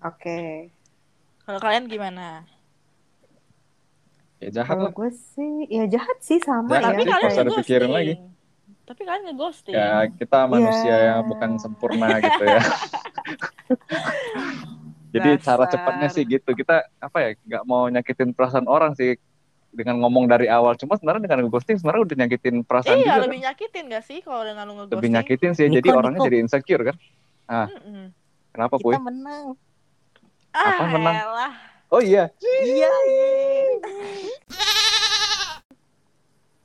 Oke. 0.00 0.70
kalau 1.40 1.58
kalian 1.58 1.86
gimana 1.86 2.44
Ya 4.36 4.50
jahat 4.52 4.74
Kalau 4.74 4.82
lah. 4.82 4.92
gue 4.92 5.08
sih, 5.32 5.64
ya 5.66 5.86
jahat 5.86 6.18
sih 6.20 6.38
sama 6.38 6.68
Jahat 6.68 6.92
tapi 6.92 6.98
ya. 6.98 7.00
sih, 7.00 7.08
kalian 7.08 7.30
dipikirin 7.48 7.48
ngeghosting 7.48 7.88
lagi. 7.88 8.14
tapi 8.84 9.02
kalian 9.02 9.24
ngeghosting 9.26 9.72
Ya 9.72 10.04
kita 10.12 10.44
manusia 10.44 10.92
Ya. 10.92 10.96
yang 11.08 11.24
bukan 11.24 11.56
sempurna 11.56 12.18
gitu 12.18 12.44
ya. 12.44 12.60
Jadi 15.16 15.28
cara 15.38 15.64
Dasar. 15.64 15.72
cepatnya 15.72 16.08
sih 16.08 16.22
gitu. 16.22 16.50
Kita 16.50 16.76
apa 16.96 17.16
ya 17.18 17.30
nggak 17.34 17.62
mau 17.64 17.86
nyakitin 17.86 18.30
perasaan 18.30 18.66
orang 18.66 18.92
sih 18.92 19.16
dengan 19.70 19.96
ngomong 19.98 20.24
dari 20.24 20.46
awal. 20.46 20.72
Cuma 20.74 20.94
sebenarnya 20.94 21.24
dengan 21.24 21.48
ghosting 21.48 21.76
sebenarnya 21.76 22.02
udah 22.04 22.16
nyakitin 22.18 22.54
perasaan 22.62 22.96
iya 22.96 23.06
juga. 23.10 23.24
lebih 23.24 23.38
kan. 23.38 23.46
nyakitin 23.46 23.84
gak 23.86 24.04
sih 24.04 24.18
kalau 24.20 24.42
dengan 24.42 24.64
lu 24.64 24.72
ngeghosting 24.74 24.96
Lebih 24.96 25.10
nyakitin 25.12 25.50
sih. 25.52 25.66
Jadi 25.66 25.84
Niko, 25.84 25.96
orangnya 25.96 26.18
Niko. 26.18 26.26
jadi 26.26 26.36
insecure 26.38 26.82
kan. 26.84 26.96
Mm-mm. 27.46 28.04
Kenapa 28.50 28.74
Puy? 28.76 28.92
Kita 28.92 29.04
menang. 29.04 29.44
ah 30.50 30.64
Apa 30.72 30.84
menang? 30.88 31.14
elah. 31.14 31.52
Oh 31.86 32.00
iya. 32.00 32.24
Iya. 32.40 32.90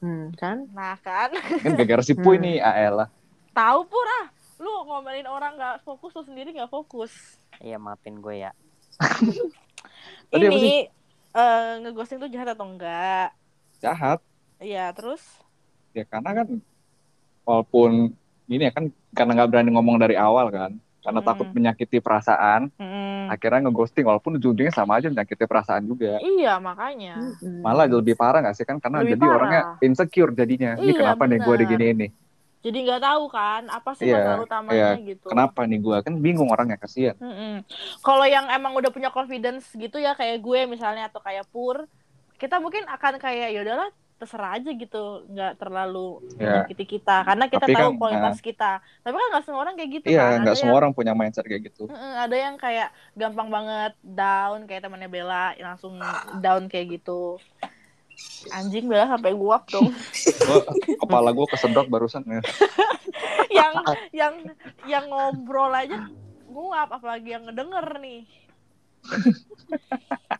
Hmm, 0.02 0.34
kan? 0.34 0.66
nah 0.74 0.98
kan 0.98 1.30
Kan 1.62 1.78
gara-gara 1.78 2.02
si 2.02 2.16
Puy 2.16 2.36
Hmm. 2.36 2.44
nih. 2.44 2.56
Ah 2.60 2.76
elah. 2.76 3.10
tahu 3.52 3.84
pura 3.84 4.32
lu 4.62 4.86
ngomelin 4.86 5.26
orang 5.26 5.58
nggak 5.58 5.82
fokus 5.82 6.14
lu 6.14 6.22
sendiri 6.22 6.54
nggak 6.54 6.70
fokus 6.70 7.10
Iya 7.58 7.78
maafin 7.78 8.18
gue 8.18 8.42
ya. 8.42 8.52
Ini 10.32 10.90
eh 11.32 11.70
ngeghosting 11.80 12.18
tuh 12.18 12.30
jahat 12.30 12.54
atau 12.54 12.66
enggak 12.66 13.34
Jahat. 13.78 14.18
iya 14.58 14.90
terus 14.94 15.22
Ya 15.92 16.06
karena 16.06 16.32
kan 16.34 16.48
walaupun 17.42 18.14
ini 18.48 18.64
ya 18.64 18.72
kan 18.72 18.86
karena 19.12 19.32
nggak 19.36 19.50
berani 19.50 19.70
ngomong 19.74 19.98
dari 19.98 20.16
awal 20.16 20.50
kan. 20.50 20.72
Karena 21.02 21.20
Hmm. 21.20 21.28
takut 21.28 21.50
menyakiti 21.50 21.98
perasaan. 21.98 22.70
Mm-mm. 22.78 23.26
Akhirnya 23.28 23.66
ngeghosting 23.66 24.06
walaupun 24.06 24.38
ujung-ujungnya 24.38 24.70
sama 24.70 24.98
aja 24.98 25.08
menyakiti 25.08 25.46
perasaan 25.46 25.82
juga. 25.84 26.18
iya 26.20 26.58
makanya 26.58 27.18
Mm-mm. 27.18 27.62
malah 27.62 27.86
lebih 27.86 28.14
parah 28.14 28.42
gak 28.42 28.54
sih 28.54 28.66
kan 28.66 28.78
karena 28.78 29.02
Lebih 29.02 29.18
jadi 29.18 29.24
parah. 29.24 29.36
orangnya 29.38 29.62
insecure 29.80 30.32
jadinya 30.32 30.78
ini 30.78 30.92
Iya, 30.92 31.00
kenapa 31.00 31.24
nih 31.26 31.38
gue 31.38 31.46
benar. 31.48 31.60
digini 31.60 31.86
ini 31.92 32.08
jadi 32.62 32.78
nggak 32.86 33.02
tahu 33.02 33.24
kan 33.28 33.66
apa 33.68 33.92
sih 33.98 34.06
Iya, 34.06 34.22
masalah 34.22 34.42
utamanya 34.46 34.94
iya. 34.96 35.10
gitu 35.18 35.28
kenapa 35.28 35.66
nih 35.66 35.82
gue 35.82 35.98
kan 36.06 36.14
bingung 36.22 36.50
orangnya 36.50 36.78
kasihan 36.78 37.18
Mm-mm. 37.18 37.66
Kalau 38.02 38.26
yang 38.26 38.46
emang 38.50 38.74
udah 38.78 38.94
punya 38.94 39.10
confidence 39.10 39.70
gitu 39.74 39.98
ya 39.98 40.14
kayak 40.14 40.42
gue 40.42 40.70
misalnya 40.70 41.10
atau 41.10 41.22
kayak 41.22 41.46
Pur, 41.50 41.86
kita 42.38 42.58
mungkin 42.58 42.86
akan 42.90 43.22
kayak 43.22 43.54
ya 43.54 43.62
udahlah 43.62 43.90
terserah 44.22 44.62
aja 44.62 44.70
gitu, 44.70 45.26
nggak 45.34 45.58
terlalu 45.58 46.22
ya 46.38 46.62
menyakiti 46.62 46.86
kita 46.86 47.26
karena 47.26 47.50
kita 47.50 47.66
Tapi 47.66 47.74
tahu 47.74 47.90
kan, 47.90 47.98
kualitas 47.98 48.38
kita. 48.38 48.72
Tapi 49.02 49.16
kan 49.18 49.28
nggak 49.34 49.44
semua 49.50 49.60
orang 49.66 49.74
kayak 49.74 49.90
gitu 49.98 50.06
iya 50.14 50.22
kan. 50.22 50.46
nggak 50.46 50.54
Ada 50.54 50.62
semua 50.62 50.70
yang, 50.70 50.82
orang 50.86 50.92
punya 50.94 51.14
mindset 51.18 51.46
kayak 51.50 51.74
gitu 51.74 51.90
Mm-mm, 51.90 52.14
ada 52.22 52.36
yang 52.38 52.56
kayak 52.62 52.90
gampang 53.18 53.50
banget 53.50 53.94
down 54.06 54.60
kayak 54.70 54.82
temannya 54.86 55.10
Bella 55.10 55.58
langsung 55.58 55.98
down 56.38 56.70
kayak 56.70 57.02
gitu. 57.02 57.42
Anjing 58.50 58.86
Bella 58.86 59.06
sampai 59.08 59.32
guap 59.32 59.68
dong. 59.68 59.90
Gua- 60.42 60.66
kepala 60.98 61.30
gue 61.30 61.48
kesedot 61.48 61.88
barusan 61.88 62.24
ya 62.24 62.42
yang 63.58 63.74
yang 64.12 64.34
yang 64.84 65.06
ngobrol 65.06 65.70
aja 65.70 66.10
nguap 66.46 66.90
apalagi 66.92 67.32
yang 67.32 67.44
ngedenger 67.44 67.88
nih. 68.00 68.22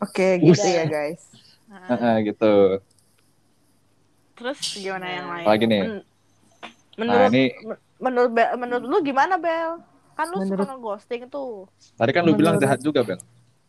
Oke, 0.00 0.38
gitu 0.40 0.58
Udah. 0.58 0.74
ya 0.74 0.84
guys. 0.86 1.22
Nah, 1.66 1.84
Heeh, 1.90 2.16
gitu 2.26 2.54
terus 4.32 4.58
gimana 4.72 5.06
yang 5.08 5.26
lain? 5.28 5.44
Lagi 5.44 5.64
nih. 5.66 5.82
Men- 5.82 6.06
nah 6.98 7.04
menurut 7.04 7.30
ini 7.30 7.44
menurut 7.98 8.30
Bel, 8.32 8.48
menurut 8.56 8.84
lu 8.84 8.98
gimana 9.02 9.34
Bel? 9.36 9.82
Kan 10.14 10.26
lu 10.28 10.38
Menurut- 10.40 10.62
suka 10.62 10.74
nge-ghosting 10.74 11.22
tuh. 11.28 11.66
tadi 11.94 12.10
kan 12.10 12.22
lu 12.22 12.34
bilang 12.34 12.54
Menurut- 12.54 12.64
jahat 12.64 12.80
juga 12.80 13.02
Bel 13.02 13.20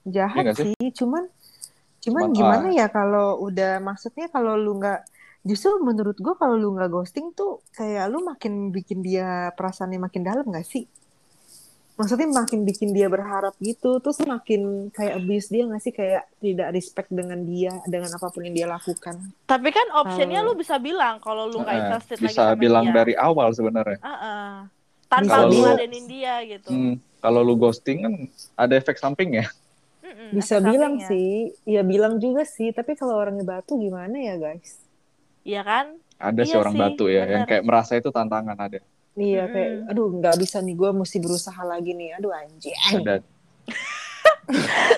Jahat 0.06 0.42
nggak 0.42 0.56
sih? 0.56 0.74
sih, 0.74 0.90
cuman 0.96 1.26
cuman 2.00 2.32
Cuman, 2.32 2.36
gimana 2.36 2.68
ah. 2.72 2.76
ya 2.76 2.88
kalau 2.88 3.44
udah 3.44 3.80
maksudnya 3.80 4.28
kalau 4.28 4.56
lu 4.56 4.80
nggak 4.80 5.04
justru 5.42 5.80
menurut 5.80 6.20
gua 6.20 6.36
kalau 6.36 6.56
lu 6.56 6.76
nggak 6.76 6.90
ghosting 6.90 7.32
tuh 7.32 7.60
kayak 7.72 8.08
lu 8.08 8.24
makin 8.24 8.72
bikin 8.72 9.00
dia 9.00 9.52
perasaannya 9.56 10.00
makin 10.00 10.24
dalam 10.24 10.44
nggak 10.44 10.64
sih? 10.64 10.88
Maksudnya 12.00 12.32
makin 12.32 12.64
bikin 12.64 12.96
dia 12.96 13.12
berharap 13.12 13.60
gitu, 13.60 14.00
terus 14.00 14.24
makin 14.24 14.88
kayak 14.96 15.20
abuse 15.20 15.52
dia 15.52 15.68
nggak 15.68 15.84
sih 15.84 15.92
kayak 15.92 16.32
tidak 16.40 16.72
respect 16.72 17.12
dengan 17.12 17.44
dia 17.44 17.76
dengan 17.84 18.08
apa 18.16 18.32
pun 18.32 18.40
yang 18.48 18.56
dia 18.56 18.68
lakukan. 18.72 19.20
Tapi 19.44 19.68
kan 19.68 19.84
optionnya 20.00 20.40
Kalau- 20.40 20.56
lu 20.56 20.62
bisa 20.64 20.80
bilang 20.80 21.20
kalau 21.20 21.52
lu 21.52 21.60
nggak 21.60 21.76
Heeh, 21.76 21.84
interested 21.92 22.16
lagi 22.16 22.26
bisa 22.32 22.44
sama 22.48 22.56
bilang 22.56 22.86
dia. 22.88 22.96
dari 23.04 23.14
awal 23.20 23.52
sebenarnya 23.52 24.00
Heeh. 24.00 24.48
Tanpa 25.12 25.44
Kalau 25.44 25.52
lu 25.52 25.60
ladenin 25.66 26.06
dia 26.08 26.40
gitu. 26.48 26.70
Hmm, 26.72 26.96
kalau 27.20 27.44
lu 27.44 27.60
ghosting 27.60 27.98
kan 28.00 28.14
ada 28.56 28.74
efek 28.80 28.96
samping 28.96 29.36
ya 29.36 29.52
Bisa 30.32 30.60
bilang 30.60 30.96
sampingnya. 30.96 31.10
sih, 31.10 31.30
ya 31.66 31.82
bilang 31.82 32.18
juga 32.18 32.44
sih, 32.44 32.70
tapi 32.70 32.94
kalau 32.94 33.16
orangnya 33.16 33.44
batu 33.44 33.76
gimana 33.76 34.16
ya 34.16 34.36
guys? 34.36 34.78
Iya 35.42 35.62
kan? 35.62 35.86
ada 36.18 36.42
sih 36.42 36.52
Iya 36.52 36.60
orang 36.60 36.74
sih, 36.74 36.82
batu 36.82 37.06
ya 37.08 37.24
yang 37.24 37.42
bener. 37.42 37.50
kayak 37.50 37.64
merasa 37.64 37.92
itu 37.94 38.10
tantangan 38.10 38.54
ada 38.54 38.84
Iya 39.16 39.44
kayak, 39.46 39.72
aduh 39.88 40.10
nggak 40.14 40.36
bisa 40.38 40.60
nih, 40.60 40.74
gue 40.74 40.90
mesti 40.94 41.18
berusaha 41.18 41.62
lagi 41.62 41.92
nih, 41.92 42.10
aduh 42.14 42.30
anjing. 42.30 42.76
ada 42.94 43.24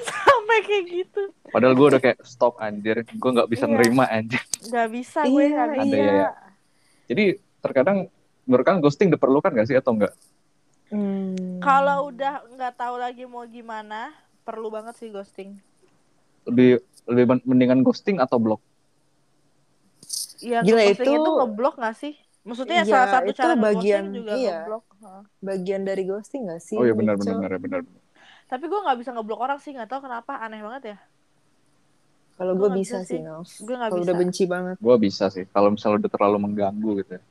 Sampai 0.08 0.58
kayak 0.64 0.86
gitu. 0.88 1.22
padahal 1.46 1.74
gue 1.74 1.88
udah 1.88 2.02
kayak 2.02 2.20
stop 2.22 2.58
anjir 2.58 3.04
gue 3.04 3.30
nggak 3.32 3.48
bisa 3.48 3.66
Iya. 3.66 3.72
nerima 3.72 4.06
anjir 4.06 4.42
Nggak 4.64 4.88
bisa 4.90 5.20
gue 5.22 5.30
Iya, 5.38 5.48
nggak 5.52 5.68
Ada 5.68 5.84
bisa. 5.84 5.96
ya, 5.96 6.14
ya. 6.16 6.30
Jadi 7.06 7.24
terkadang 7.60 7.98
menurut 8.42 8.64
kalian 8.64 8.82
ghosting 8.82 9.10
diperlukan 9.10 9.52
gak 9.52 9.68
sih 9.68 9.76
atau 9.76 9.92
enggak? 9.92 10.14
Hmm. 10.88 11.60
Kalau 11.60 12.10
udah 12.10 12.42
nggak 12.50 12.74
tahu 12.74 12.96
lagi 12.96 13.24
mau 13.24 13.46
gimana, 13.46 14.10
perlu 14.42 14.68
banget 14.68 14.98
sih 14.98 15.10
ghosting. 15.10 15.58
Lebih 16.44 16.82
lebih 17.06 17.26
men- 17.28 17.46
mendingan 17.46 17.80
ghosting 17.82 18.18
atau 18.18 18.38
blok? 18.38 18.62
Iya, 20.42 20.66
Gila, 20.66 20.82
ghosting 20.90 21.06
itu, 21.06 21.12
itu- 21.14 21.38
ngeblok 21.38 21.76
nggak 21.78 21.96
sih? 21.96 22.14
Maksudnya 22.42 22.82
Iya, 22.82 22.90
salah 22.90 23.08
satu 23.14 23.30
itu 23.30 23.38
cara 23.38 23.54
bagian- 23.54 24.10
juga 24.10 24.34
iya. 24.34 24.66
ngeblok. 24.66 24.84
Heeh. 25.02 25.24
bagian 25.42 25.82
dari 25.82 26.04
ghosting 26.06 26.46
gak 26.46 26.62
sih? 26.62 26.78
Oh 26.78 26.86
iya 26.86 26.94
benar 26.94 27.18
benar 27.18 27.38
benar 27.38 27.58
benar. 27.58 27.82
Tapi 28.46 28.66
gue 28.66 28.80
nggak 28.82 28.98
bisa 29.02 29.10
ngeblok 29.14 29.40
orang 29.40 29.58
sih, 29.58 29.74
nggak 29.74 29.90
tahu 29.90 30.06
kenapa, 30.06 30.38
aneh 30.38 30.62
banget 30.62 30.84
ya. 30.94 30.98
Kalau 32.38 32.54
Gua 32.54 32.70
gue 32.70 32.82
bisa 32.82 33.02
bisa 33.02 33.10
sih, 33.10 33.18
sih. 33.18 33.20
Nov. 33.22 33.46
Gue 33.46 33.76
nggak 33.78 33.90
Kalau 33.90 34.02
bisa. 34.02 34.06
udah 34.10 34.16
benci 34.18 34.44
banget. 34.46 34.76
Gue 34.82 34.96
bisa 34.98 35.26
sih. 35.30 35.46
Kalau 35.50 35.70
misalnya 35.74 36.06
udah 36.06 36.12
terlalu 36.12 36.38
mengganggu 36.42 36.92
gitu. 37.02 37.12
ya. 37.18 37.22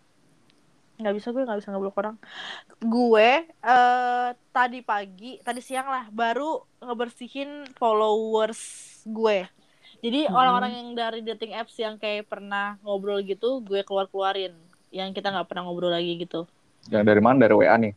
Nggak 1.00 1.16
bisa 1.16 1.28
gue 1.30 1.42
nggak 1.42 1.58
bisa 1.58 1.70
ngeblok 1.70 1.96
orang. 1.96 2.16
Gue 2.78 3.30
eh 3.44 4.28
tadi 4.50 4.80
pagi 4.80 5.40
tadi 5.40 5.58
siang 5.58 5.84
lah 5.84 6.04
baru 6.08 6.60
ngebersihin 6.78 7.72
followers 7.74 8.60
gue. 9.04 9.48
Jadi 10.00 10.26
Mhm. 10.26 10.32
orang-orang 10.32 10.72
yang 10.72 10.88
dari 10.94 11.20
dating 11.20 11.52
apps 11.52 11.76
yang 11.76 11.96
kayak 11.96 12.24
pernah 12.24 12.80
ngobrol 12.80 13.20
gitu 13.20 13.60
gue 13.60 13.82
keluar 13.82 14.06
keluarin 14.06 14.56
yang 14.88 15.12
kita 15.12 15.28
nggak 15.28 15.46
pernah 15.46 15.64
ngobrol 15.64 15.92
lagi 15.92 16.16
gitu. 16.16 16.48
Yang 16.88 17.04
dari 17.04 17.20
mana? 17.20 17.36
Dari 17.40 17.54
WA 17.54 17.76
nih? 17.76 17.92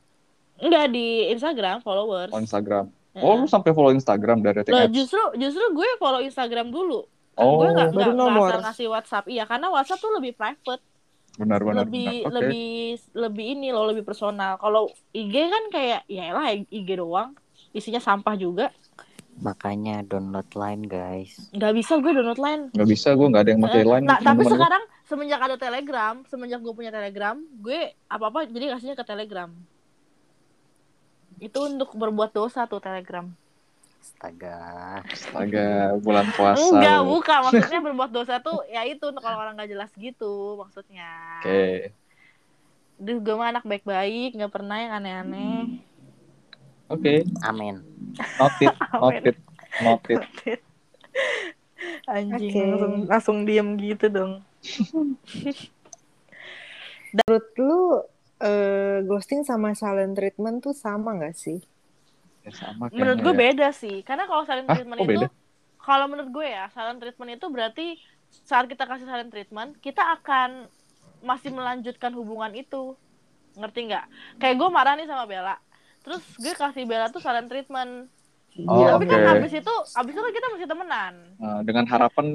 Enggak 0.59 0.85
di 0.91 1.31
Instagram 1.31 1.79
followers. 1.79 2.31
On 2.31 2.39
Instagram. 2.39 2.91
Oh, 3.13 3.37
lu 3.37 3.45
sampai 3.45 3.71
follow 3.71 3.93
Instagram 3.93 4.41
dari 4.41 4.61
dating 4.61 4.73
Loh, 4.73 4.85
apps? 4.85 4.93
justru 4.93 5.21
justru 5.37 5.63
gue 5.71 5.89
follow 5.95 6.19
Instagram 6.19 6.73
dulu. 6.73 7.05
Oh, 7.33 7.61
gue 7.61 7.69
nggak 7.71 7.93
nggak 7.93 8.61
ngasih 8.61 8.87
WhatsApp. 8.89 9.25
Iya 9.25 9.45
karena 9.45 9.69
WhatsApp 9.69 10.01
tuh 10.01 10.13
lebih 10.13 10.33
private 10.33 10.81
benar-benar. 11.35 11.83
lebih 11.83 12.05
benar. 12.05 12.23
Oke. 12.23 12.35
lebih 12.35 12.69
lebih 13.13 13.45
ini 13.51 13.67
loh 13.69 13.85
lebih 13.85 14.01
personal 14.01 14.55
kalau 14.55 14.85
IG 15.11 15.33
kan 15.43 15.63
kayak 15.69 16.01
ya 16.05 16.29
lah 16.29 16.49
IG 16.51 16.89
doang 16.93 17.33
isinya 17.71 17.99
sampah 17.99 18.35
juga 18.35 18.69
Makanya 19.35 20.05
download 20.05 20.45
line 20.53 20.85
guys. 20.85 21.49
nggak 21.49 21.73
bisa 21.73 21.97
gue 21.97 22.11
download 22.11 22.37
line 22.37 22.69
Nggak 22.69 22.85
bisa, 22.87 23.07
gue 23.11 23.27
nggak 23.27 23.41
ada 23.41 23.49
yang 23.49 23.61
pakai 23.61 23.81
Eh, 23.81 23.87
line. 23.87 24.05
nah, 24.05 24.19
tapi 24.19 24.45
sekarang 24.45 24.83
semenjak 25.03 25.41
ada 25.41 25.57
telegram 25.57 26.15
semenjak 26.23 26.59
gue 26.59 26.69
punya 26.71 26.89
telegram 26.89 27.35
gue 27.57 27.79
apa 28.07 28.23
apa 28.23 28.39
jadi 28.45 28.71
kasihnya 28.71 28.93
ke 28.93 29.01
telegram 29.03 29.49
itu 31.39 31.59
untuk 31.59 31.91
berbuat 31.91 32.29
dosa 32.31 32.63
tuh 32.63 32.77
telegram 32.77 33.33
Astaga. 34.03 34.59
Astaga, 35.07 35.95
bulan 36.03 36.27
puasa. 36.35 36.75
enggak 36.75 36.99
bukan 37.07 37.39
maksudnya 37.47 37.79
berbuat 37.79 38.11
dosa 38.11 38.43
tuh 38.43 38.67
ya 38.67 38.83
itu 38.83 38.99
untuk 39.07 39.23
orang-orang 39.23 39.55
nggak 39.55 39.71
jelas 39.71 39.91
gitu 39.95 40.59
maksudnya 40.59 41.07
Oke. 41.39 41.95
Duh, 42.99 43.23
gue 43.23 43.35
mah 43.39 43.55
anak 43.55 43.63
baik-baik 43.63 44.35
nggak 44.35 44.51
pernah 44.51 44.75
yang 44.83 44.91
aneh-aneh 44.99 45.71
Oke. 46.91 47.23
Amin. 47.47 47.79
Noted, 48.37 48.75
noted, 48.99 49.35
noted. 49.79 50.19
anjing 52.11 52.51
Oke. 52.51 52.67
langsung 52.67 52.93
langsung 53.07 53.37
diem 53.47 53.79
gitu 53.79 54.11
dong 54.11 54.43
Menurut 57.13 57.45
lu 57.61 58.01
eh, 58.41 59.05
ghosting 59.05 59.45
sama 59.45 59.77
silent 59.77 60.17
treatment 60.17 60.65
tuh 60.65 60.73
sama 60.73 61.13
gak 61.21 61.37
sih? 61.37 61.61
Ya, 62.43 62.51
sama 62.51 62.85
menurut 62.91 63.19
gue 63.23 63.33
ya. 63.33 63.41
beda 63.43 63.67
sih. 63.71 63.95
Karena 64.03 64.23
kalau 64.27 64.43
silent 64.43 64.67
Hah, 64.67 64.75
treatment 64.75 64.99
kok 64.99 65.09
itu 65.09 65.27
kalau 65.83 66.05
menurut 66.07 66.29
gue 66.31 66.47
ya 66.47 66.71
silent 66.71 66.99
treatment 67.03 67.31
itu 67.35 67.45
berarti 67.51 67.85
saat 68.43 68.65
kita 68.71 68.83
kasih 68.87 69.07
silent 69.07 69.31
treatment 69.31 69.75
kita 69.79 70.03
akan 70.19 70.67
masih 71.23 71.51
melanjutkan 71.55 72.11
hubungan 72.15 72.51
itu. 72.55 72.95
Ngerti 73.55 73.79
nggak? 73.91 74.05
Kayak 74.41 74.55
gue 74.59 74.69
marah 74.73 74.93
nih 74.99 75.07
sama 75.07 75.23
Bella. 75.29 75.55
Terus 76.03 76.23
gue 76.35 76.53
kasih 76.55 76.83
Bella 76.83 77.07
tuh 77.11 77.21
silent 77.23 77.47
treatment. 77.47 78.11
Oh, 78.69 78.85
tapi 78.85 79.05
kan 79.09 79.19
oke. 79.19 79.29
habis 79.33 79.51
itu 79.55 79.73
habis 79.97 80.13
itu 80.13 80.21
kan 80.21 80.33
kita 80.33 80.47
masih 80.53 80.67
temenan. 80.69 81.13
Nah, 81.41 81.59
dengan 81.65 81.85
harapan 81.89 82.25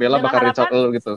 Bella 0.00 0.16
Dengan 0.16 0.24
bakal 0.24 0.40
reach 0.48 0.60
out 0.60 0.70
harapan- 0.70 0.92
gitu. 0.96 1.12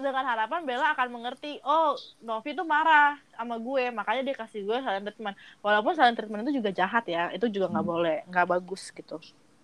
Dengan 0.00 0.24
harapan 0.24 0.64
Bella 0.64 0.92
akan 0.92 1.08
mengerti 1.12 1.60
oh 1.62 1.94
Novi 2.20 2.52
tuh 2.52 2.64
marah 2.64 3.20
sama 3.30 3.56
gue 3.56 3.88
makanya 3.88 4.22
dia 4.24 4.36
kasih 4.36 4.64
gue 4.64 4.76
silent 4.80 5.04
treatment 5.06 5.34
walaupun 5.60 5.92
silent 5.94 6.16
treatment 6.16 6.42
itu 6.44 6.58
juga 6.58 6.70
jahat 6.72 7.04
ya 7.06 7.30
itu 7.30 7.46
juga 7.46 7.68
nggak 7.68 7.84
Hmm. 7.84 7.92
boleh 7.94 8.18
nggak 8.26 8.46
bagus 8.48 8.90
gitu 8.90 9.20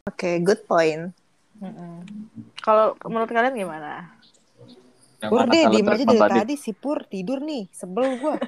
Oke, 0.06 0.38
good 0.38 0.62
point. 0.70 1.10
Mm-mm. 1.58 2.06
Kalau 2.62 2.94
menurut 3.10 3.26
kalian 3.26 3.58
gimana? 3.58 4.14
Yang 5.18 5.30
Pur 5.34 5.40
mana 5.42 5.50
deh, 5.50 5.62
diem 5.66 5.88
aja 5.90 6.04
dari 6.06 6.20
tadi. 6.46 6.54
si 6.54 6.70
Pur 6.70 7.02
tidur 7.02 7.42
nih, 7.42 7.66
sebel 7.74 8.14
gua. 8.14 8.38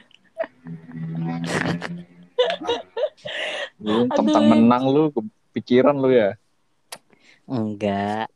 Lu 3.82 4.06
tentang 4.06 4.44
menang 4.46 4.86
lu, 4.86 5.10
kepikiran 5.10 5.98
lu 5.98 6.14
ya. 6.14 6.38
Enggak. 7.50 8.30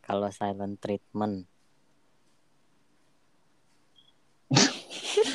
Kalau 0.00 0.30
silent 0.32 0.78
treatment. 0.78 1.44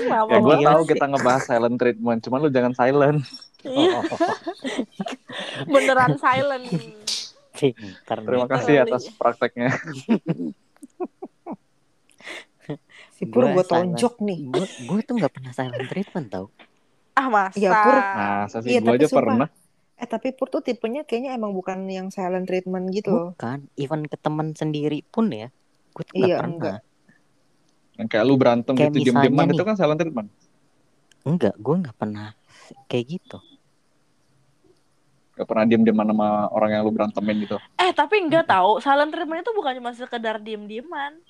Kenapa 0.01 0.29
Ya 0.33 0.37
gue 0.41 0.57
tahu 0.65 0.81
sih. 0.81 0.89
kita 0.95 1.05
ngebahas 1.11 1.43
silent 1.45 1.77
treatment, 1.77 2.19
cuman 2.25 2.39
lu 2.41 2.49
jangan 2.49 2.73
silent. 2.73 3.19
Iya, 3.61 4.01
beneran 5.69 6.17
silent. 6.17 6.65
Terima 8.01 8.47
kasih 8.49 8.81
atas 8.81 9.13
prakteknya. 9.13 9.69
Si 13.13 13.23
Pur 13.29 13.45
Gua 13.45 13.61
gua 13.61 13.65
tonjok 13.69 14.17
nih. 14.25 14.39
Gue 14.49 14.65
gue 14.65 14.99
tuh 15.05 15.13
nggak 15.21 15.33
pernah 15.33 15.51
silent 15.53 15.85
treatment 15.85 16.27
tau. 16.33 16.45
Ah 17.13 17.27
masa? 17.29 17.59
Ya, 17.59 17.69
Pur. 17.69 17.97
Saya 18.49 18.61
sih 18.65 18.69
Iya, 18.73 18.79
gue 18.81 18.93
aja 18.97 19.07
sumpah. 19.11 19.21
pernah. 19.21 19.47
Eh 20.01 20.07
tapi 20.09 20.33
Pur 20.33 20.49
tuh 20.49 20.65
tipenya 20.65 21.05
kayaknya 21.05 21.37
emang 21.37 21.53
bukan 21.53 21.85
yang 21.85 22.09
silent 22.09 22.49
treatment 22.49 22.89
gitu 22.89 23.13
loh. 23.13 23.37
Bukan, 23.37 23.69
even 23.77 24.09
ke 24.09 24.17
teman 24.17 24.57
sendiri 24.57 25.05
pun 25.13 25.29
ya. 25.29 25.53
Gue 25.93 26.03
tuh 26.07 26.17
Iya, 26.17 26.41
pernah. 26.41 26.49
enggak. 26.49 26.79
Yang 28.01 28.09
kayak 28.17 28.25
lu 28.25 28.33
berantem 28.33 28.73
Kayak 28.73 28.97
gitu 28.97 29.13
diem-dieman 29.13 29.45
misalnya 29.45 29.53
itu 29.53 29.63
kan 29.69 29.75
silent 29.77 29.99
treatment. 30.01 30.29
Enggak, 31.21 31.53
gue 31.53 31.75
nggak 31.85 31.97
pernah 32.01 32.27
kayak 32.89 33.05
gitu. 33.13 33.37
Gak 35.37 35.45
pernah 35.45 35.65
diem-dieman 35.69 36.05
sama 36.09 36.49
orang 36.49 36.69
yang 36.73 36.81
lu 36.81 36.89
berantemin 36.89 37.45
gitu. 37.45 37.61
Eh 37.77 37.93
tapi 37.93 38.25
enggak 38.25 38.49
tahu, 38.49 38.81
silent 38.81 39.13
treatment 39.13 39.45
itu 39.45 39.53
bukan 39.53 39.77
cuma 39.77 39.93
sekedar 39.93 40.41
diem-dieman. 40.41 41.21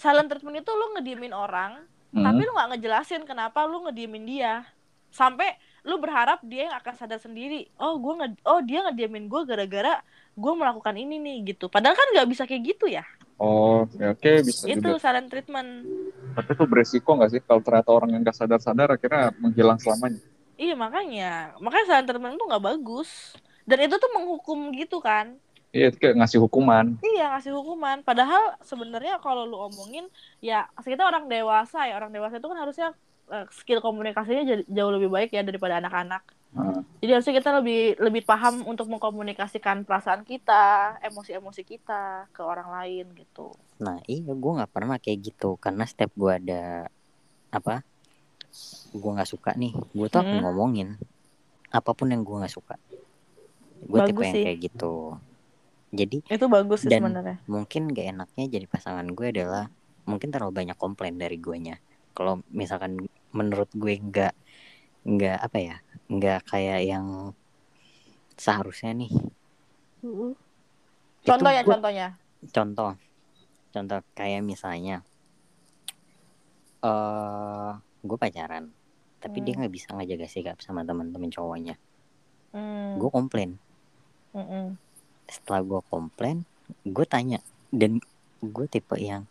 Silent 0.00 0.32
treatment 0.32 0.64
itu 0.64 0.72
lu 0.72 0.96
ngediemin 0.96 1.36
orang, 1.36 1.84
Hmm. 2.08 2.24
tapi 2.24 2.40
lu 2.40 2.56
nggak 2.56 2.68
ngejelasin 2.72 3.22
kenapa 3.28 3.68
lu 3.68 3.84
ngediemin 3.84 4.24
dia. 4.24 4.64
Sampai 5.12 5.60
lu 5.84 6.00
berharap 6.00 6.40
dia 6.40 6.72
yang 6.72 6.76
akan 6.80 6.94
sadar 6.96 7.20
sendiri. 7.20 7.68
Oh, 7.76 8.00
gua 8.00 8.24
nge 8.24 8.28
oh 8.48 8.64
dia 8.64 8.80
ngediemin 8.88 9.28
gue 9.28 9.44
gara-gara 9.44 10.00
gue 10.38 10.52
melakukan 10.56 10.96
ini 10.96 11.20
nih 11.20 11.52
gitu. 11.52 11.68
Padahal 11.68 11.96
kan 11.98 12.08
nggak 12.16 12.28
bisa 12.32 12.48
kayak 12.48 12.62
gitu 12.64 12.88
ya. 12.88 13.04
Oh, 13.38 13.86
ya 13.94 14.18
oke 14.18 14.32
bisa 14.42 14.66
Itu 14.66 14.82
juga. 14.82 14.98
silent 14.98 15.30
treatment. 15.30 15.86
Tapi 16.34 16.50
itu 16.58 16.64
beresiko 16.66 17.14
gak 17.14 17.30
sih 17.30 17.40
kalau 17.42 17.62
ternyata 17.62 17.90
orang 17.94 18.10
yang 18.18 18.22
gak 18.26 18.34
sadar-sadar 18.34 18.98
akhirnya 18.98 19.30
menghilang 19.38 19.78
selamanya. 19.78 20.18
Iya 20.58 20.74
makanya, 20.74 21.54
makanya 21.62 21.86
silent 21.86 22.06
treatment 22.10 22.34
itu 22.34 22.44
nggak 22.50 22.64
bagus. 22.66 23.38
Dan 23.62 23.78
itu 23.86 23.94
tuh 23.94 24.10
menghukum 24.10 24.74
gitu 24.74 24.98
kan. 24.98 25.38
Iya, 25.70 25.94
itu 25.94 26.02
kayak 26.02 26.18
ngasih 26.18 26.42
hukuman. 26.42 26.98
Iya 26.98 27.36
ngasih 27.36 27.52
hukuman. 27.54 28.02
Padahal 28.02 28.58
sebenarnya 28.66 29.22
kalau 29.22 29.46
lu 29.46 29.54
omongin, 29.54 30.10
ya 30.42 30.66
kita 30.82 31.06
orang 31.06 31.30
dewasa 31.30 31.86
ya 31.86 31.94
orang 31.94 32.10
dewasa 32.10 32.42
itu 32.42 32.48
kan 32.50 32.58
harusnya 32.58 32.88
eh, 33.30 33.46
skill 33.54 33.78
komunikasinya 33.78 34.66
jauh 34.66 34.92
lebih 34.98 35.14
baik 35.14 35.30
ya 35.30 35.46
daripada 35.46 35.78
anak-anak. 35.78 36.26
Nah, 36.56 36.80
Jadi 36.98 37.10
harusnya 37.14 37.34
kita 37.38 37.50
lebih 37.62 37.80
lebih 38.02 38.22
paham 38.26 38.66
untuk 38.66 38.90
mengkomunikasikan 38.90 39.86
perasaan 39.86 40.26
kita, 40.26 40.98
emosi-emosi 41.04 41.62
kita 41.62 42.26
ke 42.34 42.42
orang 42.42 42.68
lain 42.74 43.06
gitu. 43.14 43.54
Nah 43.78 44.02
iya 44.10 44.32
gue 44.34 44.52
nggak 44.58 44.72
pernah 44.74 44.96
kayak 44.98 45.18
gitu 45.30 45.54
karena 45.62 45.86
setiap 45.86 46.10
gue 46.18 46.32
ada 46.34 46.62
apa 47.54 47.80
gue 48.92 49.10
nggak 49.14 49.30
suka 49.30 49.50
nih 49.54 49.72
gue 49.76 50.08
tuh 50.10 50.22
Hmm. 50.24 50.40
ngomongin 50.42 50.88
apa 51.70 51.90
pun 51.94 52.08
yang 52.10 52.24
gue 52.26 52.36
nggak 52.40 52.54
suka 52.54 52.74
gue 53.88 54.00
tipe 54.08 54.20
yang 54.24 54.34
sih. 54.36 54.44
kayak 54.44 54.58
gitu 54.66 54.92
jadi 55.94 56.18
Itu 56.28 56.46
bagus 56.50 56.84
sih 56.84 56.90
sebenarnya. 56.92 57.36
mungkin 57.48 57.82
gak 57.96 58.06
enaknya 58.12 58.44
jadi 58.58 58.66
pasangan 58.68 59.06
gue 59.08 59.26
adalah 59.32 59.70
mungkin 60.04 60.28
terlalu 60.32 60.52
banyak 60.64 60.76
komplain 60.76 61.16
dari 61.16 61.36
guenya 61.40 61.80
kalau 62.12 62.40
misalkan 62.52 62.98
menurut 63.32 63.70
gue 63.72 63.94
nggak 63.96 64.32
nggak 65.08 65.36
apa 65.40 65.58
ya 65.62 65.76
nggak 66.08 66.40
kayak 66.50 66.80
yang 66.90 67.06
seharusnya 68.38 68.92
nih 68.96 69.12
itu 71.28 71.28
Contohnya, 71.28 71.62
gua- 71.66 71.74
contohnya. 71.76 72.06
contoh 72.54 72.92
contoh 73.74 73.98
kayak 74.14 74.42
misalnya 74.42 75.02
eh 76.80 77.70
gue 78.06 78.18
pacaran 78.18 78.64
tapi 79.18 79.42
dia 79.42 79.54
Hmm. 79.54 79.66
nggak 79.66 79.74
bisa 79.74 79.88
ngejaga 79.92 80.26
sikap 80.30 80.56
sama 80.62 80.86
teman-teman 80.86 81.28
cowoknya 81.28 81.74
Hmm, 82.54 82.96
gue 82.96 83.10
komplain 83.10 83.50
mm-mm. 84.34 84.78
setelah 85.28 85.60
gue 85.60 85.80
komplain 85.92 86.46
gue 86.86 87.04
tanya 87.04 87.40
dan 87.74 88.00
gue 88.40 88.66
tipe 88.70 88.96
yang 88.96 89.26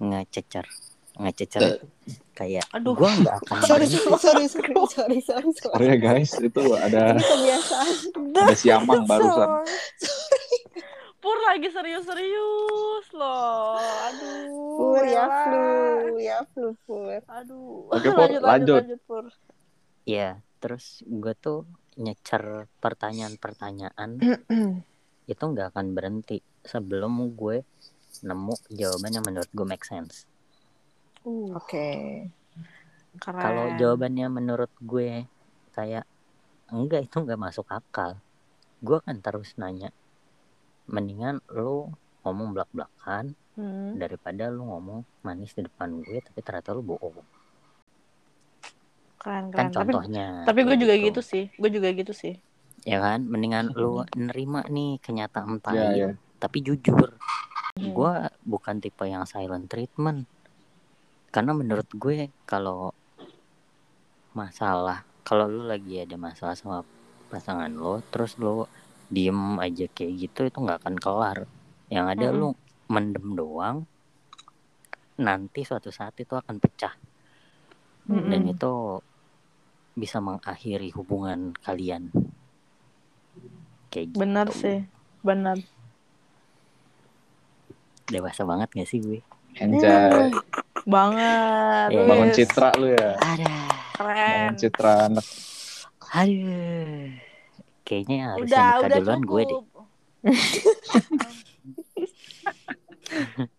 ngececer 0.00 0.66
ngececer 1.12 1.84
kayak 2.32 2.64
Aduh. 2.72 2.96
gue 2.96 3.10
nggak 3.20 3.36
akan 3.44 3.56
Sorry, 3.68 3.84
sorry, 3.84 4.16
sorry, 4.16 4.44
sorry, 4.48 4.72
sorry, 4.88 5.18
sorry, 5.20 5.20
sorry. 5.20 5.50
sorry 5.52 5.84
ya 5.84 5.96
guys, 6.00 6.32
itu 6.40 6.62
ada 6.72 7.20
kebiasaan. 7.20 7.94
ada 8.32 8.54
siamang 8.56 9.04
barusan. 9.10 9.48
Pur 11.22 11.38
lagi 11.46 11.70
serius-serius 11.70 13.06
loh. 13.14 13.78
Aduh. 13.78 14.74
Pur, 14.74 15.04
ya 15.06 15.24
flu, 15.46 15.66
ya 16.18 16.38
flu, 16.50 16.74
Pur. 16.82 17.22
Aduh. 17.30 17.86
Oke, 17.94 18.08
Pur, 18.16 18.26
lanjut, 18.26 18.42
lanjut, 18.42 18.42
lanjut. 18.42 18.82
lanjut, 18.82 19.00
Pur. 19.06 19.24
ya 20.02 20.42
terus 20.58 21.06
gue 21.06 21.30
tuh 21.38 21.62
nyecer 21.94 22.66
pertanyaan-pertanyaan 22.82 24.18
itu 25.32 25.42
nggak 25.42 25.74
akan 25.74 25.86
berhenti 25.94 26.42
sebelum 26.62 27.38
gue 27.38 27.62
nemu 28.22 28.54
jawaban 28.70 29.14
yang 29.14 29.22
menurut 29.26 29.50
gue 29.50 29.66
make 29.66 29.86
sense. 29.86 30.26
Uh, 31.22 31.54
Oke. 31.54 31.88
keren. 33.14 33.38
Kalau 33.38 33.64
jawabannya 33.76 34.26
menurut 34.26 34.72
gue 34.78 35.28
kayak 35.70 36.08
enggak 36.68 37.06
itu 37.06 37.16
nggak 37.16 37.38
masuk 37.38 37.68
akal, 37.68 38.16
gue 38.80 38.96
akan 38.96 39.20
terus 39.20 39.54
nanya. 39.54 39.92
Mendingan 40.88 41.38
lu 41.48 41.92
ngomong 42.22 42.52
belak-belakan 42.52 43.34
Hmm. 43.52 44.00
daripada 44.00 44.48
lu 44.48 44.64
ngomong 44.64 45.04
manis 45.20 45.52
di 45.52 45.60
depan 45.60 46.00
gue 46.00 46.24
tapi 46.24 46.40
ternyata 46.40 46.72
lu 46.72 46.80
bohong. 46.80 47.20
Keren, 49.20 49.52
Kan 49.52 49.68
keren. 49.68 49.70
Tapi, 49.70 49.92
contohnya. 49.92 50.26
tapi 50.42 50.58
gue 50.64 50.70
kayak 50.70 50.80
juga 50.80 50.94
gitu 50.96 51.20
sih. 51.20 51.44
Gue 51.54 51.68
juga 51.68 51.88
gitu 51.92 52.12
sih. 52.16 52.40
Ya 52.82 52.98
kan, 52.98 53.22
mendingan 53.22 53.70
lu 53.70 54.02
nerima 54.16 54.64
nih 54.66 54.98
kenyataan 54.98 55.54
Iya, 55.54 55.62
tai, 55.62 55.78
iya. 55.94 56.08
tapi 56.40 56.64
jujur. 56.64 57.12
Hmm. 57.76 57.92
Gue 57.92 58.12
bukan 58.42 58.80
tipe 58.80 59.04
yang 59.04 59.22
silent 59.22 59.68
treatment. 59.68 60.24
Karena 61.32 61.56
menurut 61.56 61.88
gue 61.96 62.28
kalau 62.44 62.92
masalah, 64.36 65.04
kalau 65.24 65.48
lu 65.48 65.64
lagi 65.64 66.04
ada 66.04 66.16
masalah 66.20 66.52
sama 66.52 66.84
pasangan 67.32 67.72
lo, 67.72 68.04
terus 68.12 68.36
lu 68.36 68.68
diem 69.08 69.56
aja 69.56 69.88
kayak 69.88 70.12
gitu 70.28 70.40
itu 70.48 70.58
nggak 70.60 70.84
akan 70.84 70.96
kelar. 71.00 71.38
Yang 71.88 72.06
ada 72.16 72.26
Mm-mm. 72.28 72.40
lu 72.40 72.48
mendem 72.92 73.26
doang. 73.32 73.76
Nanti 75.20 75.64
suatu 75.64 75.88
saat 75.88 76.16
itu 76.20 76.36
akan 76.36 76.56
pecah 76.60 76.92
Mm-mm. 78.08 78.28
dan 78.28 78.42
itu 78.48 79.00
bisa 79.96 80.20
mengakhiri 80.20 80.92
hubungan 80.96 81.56
kalian. 81.64 82.12
Kayak 83.88 84.16
gitu. 84.16 84.20
Benar 84.20 84.48
sih. 84.52 84.84
Benar. 85.20 85.60
Dewasa 88.08 88.44
banget 88.44 88.68
gak 88.72 88.88
sih 88.88 89.00
gue? 89.00 89.20
Anjay. 89.58 90.30
Banget. 90.84 91.88
Iya. 91.92 92.02
Bangun 92.08 92.28
citra 92.32 92.68
lu 92.76 92.86
ya. 92.90 93.10
Ada. 93.18 93.52
Keren. 93.92 94.16
Bangun 94.16 94.56
citra 94.56 94.92
anak. 95.06 95.26
Aduh. 96.12 97.08
Kayaknya 97.82 98.18
harus 98.30 98.46
Udah, 98.46 98.64
nikah 98.64 98.80
udah 98.80 98.98
duluan 98.98 99.22
gue 99.22 99.42
deh. 99.42 99.50
cukup. 99.52 99.86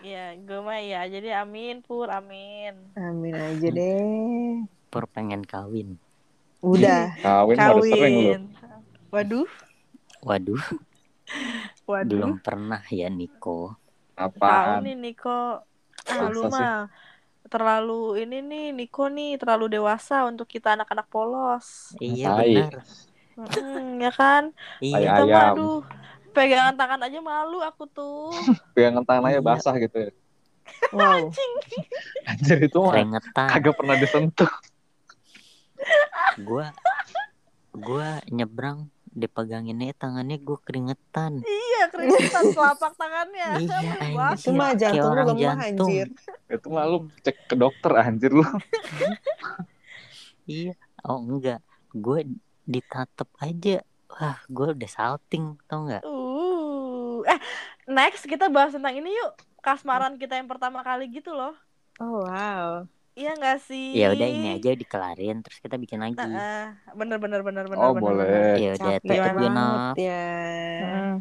Ya, 0.00 0.32
gue 0.32 0.60
mah 0.64 0.80
ya. 0.80 1.04
Jadi 1.06 1.28
amin, 1.28 1.84
Pur, 1.84 2.08
amin. 2.08 2.72
Amin 2.96 3.36
aja 3.36 3.68
deh. 3.68 4.64
Pur 4.88 5.04
pengen 5.06 5.44
kawin. 5.44 6.00
Udah. 6.64 7.14
Kawin 7.24 7.56
udah 7.56 7.84
sering 7.84 8.14
lu. 8.16 8.32
Kawin. 8.32 8.42
Waduh, 9.10 9.48
Waduh, 10.22 10.62
waduh. 11.82 12.06
belum 12.06 12.38
pernah 12.38 12.78
ya 12.86 13.10
Niko. 13.10 13.74
Tahu 14.20 14.36
Apaan? 14.36 14.80
nih 14.84 14.96
Niko. 14.96 15.64
Ah, 16.06 16.28
lu 16.28 16.42
mah 16.46 16.92
terlalu 17.46 18.20
ini 18.20 18.38
nih 18.40 18.66
Niko 18.70 19.08
nih 19.08 19.40
terlalu 19.40 19.72
dewasa 19.72 20.22
untuk 20.24 20.44
kita 20.44 20.76
anak-anak 20.76 21.08
polos. 21.08 21.96
Iya 21.96 22.28
Tai. 22.30 22.44
benar. 22.44 22.74
Mm, 23.40 23.88
ya 23.98 24.12
kan? 24.12 24.42
Iya. 24.78 24.98
Kita 25.00 25.22
mah 25.22 25.24
ayam. 25.24 25.54
aduh, 25.56 25.80
pegangan 26.30 26.74
tangan 26.76 27.00
aja 27.00 27.18
malu 27.18 27.58
aku 27.60 27.88
tuh. 27.88 28.28
Pegangan 28.76 29.02
tangan 29.02 29.24
aja 29.26 29.40
Iya. 29.40 29.46
basah 29.46 29.74
gitu 29.76 29.96
ya. 29.96 30.12
Wow. 30.92 31.32
Anjir 32.28 32.58
itu 32.62 32.78
mah 32.78 32.94
kagak 33.48 33.74
pernah 33.74 33.96
disentuh. 33.96 34.50
Gua 36.38 36.70
gua 37.72 38.20
nyebrang 38.28 38.86
dipeganginnya 39.10 39.90
tangannya 39.98 40.38
gue 40.38 40.58
keringetan. 40.62 41.42
Iya, 41.42 41.82
keringetan 41.90 42.44
telapak 42.56 42.92
tangannya. 42.94 43.48
Iya, 43.58 43.78
Wah, 44.14 44.32
Itu 44.38 44.50
mah 44.54 44.70
jantung 44.78 45.12
lu 45.12 45.22
lemah 45.34 45.38
jantung. 45.38 45.88
anjir. 45.90 46.06
Itu 46.46 46.66
mah 46.70 46.84
lu 46.86 46.98
cek 47.22 47.36
ke 47.50 47.54
dokter 47.58 47.92
anjir 47.98 48.30
lu. 48.30 48.46
Iya. 50.46 50.74
Oh 51.06 51.18
enggak. 51.18 51.60
Gue 51.90 52.26
ditatep 52.66 53.28
aja. 53.42 53.76
Wah, 54.10 54.38
gue 54.46 54.66
udah 54.74 54.90
salting, 54.90 55.54
tau 55.70 55.86
nggak? 55.86 56.02
Uh, 56.02 57.22
eh 57.30 57.38
next 57.86 58.26
kita 58.26 58.50
bahas 58.50 58.74
tentang 58.74 58.94
ini 58.94 59.10
yuk. 59.10 59.32
Kasmaran 59.60 60.18
kita 60.18 60.34
yang 60.38 60.48
pertama 60.50 60.82
kali 60.82 61.06
gitu 61.10 61.30
loh. 61.30 61.54
Oh 61.98 62.26
wow. 62.26 62.86
Iya 63.18 63.30
nggak 63.36 63.58
sih? 63.66 63.98
Ya 63.98 64.14
udah 64.14 64.28
ini 64.30 64.48
aja 64.56 64.70
dikelarin, 64.72 65.42
terus 65.42 65.58
kita 65.58 65.76
bikin 65.76 65.98
lagi. 65.98 66.16
Nah, 66.16 66.78
bener 66.94 67.18
bener 67.18 67.40
bener 67.42 67.64
bener. 67.66 67.82
Oh 67.82 67.92
bener, 67.92 68.14
boleh. 68.14 68.54
Ya 68.62 68.72
udah, 68.78 69.34
Winov. 69.34 69.94
ya. 69.98 70.30
Hmm. 70.80 71.16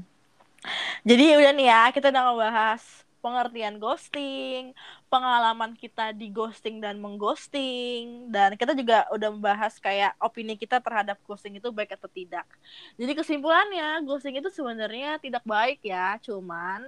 Jadi 1.07 1.23
udah 1.39 1.51
nih 1.55 1.67
ya, 1.71 1.81
kita 1.89 2.11
udah 2.13 2.23
ngebahas 2.29 2.83
pengertian 3.19 3.75
ghosting, 3.83 4.71
pengalaman 5.11 5.75
kita 5.75 6.15
di 6.15 6.31
ghosting 6.31 6.79
dan 6.79 7.03
mengghosting, 7.03 8.31
dan 8.31 8.55
kita 8.55 8.71
juga 8.71 9.07
udah 9.11 9.29
membahas 9.35 9.75
kayak 9.75 10.15
opini 10.23 10.55
kita 10.55 10.79
terhadap 10.79 11.19
ghosting 11.27 11.59
itu 11.59 11.67
baik 11.71 11.99
atau 11.99 12.07
tidak. 12.07 12.47
Jadi 12.95 13.11
kesimpulannya, 13.19 14.07
ghosting 14.07 14.39
itu 14.39 14.47
sebenarnya 14.47 15.19
tidak 15.19 15.43
baik 15.43 15.83
ya, 15.83 16.15
cuman 16.23 16.87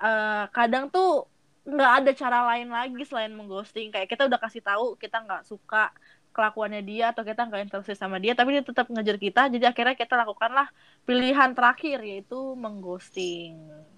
eh, 0.00 0.44
kadang 0.52 0.88
tuh 0.88 1.28
nggak 1.66 1.92
ada 2.02 2.10
cara 2.14 2.38
lain 2.54 2.70
lagi 2.70 3.02
selain 3.02 3.34
mengghosting. 3.34 3.90
Kayak 3.90 4.08
kita 4.08 4.30
udah 4.30 4.38
kasih 4.38 4.62
tahu 4.62 4.94
kita 4.96 5.18
nggak 5.26 5.42
suka 5.44 5.90
kelakuannya 6.30 6.84
dia 6.84 7.10
atau 7.16 7.24
kita 7.24 7.48
nggak 7.48 7.62
interest 7.66 7.96
sama 7.98 8.20
dia, 8.22 8.36
tapi 8.36 8.54
dia 8.54 8.62
tetap 8.62 8.86
ngejar 8.92 9.16
kita. 9.18 9.48
Jadi 9.50 9.64
akhirnya 9.66 9.96
kita 9.98 10.14
lakukanlah 10.20 10.68
pilihan 11.08 11.50
terakhir 11.56 11.98
yaitu 12.04 12.38
mengghosting 12.54 13.56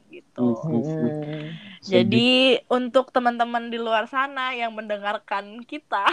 gitu. 0.09 0.57
Hmm. 0.65 1.53
Jadi 1.85 2.63
untuk 2.73 3.13
teman-teman 3.13 3.69
di 3.69 3.77
luar 3.77 4.09
sana 4.09 4.57
yang 4.57 4.73
mendengarkan 4.73 5.61
kita, 5.69 6.09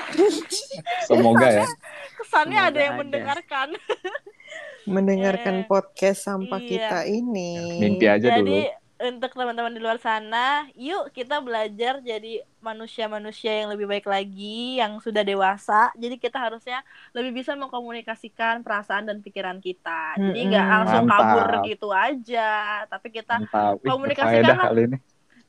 Semoga 1.07 1.47
ya. 1.47 1.67
kesannya 2.19 2.59
Semoga 2.59 2.69
ada 2.75 2.79
yang 2.83 2.95
ada. 2.99 3.01
mendengarkan. 3.01 3.67
Mendengarkan 4.85 5.55
Eh, 5.63 5.67
podcast 5.71 6.27
sampah 6.27 6.59
iya. 6.59 6.67
kita 6.67 6.99
ini. 7.07 7.79
Mimpi 7.79 8.05
aja 8.05 8.35
dulu. 8.35 8.84
Untuk 8.95 9.35
teman-teman 9.35 9.75
di 9.75 9.83
luar 9.83 9.99
sana, 9.99 10.63
yuk 10.71 11.11
kita 11.11 11.43
belajar 11.43 11.99
jadi 11.99 12.39
manusia-manusia 12.63 13.51
yang 13.59 13.67
lebih 13.75 13.91
baik 13.91 14.07
lagi, 14.07 14.79
yang 14.79 15.03
sudah 15.03 15.19
dewasa. 15.27 15.91
Jadi 15.99 16.15
kita 16.15 16.39
harusnya 16.39 16.79
lebih 17.11 17.43
bisa 17.43 17.59
mengkomunikasikan 17.59 18.63
perasaan 18.63 19.11
dan 19.11 19.19
pikiran 19.19 19.59
kita. 19.59 20.15
Jadi 20.23 20.39
nggak 20.47 20.63
Mm-mm. 20.63 20.75
langsung 20.79 21.03
kabur 21.03 21.43
Mantap. 21.43 21.67
gitu 21.67 21.91
aja, 21.91 22.51
tapi 22.87 23.11
kita 23.11 23.35
Mantap. 23.35 23.83
Ih, 23.83 23.87
komunikasikan 23.91 24.55
lah. 24.55 24.71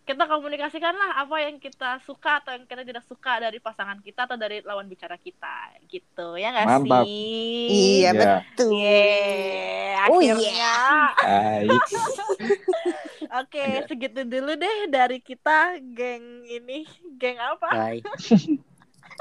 kita 0.07 0.23
komunikasikanlah 0.31 1.19
apa 1.19 1.37
yang 1.43 1.59
kita 1.59 1.99
suka 2.07 2.39
atau 2.39 2.55
yang 2.55 2.63
kita 2.71 2.87
tidak 2.87 3.03
suka 3.11 3.43
dari 3.43 3.59
pasangan 3.59 3.99
kita 4.07 4.31
atau 4.31 4.39
dari 4.39 4.63
lawan 4.63 4.87
bicara 4.87 5.19
kita 5.19 5.75
gitu 5.91 6.39
ya 6.39 6.55
nggak 6.55 6.67
Mantap. 6.67 7.07
sih 7.07 7.67
Iya 7.67 8.11
Ya. 8.15 8.19
betul. 8.23 8.71
Yeay, 8.79 10.07
Oh, 10.07 10.23
oke 13.39 13.63
segitu 13.87 14.21
dulu 14.23 14.53
deh 14.55 14.77
dari 14.89 15.19
kita 15.19 15.77
geng 15.93 16.45
ini 16.45 16.87
geng 17.17 17.37
apa 17.37 17.69
Bye. 17.73 18.01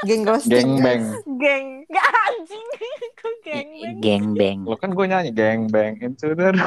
Geng 0.03 0.27
ghosting. 0.27 0.51
Geng 0.51 0.83
bang. 0.83 1.03
geng 1.39 1.65
gak 1.87 2.03
anjing 2.27 2.65
kok 3.23 3.35
geng 3.47 3.67
beng 3.71 3.95
Geng 4.03 4.25
beng. 4.35 4.59
Lo 4.67 4.75
kan 4.75 4.91
gue 4.91 5.05
nyanyi 5.07 5.31
geng 5.31 5.71
bang 5.71 5.95
into 6.03 6.35
the 6.35 6.51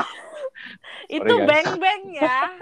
itu 1.08 1.34
beng 1.44 1.68
beng 1.76 2.02
ya 2.12 2.52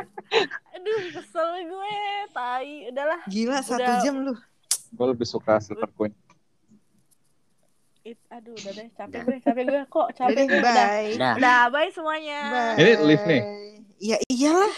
aduh 0.71 0.99
kesel 1.15 1.51
gue 1.67 1.95
tai 2.31 2.91
udahlah 2.91 3.21
Gila 3.31 3.59
satu 3.63 3.83
Udah. 3.83 4.03
jam 4.03 4.17
lu. 4.27 4.35
Gue 4.91 5.07
lebih 5.07 5.27
suka 5.27 5.63
Silver 5.63 5.87
Queen. 5.95 6.11
It, 8.03 8.19
aduh 8.31 8.55
udah 8.55 8.73
deh 8.75 8.87
capek 8.95 9.19
gue 9.23 9.37
capek 9.43 9.65
gue 9.67 9.83
kok 9.87 10.09
capek 10.15 10.43
gue 10.47 10.61
udah 10.63 11.35
udah 11.39 11.61
bye 11.71 11.91
semuanya 11.91 12.41
Bye. 12.51 12.79
Ini 12.79 12.93
live 13.03 13.25
nih? 13.27 13.43
Ya 14.01 14.19
iyalah. 14.29 14.75